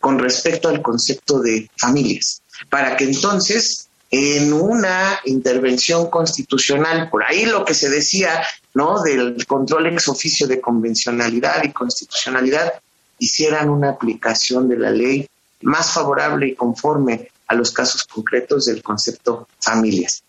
con 0.00 0.18
respecto 0.18 0.68
al 0.68 0.82
concepto 0.82 1.40
de 1.40 1.70
familias, 1.76 2.42
para 2.68 2.96
que 2.96 3.04
entonces 3.04 3.88
en 4.10 4.52
una 4.52 5.20
intervención 5.26 6.08
constitucional, 6.08 7.10
por 7.10 7.24
ahí 7.24 7.44
lo 7.44 7.64
que 7.64 7.74
se 7.74 7.90
decía, 7.90 8.42
¿no? 8.72 9.02
Del 9.02 9.46
control 9.46 9.86
ex 9.88 10.08
oficio 10.08 10.46
de 10.46 10.60
convencionalidad 10.60 11.62
y 11.62 11.72
constitucionalidad, 11.72 12.72
hicieran 13.18 13.68
una 13.68 13.90
aplicación 13.90 14.68
de 14.68 14.78
la 14.78 14.90
ley 14.90 15.28
más 15.60 15.92
favorable 15.92 16.48
y 16.48 16.54
conforme 16.54 17.30
a 17.48 17.54
los 17.54 17.70
casos 17.70 18.04
concretos 18.04 18.66
del 18.66 18.82
concepto 18.82 19.48
familias. 19.60 20.22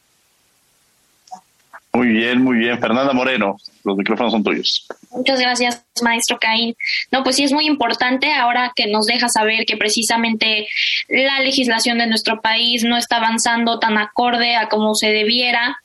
Muy 1.92 2.08
bien, 2.10 2.44
muy 2.44 2.58
bien. 2.58 2.80
Fernanda 2.80 3.14
Moreno, 3.14 3.58
los 3.84 3.98
micrófonos 3.98 4.32
son 4.32 4.44
tuyos. 4.44 4.86
Muchas 5.10 5.40
gracias, 5.40 5.84
maestro 6.04 6.38
Caín. 6.40 6.76
No, 7.12 7.24
pues 7.24 7.36
sí 7.36 7.44
es 7.44 7.52
muy 7.52 7.66
importante 7.66 8.32
ahora 8.32 8.72
que 8.76 8.88
nos 8.88 9.06
deja 9.08 9.28
saber 9.28 9.66
que 9.66 9.76
precisamente 9.76 10.68
la 11.08 11.40
legislación 11.40 11.98
de 11.98 12.08
nuestro 12.08 12.42
país 12.42 12.84
no 12.84 12.96
está 12.96 13.18
avanzando 13.18 13.80
tan 13.80 13.98
acorde 13.98 14.56
a 14.56 14.70
como 14.70 14.94
se 14.94 15.08
debiera. 15.08 15.78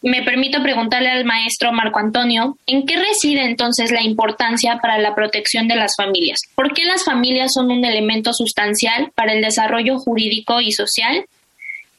Me 0.00 0.22
permito 0.22 0.62
preguntarle 0.62 1.10
al 1.10 1.24
maestro 1.26 1.72
Marco 1.72 1.98
Antonio, 1.98 2.56
¿en 2.66 2.86
qué 2.86 2.96
reside 2.96 3.44
entonces 3.44 3.90
la 3.90 4.02
importancia 4.02 4.78
para 4.78 4.98
la 4.98 5.14
protección 5.14 5.68
de 5.68 5.76
las 5.76 5.94
familias? 5.96 6.40
¿Por 6.54 6.72
qué 6.72 6.84
las 6.84 7.04
familias 7.04 7.52
son 7.52 7.70
un 7.70 7.84
elemento 7.84 8.32
sustancial 8.32 9.12
para 9.14 9.34
el 9.34 9.42
desarrollo 9.42 9.98
jurídico 9.98 10.60
y 10.62 10.72
social 10.72 11.26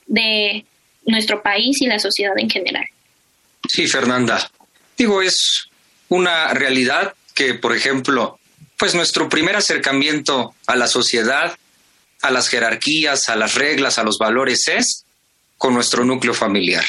de 0.07 0.65
nuestro 1.05 1.43
país 1.43 1.81
y 1.81 1.87
la 1.87 1.99
sociedad 1.99 2.37
en 2.37 2.49
general? 2.49 2.85
Sí, 3.67 3.87
Fernanda. 3.87 4.49
Digo, 4.97 5.21
es 5.21 5.69
una 6.09 6.53
realidad 6.53 7.13
que, 7.33 7.53
por 7.53 7.75
ejemplo, 7.75 8.39
pues 8.77 8.95
nuestro 8.95 9.29
primer 9.29 9.55
acercamiento 9.55 10.53
a 10.67 10.75
la 10.75 10.87
sociedad, 10.87 11.57
a 12.21 12.31
las 12.31 12.47
jerarquías, 12.47 13.29
a 13.29 13.35
las 13.35 13.55
reglas, 13.55 13.97
a 13.97 14.03
los 14.03 14.17
valores 14.17 14.67
es 14.67 15.05
con 15.57 15.73
nuestro 15.73 16.03
núcleo 16.03 16.33
familiar. 16.33 16.85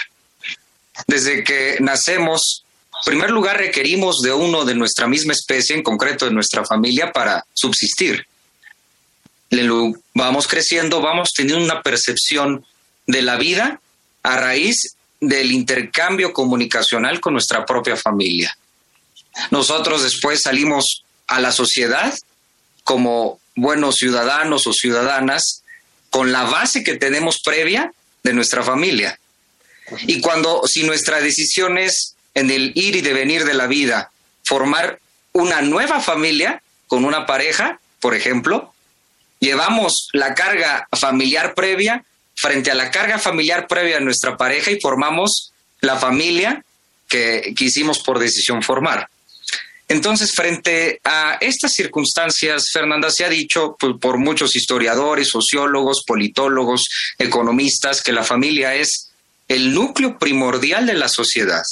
Desde 1.06 1.44
que 1.44 1.76
nacemos, 1.80 2.64
en 3.04 3.10
primer 3.10 3.30
lugar 3.30 3.58
requerimos 3.58 4.20
de 4.22 4.32
uno 4.32 4.64
de 4.64 4.74
nuestra 4.74 5.06
misma 5.06 5.32
especie, 5.32 5.76
en 5.76 5.82
concreto 5.82 6.24
de 6.24 6.32
nuestra 6.32 6.64
familia, 6.64 7.12
para 7.12 7.44
subsistir. 7.52 8.26
Vamos 10.14 10.48
creciendo, 10.48 11.00
vamos 11.00 11.32
teniendo 11.34 11.64
una 11.64 11.82
percepción 11.82 12.64
de 13.06 13.22
la 13.22 13.36
vida 13.36 13.80
a 14.22 14.36
raíz 14.36 14.95
del 15.28 15.52
intercambio 15.52 16.32
comunicacional 16.32 17.20
con 17.20 17.32
nuestra 17.32 17.64
propia 17.64 17.96
familia. 17.96 18.56
Nosotros 19.50 20.02
después 20.02 20.42
salimos 20.42 21.04
a 21.26 21.40
la 21.40 21.52
sociedad 21.52 22.14
como 22.84 23.40
buenos 23.54 23.96
ciudadanos 23.96 24.66
o 24.66 24.72
ciudadanas 24.72 25.62
con 26.10 26.32
la 26.32 26.44
base 26.44 26.84
que 26.84 26.96
tenemos 26.96 27.40
previa 27.42 27.92
de 28.22 28.32
nuestra 28.32 28.62
familia. 28.62 29.18
Y 30.06 30.20
cuando, 30.20 30.62
si 30.66 30.84
nuestra 30.84 31.20
decisión 31.20 31.78
es 31.78 32.16
en 32.34 32.50
el 32.50 32.72
ir 32.74 32.96
y 32.96 33.00
devenir 33.00 33.44
de 33.44 33.54
la 33.54 33.66
vida, 33.66 34.10
formar 34.44 35.00
una 35.32 35.62
nueva 35.62 36.00
familia 36.00 36.62
con 36.86 37.04
una 37.04 37.26
pareja, 37.26 37.80
por 38.00 38.14
ejemplo, 38.14 38.72
llevamos 39.40 40.08
la 40.12 40.34
carga 40.34 40.88
familiar 40.92 41.54
previa 41.54 42.04
frente 42.36 42.70
a 42.70 42.74
la 42.74 42.90
carga 42.90 43.18
familiar 43.18 43.66
previa 43.66 43.96
a 43.96 44.00
nuestra 44.00 44.36
pareja 44.36 44.70
y 44.70 44.80
formamos 44.80 45.52
la 45.80 45.96
familia 45.96 46.64
que 47.08 47.54
quisimos 47.56 48.00
por 48.00 48.18
decisión 48.18 48.62
formar. 48.62 49.08
Entonces, 49.88 50.32
frente 50.32 51.00
a 51.04 51.38
estas 51.40 51.72
circunstancias, 51.72 52.70
Fernanda, 52.72 53.08
se 53.10 53.24
ha 53.24 53.28
dicho 53.28 53.76
pues, 53.78 53.94
por 54.00 54.18
muchos 54.18 54.56
historiadores, 54.56 55.28
sociólogos, 55.28 56.02
politólogos, 56.04 56.88
economistas, 57.18 58.02
que 58.02 58.12
la 58.12 58.24
familia 58.24 58.74
es 58.74 59.10
el 59.48 59.72
núcleo 59.72 60.18
primordial 60.18 60.86
de 60.86 60.94
la 60.94 61.08
sociedad. 61.08 61.62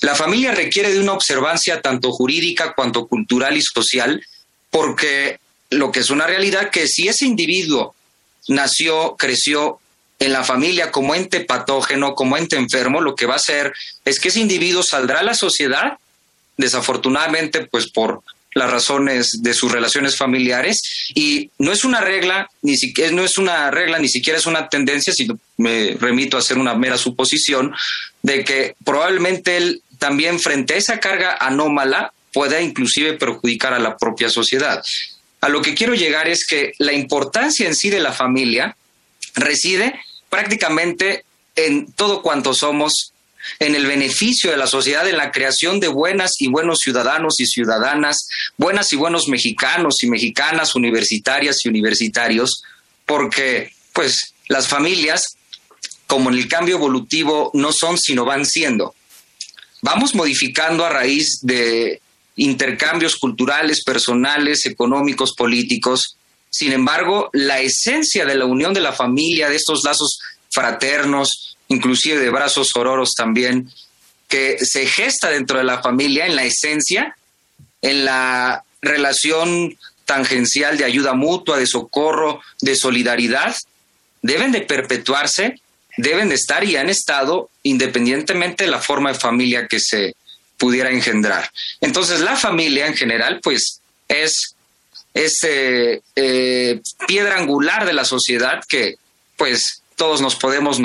La 0.00 0.14
familia 0.14 0.52
requiere 0.52 0.92
de 0.92 1.00
una 1.00 1.12
observancia 1.12 1.82
tanto 1.82 2.12
jurídica 2.12 2.72
cuanto 2.74 3.06
cultural 3.06 3.56
y 3.56 3.62
social, 3.62 4.24
porque 4.70 5.38
lo 5.68 5.92
que 5.92 6.00
es 6.00 6.10
una 6.10 6.26
realidad 6.26 6.70
que 6.70 6.86
si 6.86 7.08
ese 7.08 7.26
individuo 7.26 7.94
nació, 8.48 9.16
creció 9.16 9.80
en 10.18 10.32
la 10.32 10.44
familia 10.44 10.90
como 10.90 11.14
ente 11.14 11.40
patógeno, 11.40 12.14
como 12.14 12.36
ente 12.36 12.56
enfermo, 12.56 13.00
lo 13.00 13.14
que 13.14 13.26
va 13.26 13.34
a 13.34 13.36
hacer 13.36 13.72
es 14.04 14.18
que 14.18 14.28
ese 14.28 14.40
individuo 14.40 14.82
saldrá 14.82 15.20
a 15.20 15.24
la 15.24 15.34
sociedad, 15.34 15.98
desafortunadamente, 16.56 17.66
pues 17.66 17.90
por 17.90 18.22
las 18.56 18.70
razones 18.70 19.42
de 19.42 19.52
sus 19.52 19.70
relaciones 19.70 20.16
familiares 20.16 20.80
y 21.14 21.50
no 21.58 21.72
es 21.72 21.84
una 21.84 22.00
regla 22.00 22.48
ni 22.62 22.78
siquiera 22.78 23.12
no 23.12 23.22
es 23.22 23.36
una 23.36 23.70
regla 23.70 23.98
ni 23.98 24.08
siquiera 24.08 24.38
es 24.38 24.46
una 24.46 24.70
tendencia 24.70 25.12
sino 25.12 25.38
me 25.58 25.94
remito 26.00 26.38
a 26.38 26.40
hacer 26.40 26.56
una 26.56 26.74
mera 26.74 26.96
suposición 26.96 27.74
de 28.22 28.44
que 28.44 28.74
probablemente 28.82 29.58
él 29.58 29.82
también 29.98 30.40
frente 30.40 30.72
a 30.72 30.78
esa 30.78 31.00
carga 31.00 31.36
anómala 31.38 32.14
pueda 32.32 32.62
inclusive 32.62 33.12
perjudicar 33.12 33.74
a 33.74 33.78
la 33.78 33.98
propia 33.98 34.30
sociedad 34.30 34.82
a 35.46 35.48
lo 35.48 35.62
que 35.62 35.76
quiero 35.76 35.94
llegar 35.94 36.26
es 36.26 36.44
que 36.44 36.72
la 36.78 36.92
importancia 36.92 37.68
en 37.68 37.76
sí 37.76 37.88
de 37.88 38.00
la 38.00 38.12
familia 38.12 38.76
reside 39.36 39.94
prácticamente 40.28 41.24
en 41.54 41.92
todo 41.92 42.20
cuanto 42.20 42.52
somos, 42.52 43.12
en 43.60 43.76
el 43.76 43.86
beneficio 43.86 44.50
de 44.50 44.56
la 44.56 44.66
sociedad, 44.66 45.08
en 45.08 45.16
la 45.16 45.30
creación 45.30 45.78
de 45.78 45.86
buenas 45.86 46.32
y 46.40 46.48
buenos 46.48 46.80
ciudadanos 46.80 47.38
y 47.38 47.46
ciudadanas, 47.46 48.26
buenas 48.56 48.92
y 48.92 48.96
buenos 48.96 49.28
mexicanos 49.28 50.02
y 50.02 50.08
mexicanas, 50.08 50.74
universitarias 50.74 51.64
y 51.64 51.68
universitarios, 51.68 52.64
porque 53.04 53.70
pues 53.92 54.34
las 54.48 54.66
familias, 54.66 55.36
como 56.08 56.28
en 56.30 56.38
el 56.38 56.48
cambio 56.48 56.74
evolutivo, 56.74 57.52
no 57.54 57.70
son 57.70 57.98
sino 57.98 58.24
van 58.24 58.46
siendo. 58.46 58.96
Vamos 59.80 60.12
modificando 60.16 60.84
a 60.84 60.88
raíz 60.88 61.38
de 61.42 62.00
intercambios 62.36 63.16
culturales, 63.16 63.82
personales, 63.82 64.66
económicos, 64.66 65.34
políticos. 65.34 66.16
Sin 66.50 66.72
embargo, 66.72 67.30
la 67.32 67.60
esencia 67.60 68.24
de 68.24 68.34
la 68.34 68.44
unión 68.44 68.74
de 68.74 68.80
la 68.80 68.92
familia, 68.92 69.48
de 69.48 69.56
estos 69.56 69.82
lazos 69.84 70.20
fraternos, 70.50 71.56
inclusive 71.68 72.20
de 72.20 72.30
brazos 72.30 72.74
ororos 72.76 73.14
también, 73.14 73.70
que 74.28 74.58
se 74.60 74.86
gesta 74.86 75.30
dentro 75.30 75.58
de 75.58 75.64
la 75.64 75.82
familia 75.82 76.26
en 76.26 76.36
la 76.36 76.44
esencia, 76.44 77.16
en 77.82 78.04
la 78.04 78.64
relación 78.82 79.76
tangencial 80.04 80.78
de 80.78 80.84
ayuda 80.84 81.14
mutua, 81.14 81.58
de 81.58 81.66
socorro, 81.66 82.40
de 82.60 82.76
solidaridad, 82.76 83.56
deben 84.22 84.52
de 84.52 84.60
perpetuarse, 84.60 85.60
deben 85.96 86.28
de 86.28 86.34
estar 86.36 86.64
y 86.64 86.76
han 86.76 86.88
estado 86.88 87.50
independientemente 87.62 88.64
de 88.64 88.70
la 88.70 88.80
forma 88.80 89.12
de 89.12 89.18
familia 89.18 89.66
que 89.66 89.80
se, 89.80 90.14
pudiera 90.58 90.90
engendrar. 90.90 91.50
Entonces, 91.80 92.20
la 92.20 92.36
familia 92.36 92.86
en 92.86 92.94
general, 92.94 93.40
pues, 93.42 93.80
es, 94.08 94.54
ese 95.14 96.02
eh, 96.14 96.80
piedra 97.06 97.36
angular 97.36 97.86
de 97.86 97.92
la 97.92 98.04
sociedad 98.04 98.62
que, 98.68 98.96
pues, 99.36 99.82
todos 99.96 100.20
nos 100.20 100.36
podemos, 100.36 100.78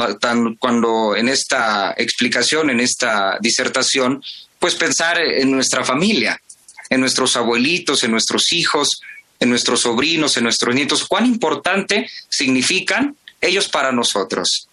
cuando 0.57 1.15
en 1.15 1.27
esta 1.27 1.93
explicación, 1.97 2.69
en 2.69 2.79
esta 2.79 3.37
disertación, 3.41 4.23
pues 4.57 4.75
pensar 4.75 5.19
en 5.19 5.51
nuestra 5.51 5.83
familia, 5.83 6.41
en 6.89 7.01
nuestros 7.01 7.35
abuelitos, 7.35 8.03
en 8.03 8.11
nuestros 8.11 8.53
hijos, 8.53 9.01
en 9.39 9.49
nuestros 9.49 9.81
sobrinos, 9.81 10.37
en 10.37 10.43
nuestros 10.43 10.73
nietos, 10.73 11.05
cuán 11.05 11.25
importante 11.25 12.09
significan 12.29 13.17
ellos 13.41 13.67
para 13.67 13.91
nosotros. 13.91 14.67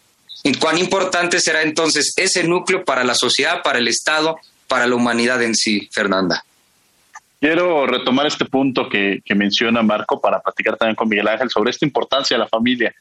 Y 0.45 0.55
cuán 0.55 0.79
importante 0.79 1.41
será 1.41 1.63
entonces 1.63 2.13
ese 2.17 2.45
núcleo 2.45 2.85
para 2.85 3.03
la 3.03 3.15
sociedad, 3.15 3.63
para 3.63 3.79
el 3.79 3.89
Estado, 3.89 4.39
para 4.69 4.87
la 4.87 4.95
humanidad 4.95 5.43
en 5.43 5.55
sí, 5.55 5.89
Fernanda. 5.93 6.45
Quiero 7.41 7.87
retomar 7.87 8.27
este 8.27 8.45
punto 8.45 8.89
que, 8.89 9.23
menciona 9.35 9.83
Marco 9.83 10.21
para 10.21 10.41
platicar 10.41 10.77
también 10.77 10.97
con 10.97 11.09
Miguel 11.09 11.29
Ángel 11.29 11.51
sobre 11.51 11.71
esta 11.71 11.87
importancia 11.87 12.37
de 12.37 12.43
la 12.43 12.49
familia. 12.49 12.95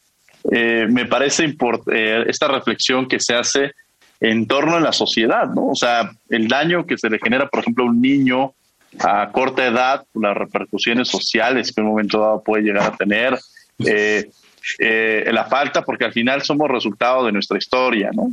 Eh, 0.52 0.88
me 0.90 1.06
parece 1.06 1.56
eh, 1.92 2.24
esta 2.28 2.48
reflexión 2.48 3.08
que 3.08 3.20
se 3.20 3.36
hace 3.36 3.74
en 4.20 4.48
torno 4.48 4.76
a 4.76 4.80
la 4.80 4.92
sociedad, 4.92 5.48
¿no? 5.48 5.68
O 5.68 5.76
sea, 5.76 6.12
el 6.30 6.48
daño 6.48 6.86
que 6.86 6.98
se 6.98 7.10
le 7.10 7.20
genera, 7.20 7.48
por 7.48 7.62
ejemplo, 7.62 7.84
a 7.84 7.88
un 7.88 8.02
niño 8.02 8.54
a 9.00 9.32
corta 9.32 9.66
edad, 9.66 10.06
las 10.14 10.38
repercusiones 10.38 11.08
sociales 11.08 11.72
que 11.72 11.82
en 11.82 11.88
un 11.88 11.92
momento 11.94 12.20
dado 12.20 12.42
puede 12.42 12.64
llegar 12.64 12.94
a 12.94 12.96
tener, 12.96 13.38
eh, 13.86 15.30
la 15.32 15.46
falta, 15.46 15.82
porque 15.82 16.06
al 16.06 16.14
final 16.14 16.42
somos 16.42 16.70
resultado 16.70 17.26
de 17.26 17.32
nuestra 17.32 17.58
historia, 17.58 18.12
¿no? 18.14 18.32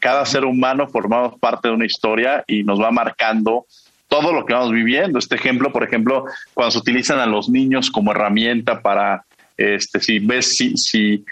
Cada 0.00 0.26
ser 0.26 0.44
humano 0.44 0.88
formamos 0.88 1.38
parte 1.38 1.68
de 1.68 1.74
una 1.74 1.86
historia 1.86 2.42
y 2.46 2.64
nos 2.64 2.80
va 2.80 2.90
marcando 2.90 3.66
todo 4.08 4.32
lo 4.32 4.44
que 4.44 4.54
vamos 4.54 4.72
viviendo. 4.72 5.18
Este 5.18 5.36
ejemplo, 5.36 5.72
por 5.72 5.84
ejemplo, 5.84 6.24
cuando 6.52 6.72
se 6.72 6.78
utilizan 6.78 7.20
a 7.20 7.26
los 7.26 7.48
niños 7.48 7.90
como 7.90 8.10
herramienta 8.10 8.82
para, 8.82 9.24
este, 9.56 10.00
si 10.00 10.18
ves, 10.18 10.56
si, 10.56 10.76
si 10.76 11.24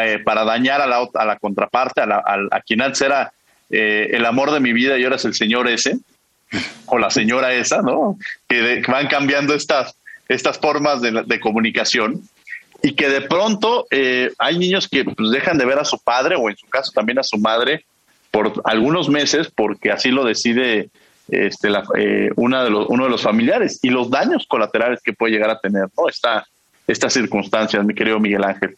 eh, 0.00 0.18
para 0.24 0.44
dañar 0.44 0.80
a 0.80 0.86
la, 0.86 1.08
a 1.14 1.24
la 1.24 1.36
contraparte, 1.36 2.00
a, 2.00 2.06
la, 2.06 2.24
a, 2.50 2.60
quien 2.62 2.82
antes 2.82 3.00
era 3.02 3.32
eh, 3.70 4.10
el 4.12 4.26
amor 4.26 4.50
de 4.50 4.58
mi 4.58 4.72
vida 4.72 4.98
y 4.98 5.04
ahora 5.04 5.16
es 5.16 5.24
el 5.24 5.34
señor 5.34 5.68
ese, 5.68 5.98
o 6.86 6.98
la 6.98 7.10
señora 7.10 7.54
esa, 7.54 7.82
¿no? 7.82 8.18
Que, 8.48 8.82
van 8.88 9.06
cambiando 9.06 9.54
estas, 9.54 9.94
estas 10.28 10.58
formas 10.58 11.00
de, 11.00 11.40
comunicación 11.40 12.22
y 12.82 12.94
que 12.94 13.08
de 13.08 13.20
pronto 13.22 13.86
eh, 13.90 14.32
hay 14.38 14.58
niños 14.58 14.88
que 14.88 15.04
pues, 15.04 15.30
dejan 15.30 15.58
de 15.58 15.66
ver 15.66 15.78
a 15.78 15.84
su 15.84 15.98
padre 16.02 16.34
o 16.36 16.50
en 16.50 16.56
su 16.56 16.66
caso 16.66 16.90
también 16.92 17.20
a 17.20 17.22
su 17.22 17.38
madre 17.38 17.84
por 18.38 18.62
algunos 18.64 19.08
meses 19.08 19.50
porque 19.52 19.90
así 19.90 20.10
lo 20.10 20.24
decide 20.24 20.90
este, 21.28 21.70
la, 21.70 21.82
eh, 21.96 22.30
una 22.36 22.62
de 22.62 22.70
los, 22.70 22.86
uno 22.88 23.04
de 23.04 23.10
los 23.10 23.22
familiares 23.22 23.80
y 23.82 23.90
los 23.90 24.10
daños 24.10 24.46
colaterales 24.48 25.00
que 25.02 25.12
puede 25.12 25.32
llegar 25.32 25.50
a 25.50 25.58
tener 25.58 25.88
¿no? 25.96 26.08
Esta, 26.08 26.46
estas 26.86 27.12
circunstancias, 27.12 27.84
mi 27.84 27.94
querido 27.94 28.20
Miguel 28.20 28.44
Ángel. 28.44 28.76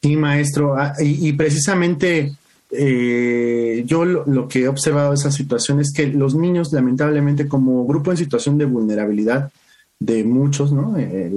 Sí, 0.00 0.16
maestro, 0.16 0.74
ah, 0.74 0.94
y, 0.98 1.32
precisamente 1.34 2.32
eh, 2.70 3.82
yo 3.84 4.06
lo, 4.06 4.48
que 4.48 4.60
he 4.60 4.68
observado 4.68 5.10
de 5.10 5.16
esa 5.16 5.30
situación 5.30 5.80
es 5.80 5.92
que 5.94 6.06
los 6.06 6.34
niños, 6.34 6.72
lamentablemente, 6.72 7.48
como 7.48 7.84
grupo 7.84 8.10
en 8.10 8.16
situación 8.16 8.56
de 8.56 8.64
vulnerabilidad 8.64 9.50
de 9.98 10.24
muchos, 10.24 10.72
¿no? 10.72 10.96
Eh, 10.96 11.30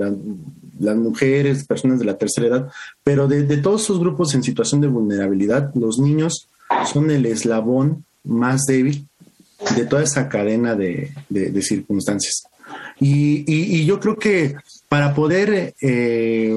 las 0.80 0.96
mujeres, 0.96 1.66
personas 1.66 2.00
de 2.00 2.06
la 2.06 2.18
tercera 2.18 2.48
edad, 2.48 2.72
pero 3.04 3.28
de 3.28 3.58
todos 3.58 3.84
esos 3.84 4.00
grupos 4.00 4.34
en 4.36 4.44
situación 4.44 4.80
de 4.80 4.88
vulnerabilidad, 4.88 5.74
los 5.76 6.00
niños 6.00 6.48
son 6.92 7.12
el 7.12 7.26
eslabón 7.26 8.06
más 8.24 8.66
débil 8.66 9.08
de 9.76 9.86
toda 9.86 10.04
esa 10.04 10.30
cadena 10.30 10.76
de, 10.76 11.12
circunstancias. 11.62 12.44
Y, 13.00 13.86
yo 13.86 14.00
creo 14.00 14.18
que 14.18 14.56
para 14.90 15.14
poder 15.14 15.74
eh, 15.82 16.56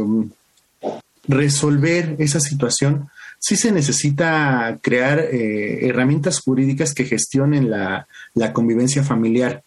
resolver 1.26 2.16
esa 2.18 2.40
situación, 2.40 3.08
sí 3.38 3.56
se 3.56 3.72
necesita 3.72 4.78
crear 4.82 5.20
eh, 5.20 5.86
herramientas 5.86 6.40
jurídicas 6.40 6.94
que 6.94 7.04
gestionen 7.04 7.70
la, 7.70 8.06
convivencia 8.52 9.02
familiar, 9.02 9.62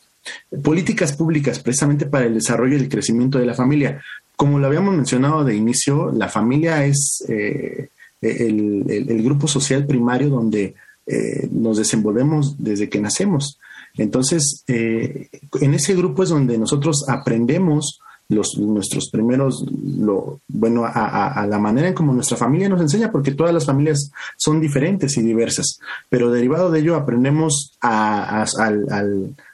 políticas 0.63 1.13
públicas 1.13 1.59
precisamente 1.59 2.05
para 2.05 2.25
el 2.25 2.35
desarrollo 2.35 2.77
y 2.77 2.81
el 2.81 2.89
crecimiento 2.89 3.39
de 3.39 3.45
la 3.45 3.53
familia. 3.53 4.03
Como 4.35 4.59
lo 4.59 4.67
habíamos 4.67 4.95
mencionado 4.95 5.43
de 5.43 5.55
inicio, 5.55 6.11
la 6.11 6.27
familia 6.27 6.85
es 6.85 7.23
eh, 7.29 7.89
el, 8.21 9.23
grupo 9.23 9.47
social 9.47 9.85
primario 9.85 10.29
donde 10.29 10.75
eh, 11.07 11.47
nos 11.51 11.77
desenvolvemos 11.77 12.55
desde 12.57 12.89
que 12.89 13.01
nacemos. 13.01 13.59
Entonces, 13.97 14.63
eh, 14.67 15.29
en 15.59 15.73
ese 15.73 15.95
grupo 15.95 16.23
es 16.23 16.29
donde 16.29 16.57
nosotros 16.57 17.05
aprendemos 17.07 17.99
los, 18.31 18.57
nuestros 18.57 19.09
primeros, 19.09 19.65
lo, 19.97 20.39
bueno, 20.47 20.85
a, 20.85 21.45
la 21.47 21.59
manera 21.59 21.89
en 21.89 21.93
como 21.93 22.13
nuestra 22.13 22.37
familia 22.37 22.69
nos 22.69 22.81
enseña, 22.81 23.11
porque 23.11 23.31
todas 23.31 23.53
las 23.53 23.65
familias 23.65 24.11
son 24.37 24.61
diferentes 24.61 25.17
y 25.17 25.21
diversas, 25.21 25.79
pero 26.09 26.31
derivado 26.31 26.71
de 26.71 26.79
ello 26.79 26.95
aprendemos 26.95 27.73
a, 27.81 28.45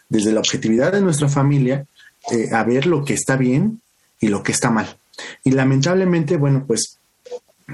desde 0.09 0.31
la 0.31 0.39
objetividad 0.39 0.91
de 0.91 1.01
nuestra 1.01 1.27
familia 1.27 1.85
eh, 2.31 2.49
a 2.53 2.63
ver 2.63 2.85
lo 2.85 3.03
que 3.03 3.13
está 3.13 3.35
bien 3.35 3.81
y 4.19 4.27
lo 4.27 4.43
que 4.43 4.51
está 4.51 4.69
mal. 4.69 4.97
Y 5.43 5.51
lamentablemente, 5.51 6.37
bueno, 6.37 6.65
pues 6.67 6.96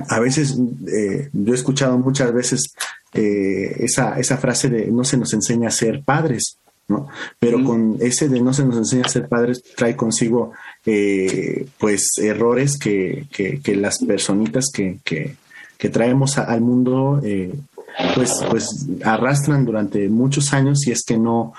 a 0.10 0.20
veces 0.20 0.58
yo 0.58 1.54
he 1.54 1.56
escuchado 1.56 1.98
muchas 1.98 2.34
veces 2.34 2.74
eh, 3.14 3.76
esa, 3.80 4.20
esa 4.20 4.38
frase 4.38 4.70
de 4.70 4.88
no 4.88 5.04
se 5.04 5.18
nos 5.18 5.34
enseña 5.34 5.68
a 5.68 5.72
ser 5.72 6.02
padres, 6.02 6.58
¿no? 6.88 7.08
Pero 7.38 7.64
con 7.64 7.98
ese 8.02 8.28
de 8.28 8.42
no 8.42 8.54
se 8.54 8.66
nos 8.66 8.76
enseña 8.76 9.04
a 9.06 9.10
ser 9.10 9.28
padres 9.28 9.62
trae 9.76 9.96
consigo 9.96 10.52
eh, 10.86 11.68
pues 11.78 12.18
errores 12.18 12.80
que, 12.80 13.28
que, 13.32 13.76
las 13.76 14.00
personitas 14.00 14.72
que, 14.74 14.98
que, 15.04 15.38
traemos 15.90 16.38
al 16.38 16.62
mundo 16.62 17.22
eh, 17.24 17.54
pues, 18.16 18.32
pues 18.50 18.88
arrastran 19.04 19.64
durante 19.66 20.10
muchos 20.10 20.54
años 20.54 20.88
y 20.88 20.92
es 20.92 21.04
que 21.06 21.18
no 21.18 21.54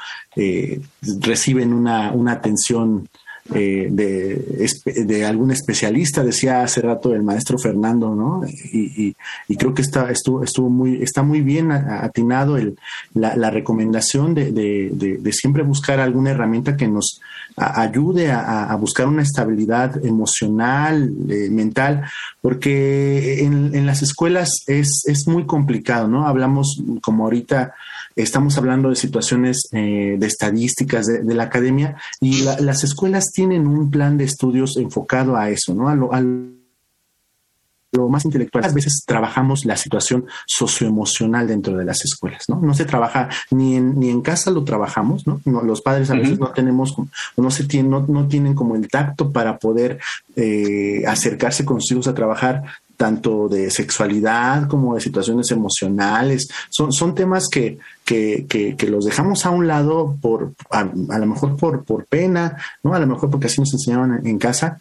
reciben 1.20 1.72
una, 1.72 2.10
una 2.10 2.32
atención 2.32 3.08
eh, 3.52 3.88
de, 3.90 5.04
de, 5.04 5.26
algún 5.26 5.50
especialista, 5.50 6.24
decía 6.24 6.62
hace 6.62 6.80
rato 6.80 7.14
el 7.14 7.22
maestro 7.22 7.58
Fernando, 7.58 8.14
¿no? 8.14 8.40
Y, 8.46 9.14
creo 9.58 9.74
que 9.74 9.82
está, 9.82 10.10
estuvo, 10.10 10.42
estuvo 10.42 10.70
muy, 10.70 11.02
está 11.02 11.22
muy 11.22 11.42
bien 11.42 11.70
atinado 11.70 12.56
el, 12.56 12.78
la, 13.12 13.50
recomendación 13.50 14.34
de, 14.34 15.30
siempre 15.32 15.62
buscar 15.62 16.00
alguna 16.00 16.30
herramienta 16.30 16.78
que 16.78 16.88
nos 16.88 17.20
ayude 17.56 18.32
a, 18.32 18.74
buscar 18.76 19.08
una 19.08 19.22
estabilidad 19.22 20.02
emocional, 20.02 21.12
eh, 21.28 21.50
mental, 21.50 22.04
porque 22.40 23.44
en, 23.44 23.74
en, 23.74 23.84
las 23.84 24.00
escuelas 24.00 24.64
es, 24.66 25.02
es 25.06 25.28
muy 25.28 25.44
complicado, 25.44 26.08
¿no? 26.08 26.26
Hablamos 26.26 26.82
como 27.02 27.24
ahorita 27.24 27.74
Estamos 28.16 28.56
hablando 28.58 28.90
de 28.90 28.96
situaciones 28.96 29.68
eh, 29.72 30.16
de 30.18 30.26
estadísticas 30.26 31.06
de, 31.06 31.34
la 31.34 31.44
academia 31.44 31.96
y 32.20 32.42
las 32.42 32.84
escuelas 32.84 33.32
tienen 33.32 33.66
un 33.66 33.90
plan 33.90 34.16
de 34.16 34.24
estudios 34.24 34.76
enfocado 34.76 35.36
a 35.36 35.50
eso, 35.50 35.74
¿no? 35.74 35.88
A 35.88 35.96
lo, 35.96 36.10
lo 37.94 38.08
más 38.08 38.24
intelectual. 38.24 38.64
A 38.64 38.72
veces 38.72 39.04
trabajamos 39.06 39.64
la 39.64 39.76
situación 39.76 40.26
socioemocional 40.46 41.46
dentro 41.46 41.76
de 41.76 41.84
las 41.84 42.04
escuelas, 42.04 42.44
¿no? 42.48 42.60
No 42.60 42.74
se 42.74 42.84
trabaja 42.84 43.28
ni 43.50 43.76
en, 43.76 43.98
ni 43.98 44.10
en 44.10 44.20
casa 44.20 44.50
lo 44.50 44.64
trabajamos, 44.64 45.26
¿no? 45.26 45.40
los 45.44 45.80
padres 45.80 46.10
a 46.10 46.14
veces 46.14 46.38
no 46.38 46.50
tenemos, 46.50 46.94
no 47.36 47.50
se 47.50 47.64
tienen, 47.64 47.90
no, 47.90 48.04
no, 48.06 48.28
tienen 48.28 48.54
como 48.54 48.76
el 48.76 48.88
tacto 48.88 49.32
para 49.32 49.58
poder 49.58 49.98
eh, 50.36 51.04
acercarse 51.06 51.64
con 51.64 51.80
sus 51.80 51.92
hijos 51.92 52.08
a 52.08 52.14
trabajar 52.14 52.64
tanto 52.96 53.48
de 53.48 53.70
sexualidad 53.70 54.68
como 54.68 54.94
de 54.94 55.00
situaciones 55.00 55.50
emocionales. 55.50 56.48
Son, 56.70 56.92
son 56.92 57.14
temas 57.14 57.48
que, 57.50 57.78
que, 58.04 58.46
que, 58.48 58.86
los 58.86 59.04
dejamos 59.04 59.46
a 59.46 59.50
un 59.50 59.66
lado 59.66 60.16
por, 60.20 60.52
a, 60.70 60.84
lo 60.84 61.26
mejor 61.26 61.56
por, 61.56 61.84
por 61.84 62.06
pena, 62.06 62.56
¿no? 62.82 62.94
A 62.94 62.98
lo 62.98 63.06
mejor 63.06 63.30
porque 63.30 63.46
así 63.46 63.60
nos 63.60 63.72
enseñaban 63.72 64.26
en 64.26 64.38
casa, 64.38 64.80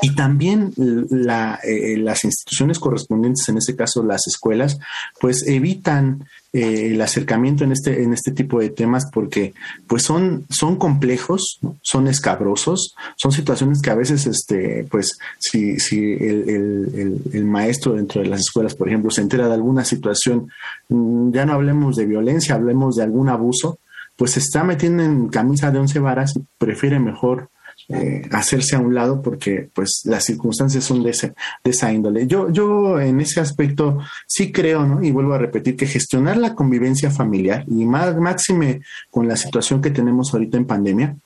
y 0.00 0.14
también 0.14 0.72
eh, 0.78 1.96
las 1.98 2.24
instituciones 2.24 2.78
correspondientes, 2.78 3.48
en 3.48 3.58
este 3.58 3.76
caso 3.76 4.02
las 4.02 4.26
escuelas, 4.26 4.78
pues 5.20 5.46
evitan 5.46 6.24
eh, 6.54 6.92
el 6.92 7.00
acercamiento 7.00 7.64
en 7.64 7.72
este, 7.72 8.02
en 8.02 8.12
este 8.14 8.32
tipo 8.32 8.60
de 8.60 8.70
temas 8.70 9.04
porque 9.12 9.54
pues 9.86 10.04
son, 10.04 10.46
son 10.48 10.76
complejos, 10.76 11.60
son 11.82 12.08
escabrosos, 12.08 12.94
son 13.16 13.32
situaciones 13.32 13.82
que 13.82 13.90
a 13.90 13.94
veces, 13.94 14.26
este, 14.26 14.86
pues 14.90 15.18
si, 15.38 15.78
si 15.78 16.12
el, 16.14 16.48
el, 16.48 17.20
el, 17.32 17.44
maestro 17.44 17.94
dentro 17.94 18.22
de 18.22 18.28
las 18.28 18.40
escuelas, 18.40 18.74
por 18.74 18.88
ejemplo, 18.88 19.10
se 19.10 19.20
entera 19.20 19.48
de 19.48 19.54
alguna 19.54 19.84
situación, 19.84 20.48
mm, 20.88 21.32
ya 21.32 21.44
no 21.44 21.52
hablemos 21.52 21.96
de 21.96 22.06
violencia, 22.06 22.54
hablemos 22.54 22.96
de 22.96 23.02
algún 23.02 23.28
abuso, 23.28 23.78
pues 24.16 24.32
se 24.32 24.40
está 24.40 24.64
metiendo 24.64 25.02
en 25.02 25.28
camisa 25.28 25.70
de 25.70 25.80
once 25.80 25.98
varas, 25.98 26.34
prefiere 26.58 27.00
mejor 27.00 27.50
eh, 27.88 28.22
hacerse 28.30 28.76
a 28.76 28.78
un 28.78 28.94
lado 28.94 29.20
porque 29.20 29.68
pues 29.74 30.02
las 30.04 30.24
circunstancias 30.24 30.84
son 30.84 31.02
de, 31.02 31.10
de 31.12 31.70
esa 31.70 31.92
índole. 31.92 32.26
Yo, 32.26 32.50
yo 32.50 33.00
en 33.00 33.20
ese 33.20 33.40
aspecto 33.40 33.98
sí 34.26 34.52
creo, 34.52 34.86
¿no? 34.86 35.02
Y 35.02 35.10
vuelvo 35.10 35.34
a 35.34 35.38
repetir 35.38 35.76
que 35.76 35.86
gestionar 35.86 36.36
la 36.36 36.54
convivencia 36.54 37.10
familiar 37.10 37.64
y 37.68 37.84
más 37.84 38.16
máxime 38.16 38.80
con 39.10 39.28
la 39.28 39.36
situación 39.36 39.82
que 39.82 39.90
tenemos 39.90 40.32
ahorita 40.32 40.56
en 40.56 40.66
pandemia, 40.66 41.16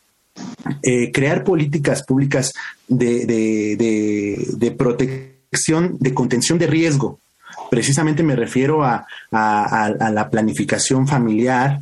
eh, 0.82 1.12
crear 1.12 1.44
políticas 1.44 2.04
públicas 2.04 2.52
de, 2.88 3.26
de, 3.26 3.76
de, 3.76 4.46
de 4.56 4.70
protección, 4.72 5.96
de 6.00 6.14
contención 6.14 6.59
de 6.59 6.66
riesgo 6.66 7.20
precisamente 7.71 8.23
me 8.23 8.37
refiero 8.37 8.85
a, 8.85 9.07
la 9.31 10.29
planificación 10.31 11.07
familiar, 11.07 11.81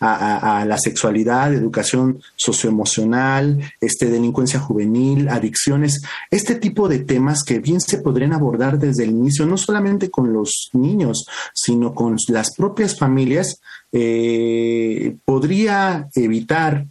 a, 0.00 0.64
la 0.66 0.78
sexualidad, 0.78 1.54
educación 1.54 2.20
socioemocional, 2.36 3.60
este, 3.80 4.10
delincuencia 4.10 4.60
juvenil, 4.60 5.28
adicciones, 5.28 6.02
este 6.30 6.56
tipo 6.56 6.88
de 6.88 7.00
temas 7.00 7.42
que 7.42 7.58
bien 7.58 7.80
se 7.80 7.98
podrían 7.98 8.32
abordar 8.32 8.78
desde 8.78 9.04
el 9.04 9.10
inicio, 9.10 9.46
no 9.46 9.56
solamente 9.56 10.10
con 10.10 10.32
los 10.32 10.70
niños, 10.72 11.26
sino 11.52 11.94
con 11.94 12.16
las 12.28 12.54
propias 12.54 12.98
familias, 12.98 13.60
eh, 13.92 15.16
podría 15.24 16.08
evitar 16.14 16.86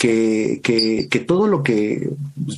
que, 0.00 0.60
que, 0.62 1.20
todo 1.20 1.46
lo 1.46 1.62
que 1.62 2.08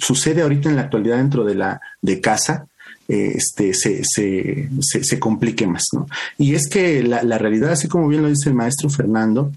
sucede 0.00 0.42
ahorita 0.42 0.68
en 0.68 0.76
la 0.76 0.82
actualidad 0.82 1.16
dentro 1.16 1.44
de 1.44 1.56
la 1.56 1.80
de 2.00 2.20
casa 2.20 2.66
este, 3.08 3.74
se, 3.74 4.02
se, 4.04 4.68
se, 4.80 5.18
complique 5.18 5.66
más. 5.66 5.84
¿no? 5.92 6.06
Y 6.38 6.54
es 6.54 6.68
que 6.68 7.02
la, 7.02 7.22
la, 7.22 7.38
realidad, 7.38 7.72
así 7.72 7.88
como 7.88 8.08
bien 8.08 8.22
lo 8.22 8.28
dice 8.28 8.48
el 8.48 8.54
maestro 8.54 8.88
Fernando, 8.88 9.52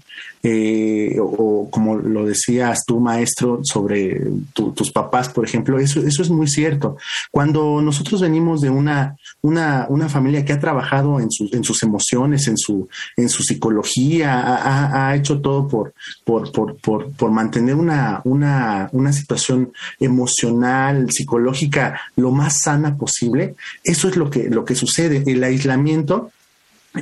eh, 0.48 1.16
o, 1.20 1.68
como 1.70 1.96
lo 1.96 2.24
decías 2.24 2.84
tú, 2.86 3.00
maestro, 3.00 3.60
sobre 3.64 4.20
tus 4.52 4.92
papás, 4.92 5.28
por 5.28 5.44
ejemplo, 5.44 5.78
eso, 5.78 6.00
eso 6.06 6.22
es 6.22 6.30
muy 6.30 6.46
cierto. 6.46 6.96
Cuando 7.32 7.82
nosotros 7.82 8.20
venimos 8.20 8.60
de 8.60 8.70
una, 8.70 9.16
una, 9.42 9.86
una 9.88 10.08
familia 10.08 10.44
que 10.44 10.52
ha 10.52 10.60
trabajado 10.60 11.18
en, 11.18 11.32
sus 11.32 11.52
en 11.52 11.64
sus 11.64 11.82
emociones, 11.82 12.46
en 12.46 12.56
su, 12.56 12.88
en 13.16 13.28
su 13.28 13.42
psicología, 13.42 14.40
ha, 14.40 15.08
ha 15.08 15.16
hecho 15.16 15.40
todo 15.40 15.66
por, 15.66 15.94
por, 16.24 16.52
por, 16.52 16.76
por, 16.76 17.10
por 17.12 17.30
mantener 17.32 17.74
una, 17.74 18.20
una, 18.24 18.88
una 18.92 19.12
situación 19.12 19.72
emocional, 19.98 21.10
psicológica, 21.10 22.00
lo 22.14 22.30
más 22.30 22.60
sana 22.62 22.96
posible, 22.96 23.35
eso 23.82 24.08
es 24.08 24.16
lo 24.16 24.30
que, 24.30 24.50
lo 24.50 24.64
que 24.64 24.74
sucede. 24.74 25.22
El 25.26 25.42
aislamiento 25.44 26.30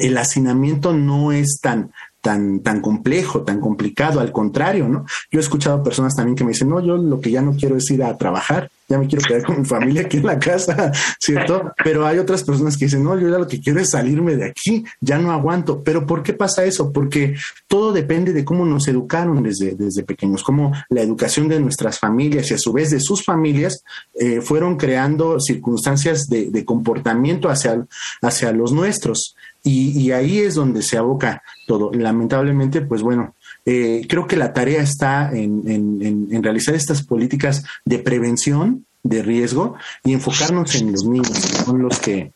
el 0.01 0.19
hacinamiento 0.19 0.93
no 0.93 1.33
es 1.33 1.61
tan, 1.63 1.93
tan, 2.25 2.61
tan 2.61 2.81
complejo, 2.81 3.43
tan 3.43 3.61
complicado, 3.61 4.19
al 4.19 4.33
contrario, 4.33 4.89
¿no? 4.89 5.05
Yo 5.31 5.39
he 5.39 5.43
escuchado 5.43 5.83
personas 5.83 6.17
también 6.17 6.35
que 6.35 6.43
me 6.43 6.53
dicen, 6.53 6.71
no, 6.71 6.81
yo 6.81 6.97
lo 6.97 7.21
que 7.21 7.31
ya 7.31 7.43
no 7.43 7.55
quiero 7.55 7.77
es 7.77 7.91
ir 7.91 8.03
a 8.03 8.17
trabajar, 8.17 8.71
ya 8.89 8.99
me 8.99 9.07
quiero 9.07 9.27
quedar 9.27 9.43
con 9.45 9.59
mi 9.59 9.67
familia 9.67 10.03
aquí 10.03 10.17
en 10.17 10.25
la 10.25 10.39
casa, 10.39 10.91
¿cierto? 11.21 11.75
Pero 11.85 12.07
hay 12.07 12.19
otras 12.19 12.43
personas 12.43 12.79
que 12.79 12.87
dicen, 12.87 13.05
no, 13.05 13.19
yo 13.21 13.29
ya 13.29 13.39
lo 13.39 13.47
que 13.47 13.61
quiero 13.61 13.79
es 13.79 13.91
salirme 13.91 14.37
de 14.37 14.47
aquí, 14.47 14.87
ya 15.03 15.19
no 15.19 15.33
aguanto. 15.33 15.83
Pero 15.83 16.07
¿por 16.07 16.23
qué 16.23 16.33
pasa 16.33 16.65
eso? 16.65 16.91
Porque 16.93 17.35
todo 17.69 17.93
depende 17.93 18.33
de 18.33 18.43
cómo 18.43 18.65
nos 18.65 18.89
educaron 18.89 19.43
desde, 19.43 19.75
desde 19.75 20.03
pequeños, 20.03 20.43
cómo 20.43 20.73
la 20.89 21.03
educación 21.03 21.49
de 21.49 21.61
nuestras 21.61 21.99
familias 21.99 22.51
y 22.51 22.55
a 22.55 22.59
su 22.59 22.73
vez 22.73 22.91
de 22.91 23.01
sus 23.01 23.23
familias 23.23 23.85
eh, 24.15 24.41
fueron 24.41 24.79
creando 24.79 25.39
circunstancias 25.41 26.27
de, 26.27 26.51
de 26.51 26.65
comportamiento 26.65 27.51
hacia, 27.51 27.85
hacia 28.23 28.51
los 28.53 28.73
nuestros. 28.73 29.37
Y, 29.67 30.11
ahí 30.13 30.41
es 30.41 30.57
donde 30.57 30.83
se 30.83 30.99
aboca 30.99 31.43
todo. 31.67 31.91
Lamentablemente, 31.93 32.83
pues 32.83 33.01
bueno, 33.01 33.35
eh, 33.65 34.07
creo 34.07 34.27
que 34.27 34.37
la 34.37 34.53
tarea 34.53 34.83
está 34.83 35.31
en, 35.33 36.43
realizar 36.43 36.75
estas 36.75 37.03
políticas 37.03 37.65
de 37.85 37.99
prevención 37.99 38.85
de 39.03 39.23
riesgo 39.23 39.77
y 40.05 40.13
enfocarnos 40.13 40.75
en 40.75 40.93
los 40.93 41.05
niños, 41.05 41.31
que 41.31 41.65
son 41.65 41.83
los 41.83 41.99
que 41.99 42.33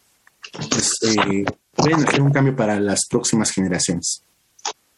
pues, 0.70 0.92
eh, 1.02 1.44
pueden 1.74 2.06
hacer 2.06 2.22
un 2.22 2.32
cambio 2.32 2.56
para 2.56 2.80
las 2.80 3.06
próximas 3.06 3.50
generaciones. 3.50 4.22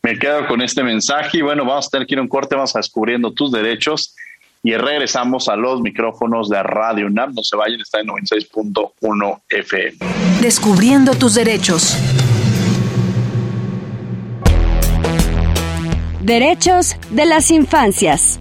Me 0.02 0.18
quedo 0.18 0.46
con 0.46 0.62
este 0.62 0.82
mensaje 0.82 1.38
y 1.38 1.42
bueno, 1.42 1.64
vamos 1.64 1.88
a 1.88 1.90
tener 1.90 2.06
que 2.06 2.14
ir 2.14 2.20
a 2.20 2.22
un 2.22 2.28
corte, 2.28 2.54
vamos 2.54 2.74
a 2.76 2.78
descubriendo 2.78 3.32
tus 3.32 3.50
derechos 3.50 4.14
y 4.62 4.74
regresamos 4.74 5.48
a 5.48 5.56
los 5.56 5.80
micrófonos 5.80 6.48
de 6.48 6.62
Radio 6.62 7.06
UNAM. 7.06 7.34
No 7.34 7.42
se 7.42 7.56
vayan, 7.56 7.80
está 7.80 8.00
en 8.00 8.08
96.1 8.08 9.40
FM. 9.48 9.98
Descubriendo 10.40 11.14
tus 11.14 11.34
derechos. 11.34 11.96
Derechos 16.30 16.94
de 17.10 17.26
las 17.26 17.50
infancias. 17.50 18.38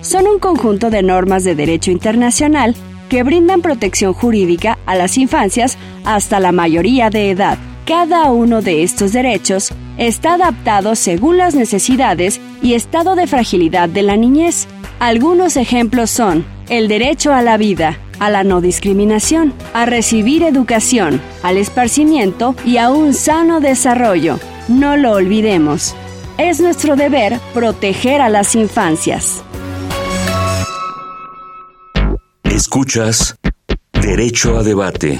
Son 0.00 0.26
un 0.26 0.40
conjunto 0.40 0.90
de 0.90 1.04
normas 1.04 1.44
de 1.44 1.54
derecho 1.54 1.92
internacional 1.92 2.74
que 3.08 3.22
brindan 3.22 3.62
protección 3.62 4.12
jurídica 4.12 4.76
a 4.86 4.96
las 4.96 5.16
infancias 5.16 5.78
hasta 6.04 6.40
la 6.40 6.50
mayoría 6.50 7.08
de 7.08 7.30
edad. 7.30 7.58
Cada 7.86 8.32
uno 8.32 8.60
de 8.60 8.82
estos 8.82 9.12
derechos 9.12 9.70
está 9.98 10.34
adaptado 10.34 10.96
según 10.96 11.36
las 11.36 11.54
necesidades 11.54 12.40
y 12.60 12.74
estado 12.74 13.14
de 13.14 13.28
fragilidad 13.28 13.88
de 13.88 14.02
la 14.02 14.16
niñez. 14.16 14.66
Algunos 14.98 15.56
ejemplos 15.56 16.10
son 16.10 16.44
el 16.70 16.88
derecho 16.88 17.32
a 17.32 17.40
la 17.42 17.56
vida, 17.56 18.00
a 18.18 18.30
la 18.30 18.42
no 18.42 18.60
discriminación, 18.60 19.54
a 19.74 19.86
recibir 19.86 20.42
educación, 20.42 21.20
al 21.44 21.56
esparcimiento 21.56 22.56
y 22.66 22.78
a 22.78 22.90
un 22.90 23.14
sano 23.14 23.60
desarrollo. 23.60 24.40
No 24.66 24.96
lo 24.96 25.12
olvidemos. 25.12 25.94
Es 26.42 26.58
nuestro 26.58 26.96
deber 26.96 27.38
proteger 27.52 28.22
a 28.22 28.30
las 28.30 28.54
infancias. 28.54 29.44
Escuchas 32.44 33.36
Derecho 33.92 34.56
a 34.56 34.62
Debate. 34.62 35.18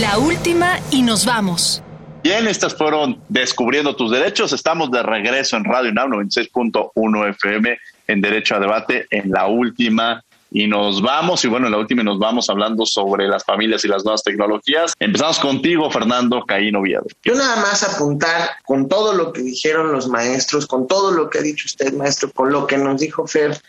La 0.00 0.16
última 0.16 0.78
y 0.90 1.02
nos 1.02 1.26
vamos. 1.26 1.82
Bien, 2.22 2.48
estas 2.48 2.74
fueron 2.74 3.20
Descubriendo 3.28 3.94
tus 3.94 4.10
Derechos. 4.10 4.54
Estamos 4.54 4.90
de 4.90 5.02
regreso 5.02 5.58
en 5.58 5.64
Radio 5.64 5.90
UNAM 5.90 6.10
96.1 6.10 7.28
FM 7.28 7.78
en 8.06 8.20
Derecho 8.22 8.56
a 8.56 8.60
Debate 8.60 9.06
en 9.10 9.30
la 9.30 9.46
última 9.46 10.24
y 10.54 10.68
nos 10.68 11.02
vamos, 11.02 11.44
y 11.44 11.48
bueno, 11.48 11.66
en 11.66 11.72
la 11.72 11.78
última 11.78 12.04
nos 12.04 12.20
vamos 12.20 12.48
hablando 12.48 12.86
sobre 12.86 13.26
las 13.26 13.42
familias 13.42 13.84
y 13.84 13.88
las 13.88 14.04
nuevas 14.04 14.22
tecnologías. 14.22 14.92
Empezamos 15.00 15.40
contigo, 15.40 15.90
Fernando 15.90 16.44
Caín 16.46 16.76
Oviedo. 16.76 17.06
Yo 17.24 17.34
nada 17.34 17.56
más 17.56 17.82
apuntar 17.82 18.50
con 18.64 18.88
todo 18.88 19.14
lo 19.14 19.32
que 19.32 19.42
dijeron 19.42 19.90
los 19.90 20.06
maestros, 20.06 20.68
con 20.68 20.86
todo 20.86 21.10
lo 21.10 21.28
que 21.28 21.38
ha 21.38 21.42
dicho 21.42 21.64
usted, 21.66 21.92
maestro, 21.94 22.30
con 22.30 22.52
lo 22.52 22.68
que 22.68 22.78
nos 22.78 23.00
dijo 23.00 23.26
Fer, 23.26 23.60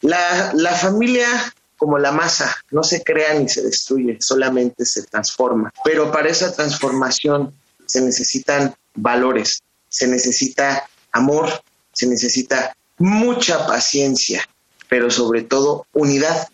la, 0.00 0.52
la 0.54 0.72
familia 0.72 1.28
como 1.76 1.96
la 1.96 2.10
masa, 2.10 2.56
no 2.72 2.82
se 2.82 3.04
crea 3.04 3.34
ni 3.34 3.48
se 3.48 3.62
destruye, 3.62 4.16
solamente 4.20 4.84
se 4.86 5.04
transforma. 5.04 5.72
Pero 5.84 6.10
para 6.10 6.28
esa 6.28 6.52
transformación 6.52 7.54
se 7.86 8.00
necesitan 8.00 8.74
valores, 8.96 9.62
se 9.88 10.08
necesita 10.08 10.88
amor, 11.12 11.48
se 11.92 12.08
necesita 12.08 12.74
mucha 12.98 13.64
paciencia, 13.68 14.44
pero 14.90 15.10
sobre 15.10 15.42
todo 15.42 15.86
unidad, 15.94 16.48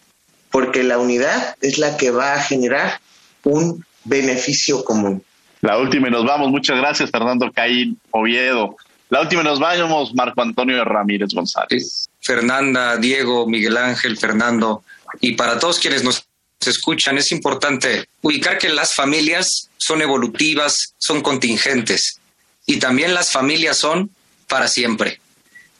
porque 0.50 0.84
la 0.84 0.98
unidad 0.98 1.56
es 1.60 1.78
la 1.78 1.96
que 1.96 2.12
va 2.12 2.34
a 2.34 2.42
generar 2.42 3.00
un 3.42 3.84
beneficio 4.04 4.84
común. 4.84 5.24
La 5.62 5.78
última 5.78 6.08
y 6.08 6.10
nos 6.10 6.24
vamos. 6.24 6.50
Muchas 6.50 6.76
gracias, 6.76 7.10
Fernando 7.10 7.50
Caín 7.50 7.98
Oviedo. 8.12 8.76
La 9.08 9.22
última 9.22 9.40
y 9.40 9.44
nos 9.44 9.58
vamos, 9.58 10.14
Marco 10.14 10.42
Antonio 10.42 10.84
Ramírez 10.84 11.30
González. 11.32 12.08
Fernanda, 12.20 12.96
Diego, 12.98 13.48
Miguel 13.48 13.76
Ángel, 13.76 14.18
Fernando, 14.18 14.82
y 15.20 15.32
para 15.32 15.58
todos 15.58 15.78
quienes 15.78 16.04
nos 16.04 16.26
escuchan, 16.60 17.16
es 17.16 17.30
importante 17.32 18.06
ubicar 18.22 18.58
que 18.58 18.68
las 18.68 18.94
familias 18.94 19.70
son 19.76 20.02
evolutivas, 20.02 20.94
son 20.98 21.22
contingentes 21.22 22.20
y 22.66 22.78
también 22.78 23.14
las 23.14 23.30
familias 23.30 23.78
son 23.78 24.10
para 24.48 24.68
siempre. 24.68 25.20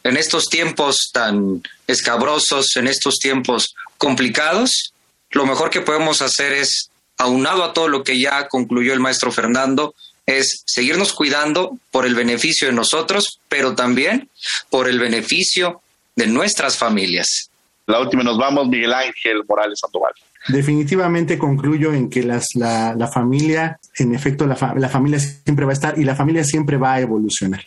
En 0.07 0.17
estos 0.17 0.49
tiempos 0.49 1.11
tan 1.13 1.65
escabrosos, 1.89 2.77
en 2.77 2.87
estos 2.87 3.19
tiempos 3.19 3.75
complicados, 3.99 4.93
lo 5.33 5.47
mejor 5.47 5.69
que 5.69 5.81
podemos 5.81 6.23
hacer 6.23 6.53
es, 6.53 6.91
aunado 7.19 7.65
a 7.65 7.73
todo 7.73 7.89
lo 7.89 8.05
que 8.05 8.21
ya 8.21 8.47
concluyó 8.47 8.93
el 8.93 9.01
maestro 9.01 9.33
Fernando, 9.33 9.97
es 10.25 10.63
seguirnos 10.65 11.13
cuidando 11.13 11.77
por 11.91 12.07
el 12.07 12.15
beneficio 12.15 12.69
de 12.69 12.75
nosotros, 12.75 13.41
pero 13.49 13.75
también 13.75 14.29
por 14.71 14.89
el 14.89 15.01
beneficio 15.01 15.81
de 16.15 16.29
nuestras 16.29 16.77
familias. 16.77 17.51
La 17.87 17.99
última 17.99 18.23
nos 18.23 18.39
vamos, 18.39 18.69
Miguel 18.69 18.93
Ángel 18.93 19.43
Morales 19.49 19.81
Sandoval. 19.81 20.13
Definitivamente 20.47 21.37
concluyo 21.37 21.93
en 21.93 22.11
que 22.11 22.23
las, 22.23 22.55
la, 22.55 22.95
la, 22.95 23.09
familia, 23.09 23.81
en 23.97 24.15
efecto, 24.15 24.47
la, 24.47 24.75
la, 24.77 24.89
familia 24.89 25.19
siempre 25.19 25.65
va 25.65 25.73
a 25.73 25.75
estar 25.75 25.99
y 25.99 26.05
la 26.05 26.15
familia 26.15 26.45
siempre 26.45 26.77
va 26.77 26.95
a 26.95 27.01
evolucionar. 27.01 27.65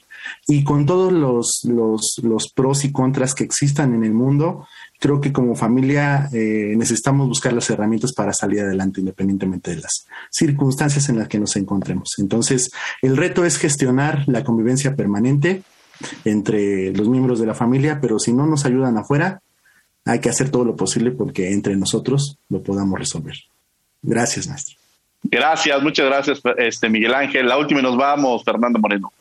Y 0.48 0.64
con 0.64 0.86
todos 0.86 1.12
los, 1.12 1.62
los, 1.64 2.52
pros 2.54 2.86
y 2.86 2.92
contras 2.92 3.36
que 3.36 3.44
existan 3.44 3.94
en 3.94 4.04
el 4.04 4.14
mundo, 4.14 4.68
creo 5.00 5.22
que 5.22 5.32
como 5.32 5.56
familia 5.56 6.30
eh, 6.34 6.74
necesitamos 6.76 7.28
buscar 7.28 7.54
las 7.54 7.70
herramientas 7.70 8.14
para 8.14 8.34
salir 8.34 8.62
adelante 8.62 9.00
independientemente 9.00 9.76
de 9.76 9.82
las 9.82 10.08
circunstancias 10.30 11.10
en 11.10 11.20
las 11.20 11.28
que 11.28 11.40
nos 11.40 11.56
encontremos. 11.56 12.16
Entonces, 12.18 12.72
el 13.02 13.18
reto 13.18 13.46
es 13.46 13.58
gestionar 13.58 14.24
la 14.28 14.44
convivencia 14.44 14.96
permanente 14.96 15.64
entre 16.26 16.94
los 16.94 17.08
miembros 17.08 17.40
de 17.40 17.46
la 17.46 17.54
familia, 17.54 18.00
pero 18.02 18.20
si 18.20 18.34
no 18.34 18.46
nos 18.46 18.66
ayudan 18.66 18.98
afuera, 18.98 19.42
hay 20.06 20.20
que 20.20 20.30
hacer 20.30 20.50
todo 20.50 20.66
lo 20.66 20.76
posible 20.76 21.12
porque 21.12 21.52
entre 21.52 21.76
nosotros 21.76 22.38
lo 22.50 22.64
podamos 22.64 22.98
resolver. 22.98 23.36
Gracias, 24.02 24.48
maestro. 24.48 24.76
Gracias, 25.24 25.82
muchas 25.84 26.06
gracias, 26.06 26.42
este 26.58 26.90
Miguel 26.90 27.14
Ángel. 27.14 27.48
La 27.48 27.58
última 27.58 27.82
y 27.82 27.84
nos 27.84 27.98
vamos, 27.98 28.44
Fernando 28.44 28.80
Moreno. 28.80 29.12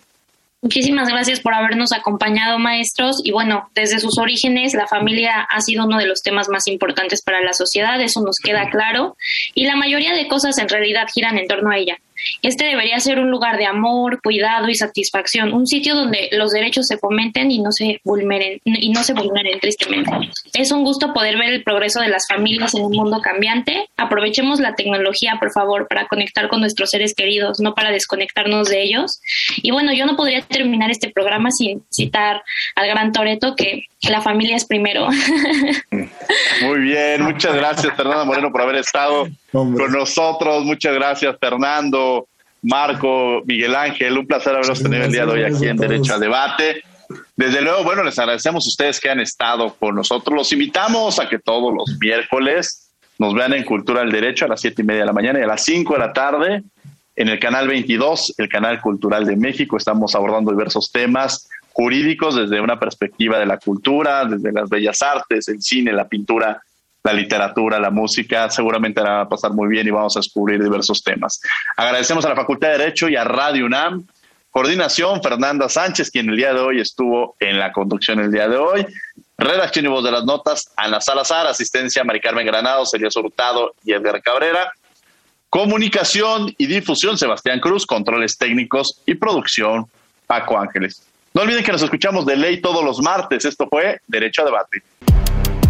Muchísimas 0.60 1.08
gracias 1.08 1.38
por 1.38 1.54
habernos 1.54 1.92
acompañado, 1.92 2.58
maestros. 2.58 3.20
Y 3.22 3.30
bueno, 3.30 3.70
desde 3.74 4.00
sus 4.00 4.18
orígenes, 4.18 4.74
la 4.74 4.88
familia 4.88 5.46
ha 5.48 5.60
sido 5.60 5.84
uno 5.84 5.98
de 5.98 6.06
los 6.06 6.20
temas 6.22 6.48
más 6.48 6.66
importantes 6.66 7.22
para 7.22 7.40
la 7.40 7.52
sociedad, 7.52 8.00
eso 8.00 8.20
nos 8.22 8.38
queda 8.42 8.68
claro. 8.68 9.16
Y 9.54 9.66
la 9.66 9.76
mayoría 9.76 10.14
de 10.14 10.26
cosas 10.26 10.58
en 10.58 10.68
realidad 10.68 11.06
giran 11.14 11.38
en 11.38 11.46
torno 11.46 11.70
a 11.70 11.78
ella. 11.78 11.98
Este 12.42 12.64
debería 12.64 12.98
ser 13.00 13.18
un 13.18 13.30
lugar 13.30 13.58
de 13.58 13.66
amor, 13.66 14.20
cuidado 14.22 14.68
y 14.68 14.74
satisfacción, 14.74 15.52
un 15.52 15.66
sitio 15.66 15.94
donde 15.94 16.28
los 16.32 16.52
derechos 16.52 16.86
se 16.86 16.98
fomenten 16.98 17.50
y 17.50 17.60
no 17.60 17.72
se 17.72 18.00
vulneren, 18.04 18.60
y 18.64 18.90
no 18.90 19.02
se 19.02 19.14
vulneren 19.14 19.60
tristemente. 19.60 20.10
Es 20.54 20.72
un 20.72 20.84
gusto 20.84 21.12
poder 21.12 21.36
ver 21.36 21.52
el 21.52 21.62
progreso 21.62 22.00
de 22.00 22.08
las 22.08 22.26
familias 22.26 22.74
en 22.74 22.84
un 22.84 22.92
mundo 22.92 23.20
cambiante. 23.20 23.88
Aprovechemos 23.96 24.60
la 24.60 24.74
tecnología, 24.74 25.36
por 25.38 25.52
favor, 25.52 25.88
para 25.88 26.06
conectar 26.06 26.48
con 26.48 26.60
nuestros 26.60 26.90
seres 26.90 27.14
queridos, 27.14 27.60
no 27.60 27.74
para 27.74 27.90
desconectarnos 27.90 28.68
de 28.68 28.82
ellos. 28.82 29.20
Y 29.56 29.70
bueno, 29.70 29.92
yo 29.92 30.06
no 30.06 30.16
podría 30.16 30.42
terminar 30.42 30.90
este 30.90 31.10
programa 31.10 31.50
sin 31.50 31.82
citar 31.90 32.42
al 32.74 32.88
gran 32.88 33.12
Toreto 33.12 33.54
que 33.56 33.84
la 34.02 34.20
familia 34.20 34.56
es 34.56 34.64
primero. 34.64 35.08
Muy 36.62 36.80
bien, 36.80 37.22
muchas 37.22 37.54
gracias 37.54 37.94
Fernando 37.96 38.26
Moreno 38.26 38.50
por 38.52 38.62
haber 38.62 38.76
estado 38.76 39.28
con 39.52 39.92
nosotros. 39.92 40.64
Muchas 40.64 40.94
gracias 40.94 41.36
Fernando, 41.40 42.28
Marco, 42.62 43.42
Miguel 43.44 43.74
Ángel. 43.74 44.18
Un 44.18 44.26
placer 44.26 44.54
haberlos 44.54 44.82
tenido 44.82 45.04
el 45.04 45.12
día 45.12 45.26
de 45.26 45.32
hoy 45.32 45.44
aquí 45.44 45.66
en 45.66 45.76
Derecho 45.76 46.14
al 46.14 46.20
Debate. 46.20 46.82
Desde 47.36 47.62
luego, 47.62 47.84
bueno, 47.84 48.02
les 48.02 48.18
agradecemos 48.18 48.66
a 48.66 48.68
ustedes 48.68 49.00
que 49.00 49.08
han 49.08 49.20
estado 49.20 49.74
con 49.74 49.94
nosotros. 49.94 50.36
Los 50.36 50.52
invitamos 50.52 51.18
a 51.18 51.28
que 51.28 51.38
todos 51.38 51.72
los 51.74 51.98
miércoles 51.98 52.90
nos 53.18 53.34
vean 53.34 53.54
en 53.54 53.64
Cultura 53.64 54.00
del 54.00 54.12
Derecho 54.12 54.44
a 54.44 54.48
las 54.48 54.60
siete 54.60 54.82
y 54.82 54.84
media 54.84 55.00
de 55.00 55.06
la 55.06 55.12
mañana 55.12 55.38
y 55.38 55.42
a 55.42 55.46
las 55.46 55.64
cinco 55.64 55.94
de 55.94 56.00
la 56.00 56.12
tarde 56.12 56.62
en 57.16 57.28
el 57.28 57.38
canal 57.40 57.66
22, 57.66 58.34
el 58.38 58.48
canal 58.48 58.80
cultural 58.80 59.24
de 59.24 59.36
México. 59.36 59.76
Estamos 59.76 60.14
abordando 60.14 60.52
diversos 60.52 60.92
temas 60.92 61.48
jurídicos 61.72 62.36
desde 62.36 62.60
una 62.60 62.78
perspectiva 62.78 63.38
de 63.38 63.46
la 63.46 63.58
cultura, 63.58 64.24
desde 64.24 64.52
las 64.52 64.68
bellas 64.68 65.00
artes, 65.02 65.48
el 65.48 65.62
cine, 65.62 65.92
la 65.92 66.08
pintura 66.08 66.62
la 67.02 67.12
literatura, 67.12 67.78
la 67.78 67.90
música, 67.90 68.50
seguramente 68.50 69.02
la 69.02 69.10
va 69.10 69.20
a 69.22 69.28
pasar 69.28 69.52
muy 69.52 69.68
bien 69.68 69.86
y 69.86 69.90
vamos 69.90 70.16
a 70.16 70.20
descubrir 70.20 70.62
diversos 70.62 71.02
temas. 71.02 71.40
Agradecemos 71.76 72.24
a 72.24 72.30
la 72.30 72.36
Facultad 72.36 72.68
de 72.68 72.78
Derecho 72.78 73.08
y 73.08 73.16
a 73.16 73.24
Radio 73.24 73.66
UNAM. 73.66 74.06
Coordinación, 74.50 75.22
Fernanda 75.22 75.68
Sánchez, 75.68 76.10
quien 76.10 76.30
el 76.30 76.36
día 76.36 76.52
de 76.52 76.60
hoy 76.60 76.80
estuvo 76.80 77.36
en 77.38 77.58
la 77.58 77.72
conducción 77.72 78.18
el 78.18 78.32
día 78.32 78.48
de 78.48 78.56
hoy. 78.56 78.86
Redacción 79.36 79.84
y 79.84 79.88
voz 79.88 80.02
de 80.02 80.10
las 80.10 80.24
notas, 80.24 80.72
Ana 80.76 81.00
Salazar. 81.00 81.46
Asistencia, 81.46 82.02
Mari 82.02 82.20
Carmen 82.20 82.46
Granado, 82.46 82.84
Sergio 82.84 83.08
Hurtado 83.14 83.74
y 83.84 83.92
Edgar 83.92 84.20
Cabrera. 84.20 84.72
Comunicación 85.48 86.54
y 86.58 86.66
difusión, 86.66 87.16
Sebastián 87.16 87.60
Cruz. 87.60 87.86
Controles 87.86 88.36
técnicos 88.36 89.00
y 89.06 89.14
producción, 89.14 89.86
Paco 90.26 90.58
Ángeles. 90.58 91.06
No 91.34 91.42
olviden 91.42 91.62
que 91.62 91.70
nos 91.70 91.82
escuchamos 91.82 92.26
de 92.26 92.36
ley 92.36 92.60
todos 92.60 92.82
los 92.84 93.00
martes. 93.00 93.44
Esto 93.44 93.68
fue 93.68 94.00
Derecho 94.08 94.42
a 94.42 94.46
Debate. 94.46 94.82